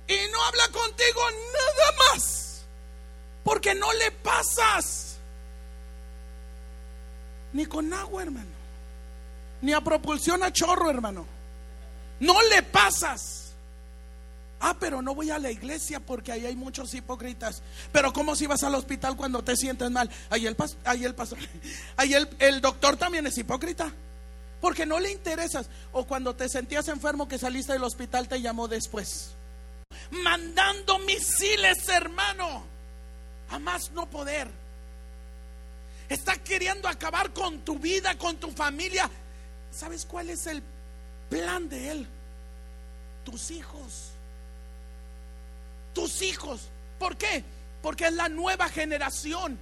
Y 0.08 0.32
no 0.32 0.44
habla 0.44 0.68
contigo 0.70 1.22
nada 1.54 1.92
más. 1.98 2.64
Porque 3.44 3.76
no 3.76 3.92
le 3.94 4.12
pasas. 4.12 5.18
Ni 7.54 7.66
con 7.66 7.94
agua, 7.94 8.24
hermano. 8.24 8.49
Ni 9.62 9.74
a 9.74 9.82
propulsión 9.82 10.44
a 10.44 10.52
chorro, 10.52 10.90
hermano. 10.90 11.26
No 12.20 12.42
le 12.44 12.64
pasas. 12.64 13.54
Ah, 14.62 14.76
pero 14.78 15.02
no 15.02 15.16
voy 15.16 15.32
a 15.32 15.40
la 15.40 15.52
iglesia 15.52 16.02
porque 16.02 16.34
ahí 16.34 16.46
hay 16.46 16.56
muchos 16.56 16.94
hipócritas. 16.94 17.62
Pero 17.92 18.12
¿cómo 18.12 18.36
si 18.36 18.46
vas 18.46 18.64
al 18.64 18.76
hospital 18.76 19.16
cuando 19.16 19.42
te 19.42 19.56
sientes 19.56 19.90
mal? 19.90 20.10
Ahí 20.30 20.48
el, 20.48 20.56
ahí 20.84 21.06
el 21.06 21.16
pastor, 21.16 21.40
ahí 21.98 22.14
el, 22.14 22.30
el 22.40 22.60
doctor 22.60 22.98
también 22.98 23.26
es 23.28 23.38
hipócrita. 23.38 23.94
Porque 24.60 24.86
no 24.86 25.00
le 25.00 25.12
interesas. 25.12 25.70
O 25.94 26.06
cuando 26.06 26.36
te 26.36 26.50
sentías 26.50 26.90
enfermo 26.90 27.28
que 27.28 27.38
saliste 27.38 27.74
del 27.74 27.84
hospital 27.84 28.28
te 28.28 28.42
llamó 28.42 28.68
después. 28.68 29.32
Mandando 30.12 31.00
misiles, 31.00 31.88
hermano. 31.88 32.64
A 33.50 33.60
más 33.60 33.92
no 33.92 34.10
poder. 34.10 34.50
Está 36.10 36.36
queriendo 36.38 36.88
acabar 36.88 37.32
con 37.32 37.60
tu 37.60 37.80
vida, 37.80 38.18
con 38.18 38.36
tu 38.38 38.52
familia. 38.52 39.10
¿Sabes 39.72 40.06
cuál 40.06 40.30
es 40.30 40.48
el 40.48 40.62
plan 41.30 41.70
de 41.70 41.92
él? 41.92 42.08
Tus 43.24 43.52
hijos 43.52 44.14
tus 45.94 46.22
hijos. 46.22 46.62
¿Por 46.98 47.18
qué? 47.18 47.44
Porque 47.82 48.08
es 48.08 48.14
la 48.14 48.30
nueva 48.30 48.70
generación. 48.70 49.58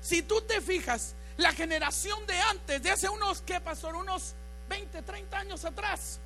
Si 0.00 0.22
tú 0.22 0.40
te 0.42 0.60
fijas, 0.60 1.14
la 1.36 1.52
generación 1.52 2.26
de 2.26 2.38
antes, 2.40 2.82
de 2.82 2.90
hace 2.90 3.08
unos, 3.08 3.42
¿qué 3.42 3.60
pasó? 3.60 3.88
Unos 3.88 4.34
20, 4.68 5.02
30 5.02 5.38
años 5.38 5.64
atrás. 5.64 6.18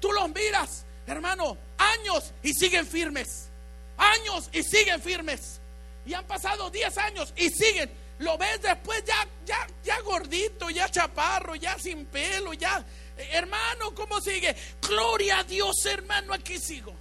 Tú 0.00 0.12
los 0.12 0.28
miras, 0.30 0.84
hermano, 1.06 1.56
años 1.78 2.32
y 2.42 2.52
siguen 2.52 2.86
firmes. 2.86 3.48
Años 3.96 4.48
y 4.52 4.62
siguen 4.62 5.00
firmes. 5.00 5.60
Y 6.04 6.14
han 6.14 6.26
pasado 6.26 6.70
10 6.70 6.98
años 6.98 7.32
y 7.36 7.48
siguen. 7.50 7.90
Lo 8.22 8.38
ves 8.38 8.60
después 8.62 9.04
ya, 9.04 9.26
ya, 9.44 9.66
ya 9.84 10.00
gordito, 10.00 10.70
ya 10.70 10.88
chaparro, 10.90 11.54
ya 11.54 11.78
sin 11.78 12.06
pelo, 12.06 12.52
ya. 12.52 12.84
Hermano, 13.16 13.94
¿cómo 13.94 14.20
sigue? 14.20 14.56
Gloria 14.80 15.40
a 15.40 15.44
Dios, 15.44 15.84
hermano, 15.86 16.32
aquí 16.32 16.58
sigo 16.58 16.94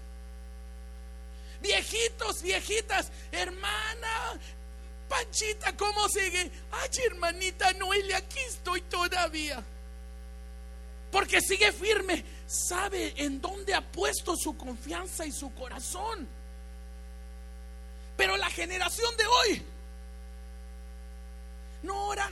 viejitos, 1.61 2.41
viejitas, 2.41 3.11
hermana, 3.31 4.39
Panchita, 5.07 5.75
¿cómo 5.75 6.07
sigue? 6.09 6.49
Ay, 6.71 6.89
hermanita 7.05 7.73
Noelia, 7.73 8.17
aquí 8.17 8.39
estoy 8.47 8.81
todavía. 8.81 9.63
Porque 11.11 11.41
sigue 11.41 11.71
firme, 11.73 12.23
sabe 12.47 13.13
en 13.17 13.41
dónde 13.41 13.73
ha 13.73 13.81
puesto 13.81 14.35
su 14.37 14.55
confianza 14.55 15.25
y 15.25 15.31
su 15.31 15.53
corazón. 15.53 16.27
Pero 18.15 18.37
la 18.37 18.49
generación 18.49 19.15
de 19.17 19.25
hoy 19.25 19.65
no 21.83 22.07
ora, 22.07 22.29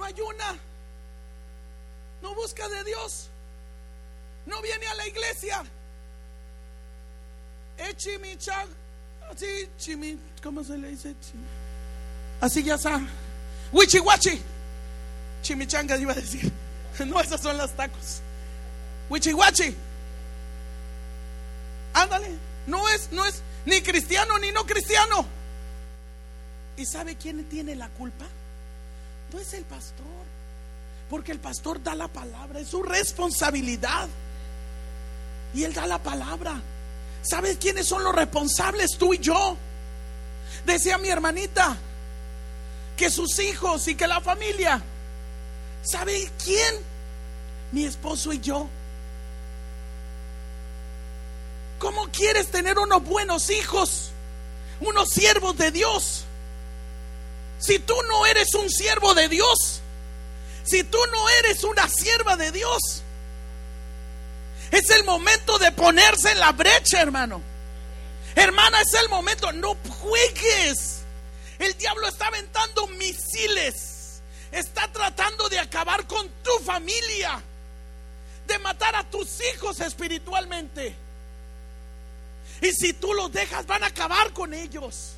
ayuna, 0.00 0.58
no 2.22 2.34
busca 2.34 2.68
de 2.68 2.84
Dios, 2.84 3.28
no 4.46 4.60
viene 4.62 4.86
a 4.86 4.94
la 4.94 5.06
iglesia. 5.06 5.64
Echimichag, 7.78 8.68
así, 9.30 9.68
chimi, 9.78 10.18
¿cómo 10.42 10.64
se 10.64 10.78
le 10.78 10.88
dice? 10.88 11.14
Así 12.40 12.62
ya 12.62 12.74
está. 12.74 13.00
Wichiwachi. 13.72 14.40
Chimichanga 15.42 15.96
iba 15.96 16.12
a 16.12 16.16
decir. 16.16 16.52
No, 17.06 17.20
esas 17.20 17.42
son 17.42 17.58
las 17.58 17.76
tacos. 17.76 18.22
Wichiwachi. 19.10 19.76
Ándale. 21.92 22.30
No 22.66 22.88
es, 22.88 23.12
no 23.12 23.22
es 23.26 23.42
ni 23.66 23.82
cristiano 23.82 24.38
ni 24.38 24.50
no 24.50 24.64
cristiano. 24.64 25.26
¿Y 26.76 26.84
sabe 26.84 27.16
quién 27.16 27.44
tiene 27.48 27.74
la 27.74 27.88
culpa? 27.88 28.26
No 29.32 29.40
es 29.40 29.52
el 29.54 29.64
pastor. 29.64 30.04
Porque 31.08 31.32
el 31.32 31.38
pastor 31.38 31.82
da 31.82 31.94
la 31.94 32.08
palabra, 32.08 32.60
es 32.60 32.68
su 32.68 32.82
responsabilidad. 32.82 34.08
Y 35.54 35.64
él 35.64 35.72
da 35.72 35.86
la 35.86 36.02
palabra. 36.02 36.60
¿Sabes 37.22 37.56
quiénes 37.58 37.86
son 37.86 38.04
los 38.04 38.14
responsables? 38.14 38.98
Tú 38.98 39.14
y 39.14 39.18
yo. 39.18 39.56
Decía 40.64 40.98
mi 40.98 41.08
hermanita 41.08 41.76
que 42.96 43.10
sus 43.10 43.38
hijos 43.38 43.86
y 43.88 43.94
que 43.94 44.06
la 44.06 44.20
familia. 44.20 44.82
¿Sabe 45.82 46.30
quién? 46.42 46.74
Mi 47.72 47.84
esposo 47.84 48.32
y 48.32 48.40
yo. 48.40 48.68
¿Cómo 51.78 52.08
quieres 52.08 52.48
tener 52.48 52.78
unos 52.78 53.02
buenos 53.04 53.50
hijos? 53.50 54.10
Unos 54.80 55.08
siervos 55.08 55.56
de 55.56 55.70
Dios. 55.70 56.25
Si 57.58 57.78
tú 57.78 57.94
no 58.08 58.26
eres 58.26 58.54
un 58.54 58.70
siervo 58.70 59.14
de 59.14 59.28
Dios, 59.28 59.80
si 60.64 60.84
tú 60.84 60.98
no 61.12 61.28
eres 61.40 61.64
una 61.64 61.88
sierva 61.88 62.36
de 62.36 62.52
Dios, 62.52 63.02
es 64.70 64.90
el 64.90 65.04
momento 65.04 65.58
de 65.58 65.72
ponerse 65.72 66.32
en 66.32 66.40
la 66.40 66.52
brecha, 66.52 67.00
hermano. 67.00 67.40
Hermana, 68.34 68.80
es 68.80 68.92
el 68.94 69.08
momento. 69.08 69.52
No 69.52 69.76
juegues. 69.88 71.02
El 71.58 71.76
diablo 71.78 72.06
está 72.08 72.26
aventando 72.26 72.86
misiles. 72.88 74.20
Está 74.52 74.90
tratando 74.92 75.48
de 75.48 75.58
acabar 75.58 76.06
con 76.06 76.28
tu 76.42 76.50
familia. 76.64 77.42
De 78.46 78.58
matar 78.58 78.94
a 78.96 79.04
tus 79.04 79.40
hijos 79.54 79.80
espiritualmente. 79.80 80.94
Y 82.60 82.72
si 82.72 82.92
tú 82.92 83.12
los 83.14 83.32
dejas, 83.32 83.66
van 83.66 83.84
a 83.84 83.88
acabar 83.88 84.32
con 84.32 84.52
ellos. 84.52 85.15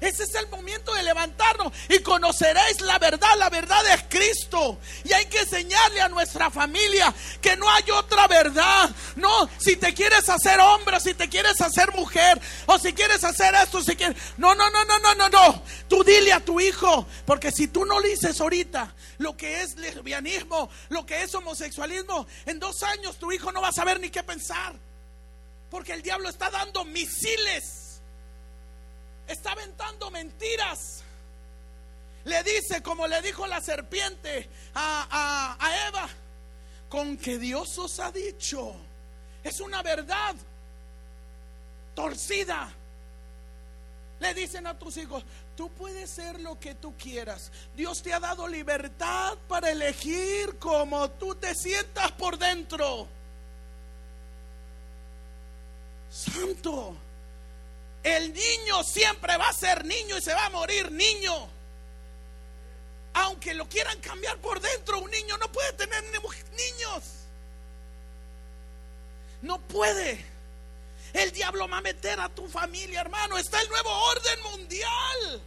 Ese 0.00 0.24
es 0.24 0.34
el 0.34 0.48
momento 0.48 0.94
de 0.94 1.02
levantarnos 1.02 1.72
y 1.88 2.00
conoceréis 2.00 2.80
la 2.80 2.98
verdad. 2.98 3.36
La 3.36 3.50
verdad 3.50 3.84
es 3.92 4.04
Cristo. 4.08 4.78
Y 5.04 5.12
hay 5.12 5.26
que 5.26 5.40
enseñarle 5.40 6.00
a 6.00 6.08
nuestra 6.08 6.50
familia 6.50 7.14
que 7.42 7.56
no 7.56 7.68
hay 7.68 7.90
otra 7.90 8.26
verdad. 8.26 8.90
No, 9.16 9.48
si 9.58 9.76
te 9.76 9.92
quieres 9.92 10.28
hacer 10.28 10.58
hombre, 10.58 11.00
si 11.00 11.12
te 11.12 11.28
quieres 11.28 11.60
hacer 11.60 11.92
mujer, 11.92 12.40
o 12.66 12.78
si 12.78 12.94
quieres 12.94 13.22
hacer 13.24 13.54
esto, 13.62 13.82
si 13.82 13.94
quieres. 13.94 14.16
No, 14.38 14.54
no, 14.54 14.70
no, 14.70 14.84
no, 14.86 14.98
no, 15.00 15.14
no, 15.14 15.28
no. 15.28 15.62
Tú 15.88 16.02
dile 16.02 16.32
a 16.32 16.40
tu 16.40 16.60
hijo, 16.60 17.06
porque 17.26 17.52
si 17.52 17.68
tú 17.68 17.84
no 17.84 18.00
le 18.00 18.08
dices 18.08 18.40
ahorita 18.40 18.94
lo 19.18 19.36
que 19.36 19.60
es 19.60 19.76
lesbianismo, 19.76 20.70
lo 20.88 21.04
que 21.04 21.22
es 21.22 21.34
homosexualismo, 21.34 22.26
en 22.46 22.58
dos 22.58 22.82
años 22.84 23.18
tu 23.18 23.32
hijo 23.32 23.52
no 23.52 23.60
va 23.60 23.68
a 23.68 23.72
saber 23.72 24.00
ni 24.00 24.08
qué 24.08 24.22
pensar. 24.22 24.74
Porque 25.70 25.92
el 25.92 26.02
diablo 26.02 26.28
está 26.28 26.50
dando 26.50 26.84
misiles 26.84 27.89
está 29.32 29.52
aventando 29.52 30.10
mentiras. 30.10 31.02
Le 32.24 32.42
dice, 32.42 32.82
como 32.82 33.06
le 33.06 33.22
dijo 33.22 33.46
la 33.46 33.60
serpiente 33.60 34.48
a, 34.74 35.56
a, 35.58 35.88
Eva, 35.88 36.08
con 36.88 37.16
que 37.16 37.38
Dios 37.38 37.78
os 37.78 37.98
ha 38.00 38.12
dicho, 38.12 38.74
es 39.42 39.60
una 39.60 39.82
verdad 39.82 40.34
torcida. 41.94 42.72
Le 44.18 44.34
dicen 44.34 44.66
a 44.66 44.78
tus 44.78 44.98
hijos, 44.98 45.24
tú 45.56 45.70
puedes 45.70 46.10
ser 46.10 46.38
lo 46.40 46.60
que 46.60 46.74
tú 46.74 46.94
quieras. 46.98 47.50
Dios 47.74 48.02
te 48.02 48.12
ha 48.12 48.20
dado 48.20 48.46
libertad 48.46 49.38
para 49.48 49.70
elegir 49.70 50.58
como 50.58 51.08
tú 51.12 51.34
te 51.36 51.54
sientas 51.54 52.12
por 52.12 52.36
dentro. 52.36 53.08
Santo. 56.10 56.96
El 58.02 58.32
niño 58.32 58.82
siempre 58.82 59.36
va 59.36 59.48
a 59.48 59.52
ser 59.52 59.84
niño 59.84 60.16
y 60.16 60.22
se 60.22 60.32
va 60.32 60.46
a 60.46 60.50
morir 60.50 60.90
niño. 60.90 61.48
Aunque 63.12 63.54
lo 63.54 63.68
quieran 63.68 63.98
cambiar 64.00 64.38
por 64.38 64.60
dentro, 64.60 65.00
un 65.00 65.10
niño 65.10 65.36
no 65.38 65.50
puede 65.50 65.72
tener 65.74 66.02
niños. 66.04 67.04
No 69.42 69.60
puede. 69.60 70.24
El 71.12 71.32
diablo 71.32 71.68
va 71.68 71.78
a 71.78 71.80
meter 71.80 72.20
a 72.20 72.28
tu 72.28 72.46
familia, 72.48 73.00
hermano. 73.00 73.36
Está 73.36 73.60
el 73.60 73.68
nuevo 73.68 73.90
orden 73.90 74.42
mundial. 74.50 75.42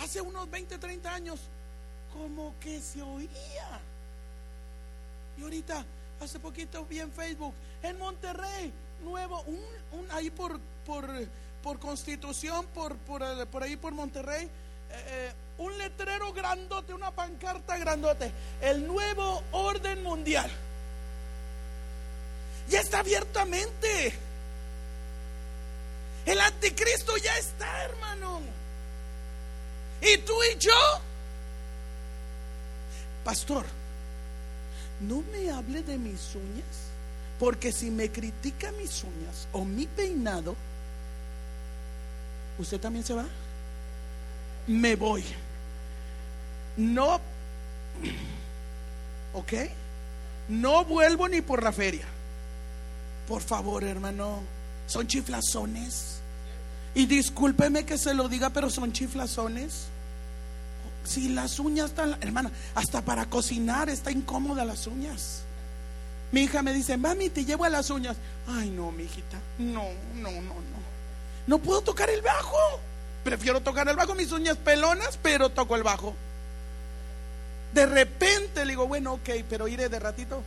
Hace 0.00 0.20
unos 0.20 0.50
20, 0.50 0.78
30 0.78 1.12
años, 1.12 1.40
como 2.12 2.54
que 2.58 2.80
se 2.80 3.02
oía. 3.02 3.80
Y 5.36 5.42
ahorita, 5.42 5.84
hace 6.20 6.38
poquito 6.38 6.84
vi 6.86 7.00
en 7.00 7.12
Facebook, 7.12 7.54
en 7.82 7.98
Monterrey, 7.98 8.72
nuevo, 9.02 9.42
un, 9.42 10.10
ahí 10.10 10.30
por, 10.30 10.58
por, 10.86 11.08
por 11.62 11.78
Constitución, 11.78 12.66
por, 12.74 12.96
por, 12.96 13.22
eh, 13.22 13.46
por, 13.46 13.62
ahí 13.62 13.76
por 13.76 13.92
Monterrey, 13.92 14.44
eh, 14.44 14.50
eh, 14.90 15.32
un 15.58 15.76
letrero 15.78 16.32
grandote, 16.32 16.94
una 16.94 17.10
pancarta 17.10 17.76
grandote, 17.78 18.32
el 18.60 18.86
nuevo 18.86 19.42
orden 19.52 20.02
mundial. 20.02 20.50
Ya 22.68 22.80
está 22.80 23.00
abiertamente. 23.00 24.14
El 26.24 26.40
anticristo 26.40 27.16
ya 27.16 27.36
está, 27.38 27.84
hermano. 27.84 28.40
Y 30.02 30.18
tú 30.18 30.32
y 30.54 30.58
yo, 30.58 30.72
pastor, 33.24 33.66
no 35.00 35.22
me 35.32 35.50
hable 35.50 35.82
de 35.82 35.98
mis 35.98 36.34
uñas 36.34 36.89
porque 37.40 37.72
si 37.72 37.90
me 37.90 38.12
critica 38.12 38.70
mis 38.72 39.02
uñas 39.02 39.48
o 39.52 39.64
mi 39.64 39.86
peinado, 39.86 40.54
¿usted 42.58 42.78
también 42.78 43.02
se 43.02 43.14
va? 43.14 43.24
Me 44.66 44.94
voy. 44.94 45.24
No, 46.76 47.18
¿ok? 49.32 49.52
No 50.50 50.84
vuelvo 50.84 51.28
ni 51.28 51.40
por 51.40 51.62
la 51.62 51.72
feria. 51.72 52.04
Por 53.26 53.40
favor, 53.40 53.84
hermano, 53.84 54.42
son 54.86 55.06
chiflazones. 55.06 56.20
Y 56.94 57.06
discúlpeme 57.06 57.86
que 57.86 57.96
se 57.96 58.12
lo 58.12 58.28
diga, 58.28 58.50
pero 58.50 58.68
son 58.68 58.92
chiflazones. 58.92 59.86
Si 61.04 61.30
las 61.30 61.58
uñas 61.58 61.86
están, 61.90 62.18
hermana, 62.20 62.50
hasta 62.74 63.00
para 63.00 63.24
cocinar 63.30 63.88
está 63.88 64.10
incómoda 64.10 64.62
las 64.66 64.86
uñas. 64.86 65.44
Mi 66.32 66.42
hija 66.42 66.62
me 66.62 66.72
dice, 66.72 66.96
mami, 66.96 67.28
te 67.28 67.44
llevo 67.44 67.64
a 67.64 67.68
las 67.68 67.90
uñas. 67.90 68.16
Ay, 68.46 68.70
no, 68.70 68.92
mi 68.92 69.04
hijita. 69.04 69.38
No, 69.58 69.84
no, 70.14 70.30
no, 70.30 70.40
no. 70.40 70.80
No 71.46 71.58
puedo 71.58 71.80
tocar 71.82 72.08
el 72.10 72.22
bajo. 72.22 72.80
Prefiero 73.24 73.60
tocar 73.60 73.88
el 73.88 73.96
bajo, 73.96 74.14
mis 74.14 74.30
uñas 74.32 74.56
pelonas, 74.56 75.18
pero 75.22 75.50
toco 75.50 75.76
el 75.76 75.82
bajo. 75.82 76.14
De 77.74 77.86
repente 77.86 78.64
le 78.64 78.72
digo, 78.72 78.86
bueno, 78.86 79.14
ok, 79.14 79.28
pero 79.48 79.68
iré 79.68 79.88
de 79.88 79.98
ratito. 79.98 80.42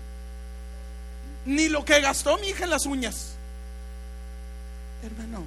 Ni 1.45 1.67
lo 1.67 1.83
que 1.83 1.99
gastó 2.01 2.37
mi 2.37 2.47
hija 2.47 2.63
en 2.63 2.69
las 2.69 2.85
uñas. 2.85 3.33
Hermano, 5.03 5.45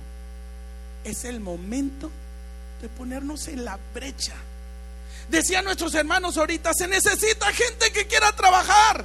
es 1.05 1.25
el 1.25 1.41
momento 1.41 2.11
de 2.83 2.89
ponernos 2.89 3.49
en 3.49 3.65
la 3.65 3.79
brecha. 3.95 4.35
Decían 5.31 5.65
nuestros 5.65 5.95
hermanos 5.95 6.37
ahorita, 6.37 6.73
se 6.75 6.87
necesita 6.87 7.53
gente 7.53 7.91
que 7.93 8.07
quiera 8.07 8.33
trabajar. 8.33 9.05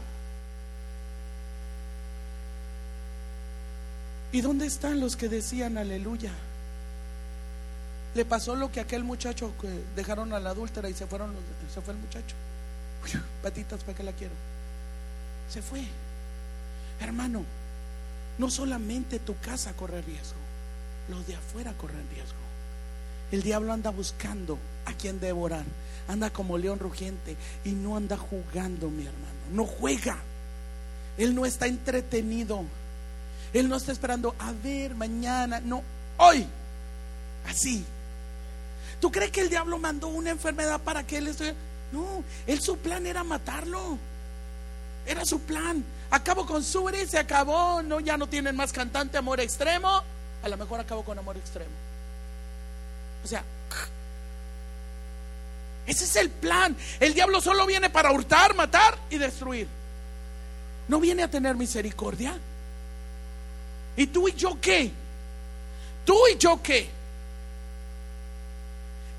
¿Y 4.31 4.41
dónde 4.41 4.65
están 4.65 4.99
los 4.99 5.15
que 5.15 5.29
decían 5.29 5.77
aleluya? 5.77 6.31
Le 8.13 8.25
pasó 8.25 8.55
lo 8.55 8.71
que 8.71 8.79
aquel 8.79 9.03
muchacho 9.03 9.53
que 9.59 9.83
dejaron 9.95 10.33
a 10.33 10.39
la 10.39 10.51
adúltera 10.51 10.89
y 10.89 10.93
se 10.93 11.07
fueron 11.07 11.33
se 11.73 11.81
fue 11.81 11.93
el 11.93 11.99
muchacho. 11.99 12.35
patitas 13.41 13.83
para 13.83 13.97
que 13.97 14.03
la 14.03 14.11
quiero. 14.13 14.33
Se 15.49 15.61
fue. 15.61 15.83
Hermano, 16.99 17.43
no 18.37 18.49
solamente 18.49 19.19
tu 19.19 19.37
casa 19.39 19.73
corre 19.73 20.01
riesgo, 20.01 20.39
los 21.09 21.25
de 21.27 21.35
afuera 21.35 21.73
corren 21.73 22.07
riesgo. 22.13 22.37
El 23.31 23.43
diablo 23.43 23.71
anda 23.71 23.89
buscando 23.91 24.57
a 24.85 24.93
quien 24.93 25.19
devorar. 25.19 25.63
Anda 26.07 26.29
como 26.29 26.57
león 26.57 26.79
rugiente 26.79 27.37
y 27.63 27.71
no 27.71 27.95
anda 27.95 28.17
jugando, 28.17 28.89
mi 28.89 29.05
hermano. 29.05 29.39
No 29.53 29.65
juega. 29.65 30.17
Él 31.17 31.33
no 31.35 31.45
está 31.45 31.67
entretenido. 31.67 32.65
Él 33.53 33.67
no 33.67 33.75
está 33.75 33.91
esperando 33.91 34.35
a 34.39 34.51
ver 34.51 34.95
mañana, 34.95 35.59
no, 35.59 35.83
hoy. 36.17 36.47
Así. 37.47 37.83
¿Tú 38.99 39.11
crees 39.11 39.31
que 39.31 39.41
el 39.41 39.49
diablo 39.49 39.77
mandó 39.77 40.07
una 40.07 40.29
enfermedad 40.29 40.79
para 40.79 41.05
que 41.05 41.17
él 41.17 41.27
estuviera? 41.27 41.57
No, 41.91 42.23
él 42.47 42.61
su 42.61 42.77
plan 42.77 43.05
era 43.05 43.23
matarlo. 43.23 43.97
Era 45.05 45.25
su 45.25 45.39
plan. 45.41 45.83
Acabo 46.11 46.45
con 46.45 46.63
Suri, 46.63 47.07
se 47.07 47.17
acabó, 47.17 47.81
no, 47.81 47.99
ya 47.99 48.17
no 48.17 48.27
tienen 48.27 48.55
más 48.55 48.71
cantante 48.71 49.17
amor 49.17 49.39
extremo. 49.39 50.03
A 50.43 50.49
lo 50.49 50.57
mejor 50.57 50.79
acabo 50.79 51.03
con 51.03 51.17
amor 51.17 51.37
extremo. 51.37 51.71
O 53.23 53.27
sea, 53.27 53.43
ese 55.85 56.05
es 56.05 56.15
el 56.15 56.29
plan. 56.29 56.75
El 56.99 57.13
diablo 57.13 57.41
solo 57.41 57.65
viene 57.65 57.89
para 57.89 58.11
hurtar, 58.11 58.55
matar 58.55 58.97
y 59.09 59.17
destruir. 59.17 59.67
No 60.87 60.99
viene 60.99 61.23
a 61.23 61.29
tener 61.29 61.55
misericordia. 61.55 62.37
¿Y 63.95 64.07
tú 64.07 64.27
y 64.27 64.33
yo 64.33 64.59
qué? 64.59 64.91
¿Tú 66.05 66.17
y 66.33 66.37
yo 66.37 66.61
qué? 66.61 66.89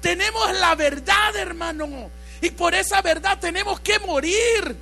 Tenemos 0.00 0.58
la 0.58 0.74
verdad, 0.74 1.36
hermano. 1.36 2.10
Y 2.40 2.50
por 2.50 2.74
esa 2.74 3.00
verdad 3.02 3.38
tenemos 3.38 3.80
que 3.80 3.98
morir. 4.00 4.76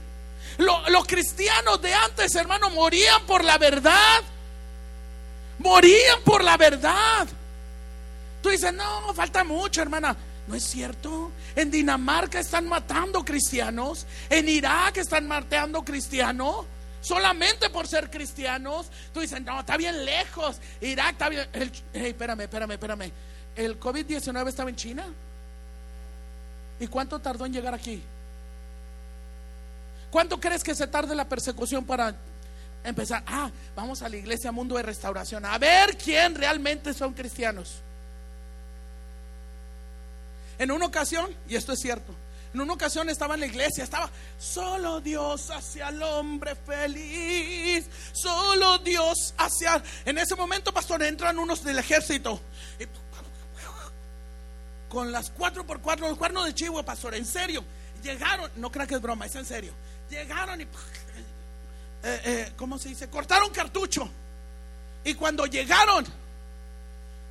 Los, 0.59 1.07
cristianos 1.07 1.81
de 1.81 1.93
antes, 1.95 2.35
hermano, 2.35 2.71
morían 2.71 3.25
por 3.27 3.45
la 3.45 3.59
verdad. 3.59 4.23
Morían 5.59 6.23
por 6.25 6.43
la 6.43 6.57
verdad. 6.57 7.29
Tú 8.43 8.49
dices, 8.49 8.73
no, 8.73 9.13
falta 9.15 9.45
mucho, 9.45 9.83
hermana. 9.83 10.17
No 10.47 10.55
es 10.55 10.65
cierto. 10.65 11.31
En 11.55 11.71
Dinamarca 11.71 12.41
están 12.41 12.67
matando 12.67 13.25
cristianos. 13.25 14.07
En 14.29 14.49
Irak 14.49 14.97
están 14.97 15.29
matando 15.29 15.83
cristianos. 15.83 16.65
Solamente 17.01 17.71
por 17.71 17.87
ser 17.87 18.11
cristianos. 18.11 18.91
Tú 19.13 19.21
dices, 19.21 19.41
no, 19.43 19.61
está 19.61 19.77
bien 19.77 20.05
lejos. 20.05 20.61
Irak 20.81 21.13
está 21.13 21.29
bien. 21.29 21.49
espérame, 21.93 22.41
espérame, 22.43 22.73
espérame. 22.73 23.13
¿El 23.57 23.81
COVID-19 23.81 24.49
estaba 24.49 24.71
en 24.71 24.77
China? 24.77 25.07
¿Y 26.79 26.87
cuánto 26.87 27.19
tardó 27.19 27.47
en 27.47 27.53
llegar 27.53 27.75
aquí? 27.75 28.03
¿Cuánto 30.11 30.41
crees 30.41 30.65
que 30.65 30.75
se 30.75 30.87
tarde 30.87 31.15
la 31.15 31.29
persecución 31.29 31.85
para 31.85 32.15
empezar? 32.83 33.23
Ah, 33.27 33.51
vamos 33.77 34.03
a 34.03 34.09
la 34.09 34.17
iglesia 34.17 34.51
Mundo 34.51 34.77
de 34.77 34.83
Restauración 34.83 35.45
a 35.45 35.57
ver 35.59 35.97
quién 35.97 36.35
realmente 36.35 36.93
son 36.95 37.13
cristianos. 37.13 37.77
En 40.59 40.71
una 40.71 40.87
ocasión, 40.87 41.31
y 41.49 41.57
esto 41.57 41.73
es 41.73 41.81
cierto, 41.81 42.13
en 42.53 42.61
una 42.61 42.73
ocasión 42.73 43.09
estaba 43.09 43.35
en 43.35 43.41
la 43.41 43.47
iglesia, 43.47 43.85
estaba, 43.85 44.11
solo 44.39 45.01
Dios 45.01 45.51
hacia 45.51 45.89
el 45.89 46.03
hombre 46.03 46.55
feliz, 46.55 47.87
solo 48.13 48.79
Dios 48.79 49.35
hacia... 49.39 49.83
En 50.05 50.19
ese 50.19 50.35
momento, 50.35 50.73
pastor, 50.73 51.03
entran 51.03 51.39
unos 51.39 51.63
del 51.63 51.79
ejército. 51.79 52.41
con 54.89 55.13
las 55.13 55.31
cuatro 55.31 55.65
por 55.65 55.81
cuatro, 55.81 56.09
los 56.09 56.19
cuernos 56.19 56.45
de 56.45 56.55
chivo, 56.55 56.83
pastor, 56.83 57.15
en 57.15 57.25
serio. 57.25 57.65
Llegaron, 58.03 58.51
no 58.57 58.73
creo 58.73 58.87
que 58.87 58.97
es 58.97 59.01
broma, 59.01 59.27
es 59.27 59.35
en 59.37 59.45
serio. 59.45 59.73
Llegaron 60.11 60.61
y, 60.61 60.65
eh, 60.65 60.69
eh, 62.03 62.53
¿cómo 62.57 62.79
se 62.79 62.89
dice? 62.89 63.09
Cortaron 63.09 63.51
cartucho. 63.51 64.09
Y 65.05 65.15
cuando 65.15 65.47
llegaron, 65.47 66.05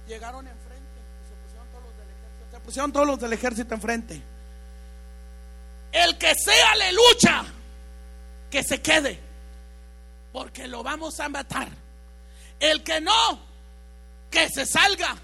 llegaron 0.08 0.48
en 0.48 0.60
pusieron 2.70 2.92
todos 2.92 3.08
los 3.08 3.20
del 3.20 3.34
ejército 3.34 3.74
enfrente. 3.74 4.22
El 5.92 6.18
que 6.18 6.36
sea 6.36 6.72
aleluya, 6.72 7.46
que 8.50 8.64
se 8.64 8.82
quede, 8.82 9.20
porque 10.32 10.68
lo 10.68 10.84
vamos 10.84 11.20
a 11.20 11.30
matar. 11.30 11.70
El 12.60 12.84
que 12.84 13.02
no, 13.02 13.40
que 14.30 14.50
se 14.50 14.66
salga. 14.66 15.16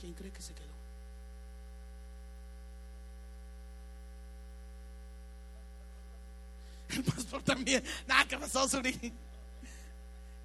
¿Quién 0.00 0.14
cree 0.14 0.30
que 0.30 0.42
se 0.42 0.54
quedó? 0.54 0.66
El 6.96 7.04
pastor 7.04 7.42
también. 7.42 7.84
Nada, 8.06 8.24
¿qué 8.26 8.38
pasó, 8.38 8.68
Suri? 8.68 9.12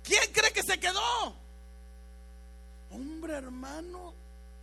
¿Quién 0.04 0.34
cree 0.34 0.52
que 0.52 0.64
se 0.64 0.80
quedó? 0.80 1.36
Hombre, 2.90 3.36
hermano, 3.36 4.14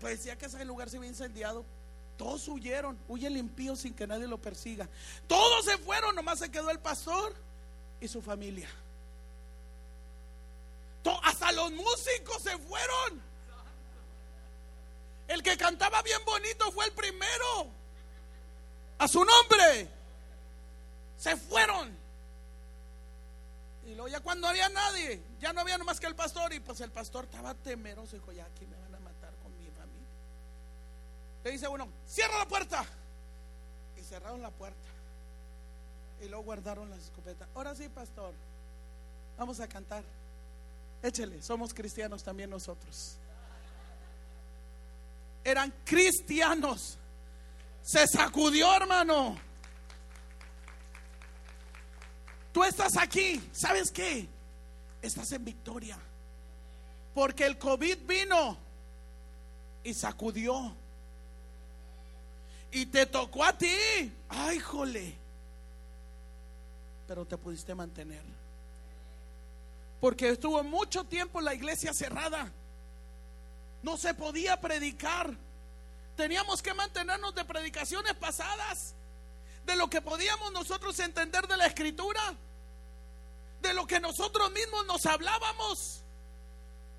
decía 0.00 0.36
que 0.36 0.46
ese 0.46 0.64
lugar 0.64 0.90
se 0.90 0.96
había 0.98 1.08
incendiado. 1.08 1.64
Todos 2.18 2.48
huyeron, 2.48 2.98
huye 3.06 3.28
el 3.28 3.36
impío 3.36 3.76
sin 3.76 3.94
que 3.94 4.04
nadie 4.06 4.26
lo 4.26 4.38
persiga. 4.38 4.88
Todos 5.28 5.64
se 5.64 5.78
fueron, 5.78 6.16
nomás 6.16 6.40
se 6.40 6.50
quedó 6.50 6.68
el 6.70 6.80
pastor 6.80 7.32
y 8.00 8.08
su 8.08 8.20
familia. 8.20 8.68
hasta 11.22 11.52
los 11.52 11.70
músicos 11.72 12.42
se 12.42 12.58
fueron. 12.58 13.22
El 15.28 15.42
que 15.42 15.56
cantaba 15.56 16.02
bien 16.02 16.20
bonito 16.26 16.70
fue 16.72 16.86
el 16.86 16.92
primero. 16.92 17.68
A 18.98 19.06
su 19.06 19.24
nombre. 19.24 19.88
Se 21.16 21.36
fueron. 21.36 21.96
Y 23.86 23.94
luego 23.94 24.08
ya 24.08 24.20
cuando 24.20 24.48
había 24.48 24.68
nadie, 24.68 25.22
ya 25.38 25.52
no 25.52 25.60
había 25.60 25.78
nomás 25.78 26.00
que 26.00 26.06
el 26.06 26.16
pastor. 26.16 26.52
Y 26.52 26.60
pues 26.60 26.80
el 26.80 26.90
pastor 26.90 27.26
estaba 27.26 27.54
temeroso. 27.54 28.16
Dijo, 28.16 28.32
ya 28.32 28.44
aquí 28.46 28.66
me 28.66 28.76
le 31.44 31.50
dice 31.50 31.68
uno, 31.68 31.88
cierra 32.06 32.38
la 32.38 32.48
puerta. 32.48 32.84
Y 33.96 34.02
cerraron 34.02 34.42
la 34.42 34.50
puerta. 34.50 34.88
Y 36.20 36.28
luego 36.28 36.44
guardaron 36.44 36.90
las 36.90 37.00
escopetas. 37.00 37.48
Ahora 37.54 37.74
sí, 37.74 37.88
pastor, 37.88 38.34
vamos 39.36 39.60
a 39.60 39.68
cantar. 39.68 40.02
Échele, 41.02 41.40
somos 41.42 41.72
cristianos 41.72 42.22
también 42.22 42.50
nosotros. 42.50 43.18
Eran 45.44 45.72
cristianos. 45.84 46.98
Se 47.82 48.06
sacudió, 48.06 48.74
hermano. 48.74 49.38
Tú 52.52 52.64
estás 52.64 52.96
aquí, 52.96 53.40
¿sabes 53.52 53.90
qué? 53.90 54.28
Estás 55.00 55.30
en 55.32 55.44
victoria. 55.44 55.98
Porque 57.14 57.46
el 57.46 57.56
COVID 57.56 57.98
vino 58.06 58.58
y 59.84 59.94
sacudió 59.94 60.76
y 62.70 62.86
te 62.86 63.06
tocó 63.06 63.44
a 63.44 63.56
ti. 63.56 64.12
Ay, 64.28 64.58
jole. 64.58 65.16
Pero 67.06 67.24
te 67.24 67.38
pudiste 67.38 67.74
mantener. 67.74 68.22
Porque 70.00 70.30
estuvo 70.30 70.62
mucho 70.62 71.04
tiempo 71.04 71.40
la 71.40 71.54
iglesia 71.54 71.92
cerrada. 71.92 72.52
No 73.82 73.96
se 73.96 74.14
podía 74.14 74.60
predicar. 74.60 75.34
Teníamos 76.16 76.62
que 76.62 76.74
mantenernos 76.74 77.34
de 77.34 77.44
predicaciones 77.44 78.14
pasadas. 78.14 78.94
De 79.64 79.76
lo 79.76 79.88
que 79.88 80.00
podíamos 80.00 80.52
nosotros 80.52 80.98
entender 81.00 81.46
de 81.46 81.56
la 81.56 81.66
escritura. 81.66 82.34
De 83.62 83.72
lo 83.74 83.86
que 83.86 84.00
nosotros 84.00 84.50
mismos 84.52 84.86
nos 84.86 85.06
hablábamos. 85.06 86.02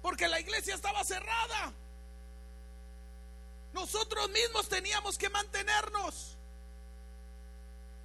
Porque 0.01 0.27
la 0.27 0.39
iglesia 0.39 0.75
estaba 0.75 1.03
cerrada. 1.03 1.73
Nosotros 3.73 4.29
mismos 4.29 4.67
teníamos 4.67 5.17
que 5.17 5.29
mantenernos. 5.29 6.37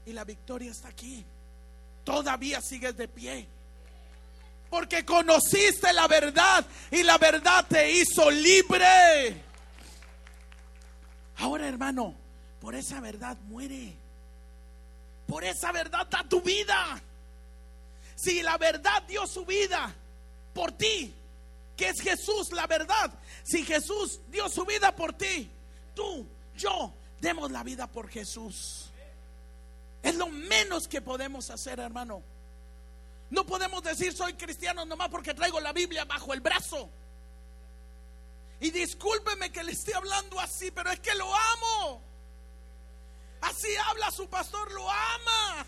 Y 0.07 0.13
la 0.13 0.25
victoria 0.25 0.71
está 0.71 0.89
aquí. 0.89 1.25
Todavía 2.05 2.61
sigues 2.61 2.97
de 2.97 3.09
pie. 3.09 3.49
Porque 4.69 5.05
conociste 5.05 5.93
la 5.93 6.07
verdad 6.09 6.67
y 6.91 7.03
la 7.03 7.17
verdad 7.17 7.65
te 7.67 7.93
hizo 7.93 8.31
libre. 8.31 9.43
Ahora, 11.39 11.69
hermano, 11.69 12.15
por 12.61 12.75
esa 12.75 13.01
verdad 13.01 13.37
muere. 13.45 13.95
Por 15.27 15.45
esa 15.45 15.73
verdad 15.73 16.07
da 16.07 16.25
tu 16.29 16.41
vida. 16.41 17.01
Si 18.17 18.43
la 18.43 18.59
verdad 18.59 19.03
dio 19.05 19.27
su 19.27 19.45
vida 19.45 19.95
por 20.53 20.73
ti, 20.73 21.15
que 21.77 21.89
es 21.89 22.01
Jesús 22.01 22.53
la 22.53 22.67
verdad. 22.67 23.13
Si 23.45 23.63
Jesús 23.63 24.21
dio 24.29 24.49
su 24.49 24.65
vida 24.65 24.97
por 24.97 25.13
ti, 25.13 25.51
tú, 25.95 26.27
yo, 26.57 26.95
demos 27.21 27.53
la 27.53 27.63
vida 27.63 27.87
por 27.87 28.09
Jesús. 28.09 28.91
Es 30.03 30.15
lo 30.17 30.29
menos 30.29 30.89
que 30.89 31.03
podemos 31.03 31.51
hacer, 31.51 31.79
hermano. 31.79 32.23
No 33.31 33.45
podemos 33.45 33.83
decir 33.83 34.15
soy 34.15 34.33
cristiano 34.35 34.85
nomás 34.87 35.11
porque 35.11 35.35
traigo 35.35 35.61
la 35.61 35.73
Biblia 35.73 36.07
bajo 36.07 36.33
el 36.33 36.41
brazo. 36.41 36.91
Y 38.61 38.71
discúlpeme 38.71 39.53
que 39.53 39.63
le 39.63 39.73
esté 39.73 39.95
hablando 39.95 40.41
así, 40.41 40.71
pero 40.71 40.91
es 40.91 41.01
que 41.01 41.15
lo 41.15 41.27
amo. 41.35 42.03
Así 43.43 43.69
habla 43.91 44.11
su 44.11 44.27
pastor, 44.29 44.73
lo 44.73 44.91
ama 44.91 45.67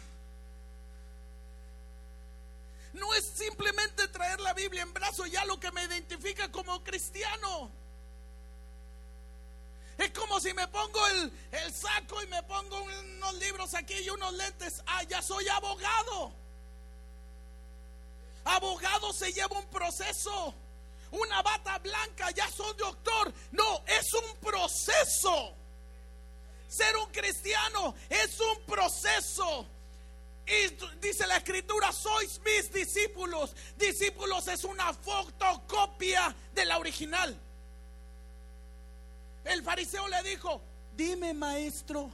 no 2.96 3.14
es 3.14 3.24
simplemente 3.24 4.08
traer 4.08 4.40
la 4.40 4.52
Biblia 4.54 4.82
en 4.82 4.92
brazo, 4.92 5.26
ya 5.26 5.44
lo 5.44 5.60
que 5.60 5.70
me 5.72 5.84
identifica 5.84 6.50
como 6.50 6.82
cristiano. 6.82 7.70
Es 9.98 10.10
como 10.10 10.40
si 10.40 10.52
me 10.52 10.66
pongo 10.68 11.06
el, 11.08 11.32
el 11.52 11.74
saco 11.74 12.22
y 12.22 12.26
me 12.26 12.42
pongo 12.42 12.82
unos 12.82 13.34
libros 13.34 13.74
aquí 13.74 13.94
y 13.94 14.10
unos 14.10 14.32
lentes. 14.34 14.82
Ah, 14.86 15.02
ya 15.04 15.22
soy 15.22 15.48
abogado. 15.48 16.32
Abogado 18.44 19.12
se 19.12 19.32
lleva 19.32 19.58
un 19.58 19.66
proceso. 19.68 20.54
Una 21.12 21.40
bata 21.42 21.78
blanca, 21.78 22.30
ya 22.30 22.50
soy 22.50 22.74
doctor. 22.76 23.32
No, 23.52 23.82
es 23.86 24.12
un 24.12 24.36
proceso. 24.38 25.54
Ser 26.68 26.96
un 26.96 27.10
cristiano 27.10 27.94
es 28.10 28.38
un 28.40 28.66
proceso. 28.66 29.66
Dice 31.00 31.26
la 31.26 31.38
escritura, 31.38 31.92
sois 31.92 32.40
mis 32.44 32.72
discípulos. 32.72 33.54
Discípulos 33.76 34.46
es 34.48 34.64
una 34.64 34.92
fotocopia 34.92 36.34
de 36.54 36.64
la 36.64 36.78
original. 36.78 37.36
El 39.44 39.62
fariseo 39.62 40.06
le 40.08 40.22
dijo, 40.22 40.60
dime 40.96 41.34
maestro. 41.34 42.10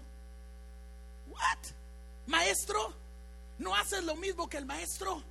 What? 1.29 1.59
Maestro, 2.27 2.95
¿no 3.59 3.75
haces 3.75 4.03
lo 4.05 4.17
mismo 4.17 4.49
que 4.49 4.57
el 4.59 4.67
maestro? 4.67 5.23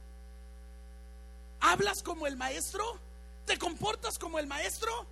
¿Hablas 1.59 2.03
como 2.03 2.27
el 2.27 2.35
maestro? 2.35 2.99
¿Te 3.45 3.57
comportas 3.57 4.19
como 4.19 4.37
el 4.39 4.47
maestro? 4.47 5.05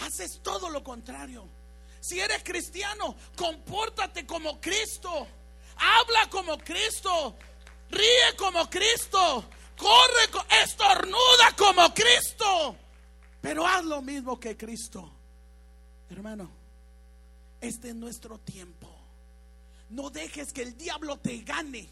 Haces 0.00 0.40
todo 0.42 0.68
lo 0.70 0.82
contrario. 0.82 1.46
Si 2.00 2.20
eres 2.20 2.42
cristiano, 2.42 3.16
compórtate 3.36 4.26
como 4.26 4.60
Cristo. 4.60 5.26
Habla 5.76 6.28
como 6.30 6.58
Cristo. 6.58 7.36
Ríe 7.90 8.36
como 8.36 8.68
Cristo. 8.68 9.44
Corre, 9.76 10.62
estornuda 10.62 11.54
como 11.56 11.92
Cristo. 11.92 12.76
Pero 13.40 13.66
haz 13.66 13.84
lo 13.84 14.00
mismo 14.02 14.38
que 14.38 14.56
Cristo. 14.56 15.10
Hermano, 16.10 16.50
este 17.60 17.88
es 17.88 17.94
nuestro 17.94 18.38
tiempo. 18.38 18.88
No 19.90 20.10
dejes 20.10 20.52
que 20.52 20.62
el 20.62 20.76
diablo 20.76 21.18
te 21.18 21.38
gane. 21.38 21.88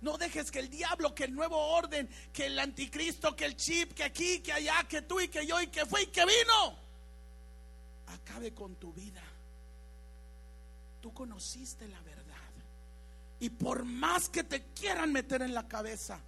No 0.00 0.16
dejes 0.16 0.50
que 0.50 0.60
el 0.60 0.70
diablo, 0.70 1.14
que 1.14 1.24
el 1.24 1.34
nuevo 1.34 1.58
orden, 1.58 2.08
que 2.32 2.46
el 2.46 2.58
anticristo, 2.58 3.36
que 3.36 3.44
el 3.44 3.56
chip, 3.56 3.92
que 3.92 4.04
aquí, 4.04 4.40
que 4.40 4.52
allá, 4.52 4.86
que 4.88 5.02
tú 5.02 5.20
y 5.20 5.28
que 5.28 5.46
yo 5.46 5.60
y 5.60 5.66
que 5.66 5.84
fue 5.84 6.04
y 6.04 6.06
que 6.06 6.24
vino, 6.24 6.74
acabe 8.06 8.54
con 8.54 8.76
tu 8.76 8.92
vida. 8.94 9.22
Tú 11.02 11.12
conociste 11.12 11.86
la 11.88 12.00
verdad. 12.00 12.19
Y 13.40 13.50
por 13.50 13.84
más 13.84 14.28
que 14.28 14.44
te 14.44 14.62
quieran 14.74 15.12
meter 15.12 15.42
en 15.42 15.54
la 15.54 15.66
cabeza, 15.66 16.20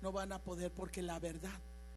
no 0.00 0.10
van 0.12 0.32
a 0.32 0.42
poder 0.42 0.72
porque 0.72 1.02
la 1.02 1.18
verdad 1.18 1.60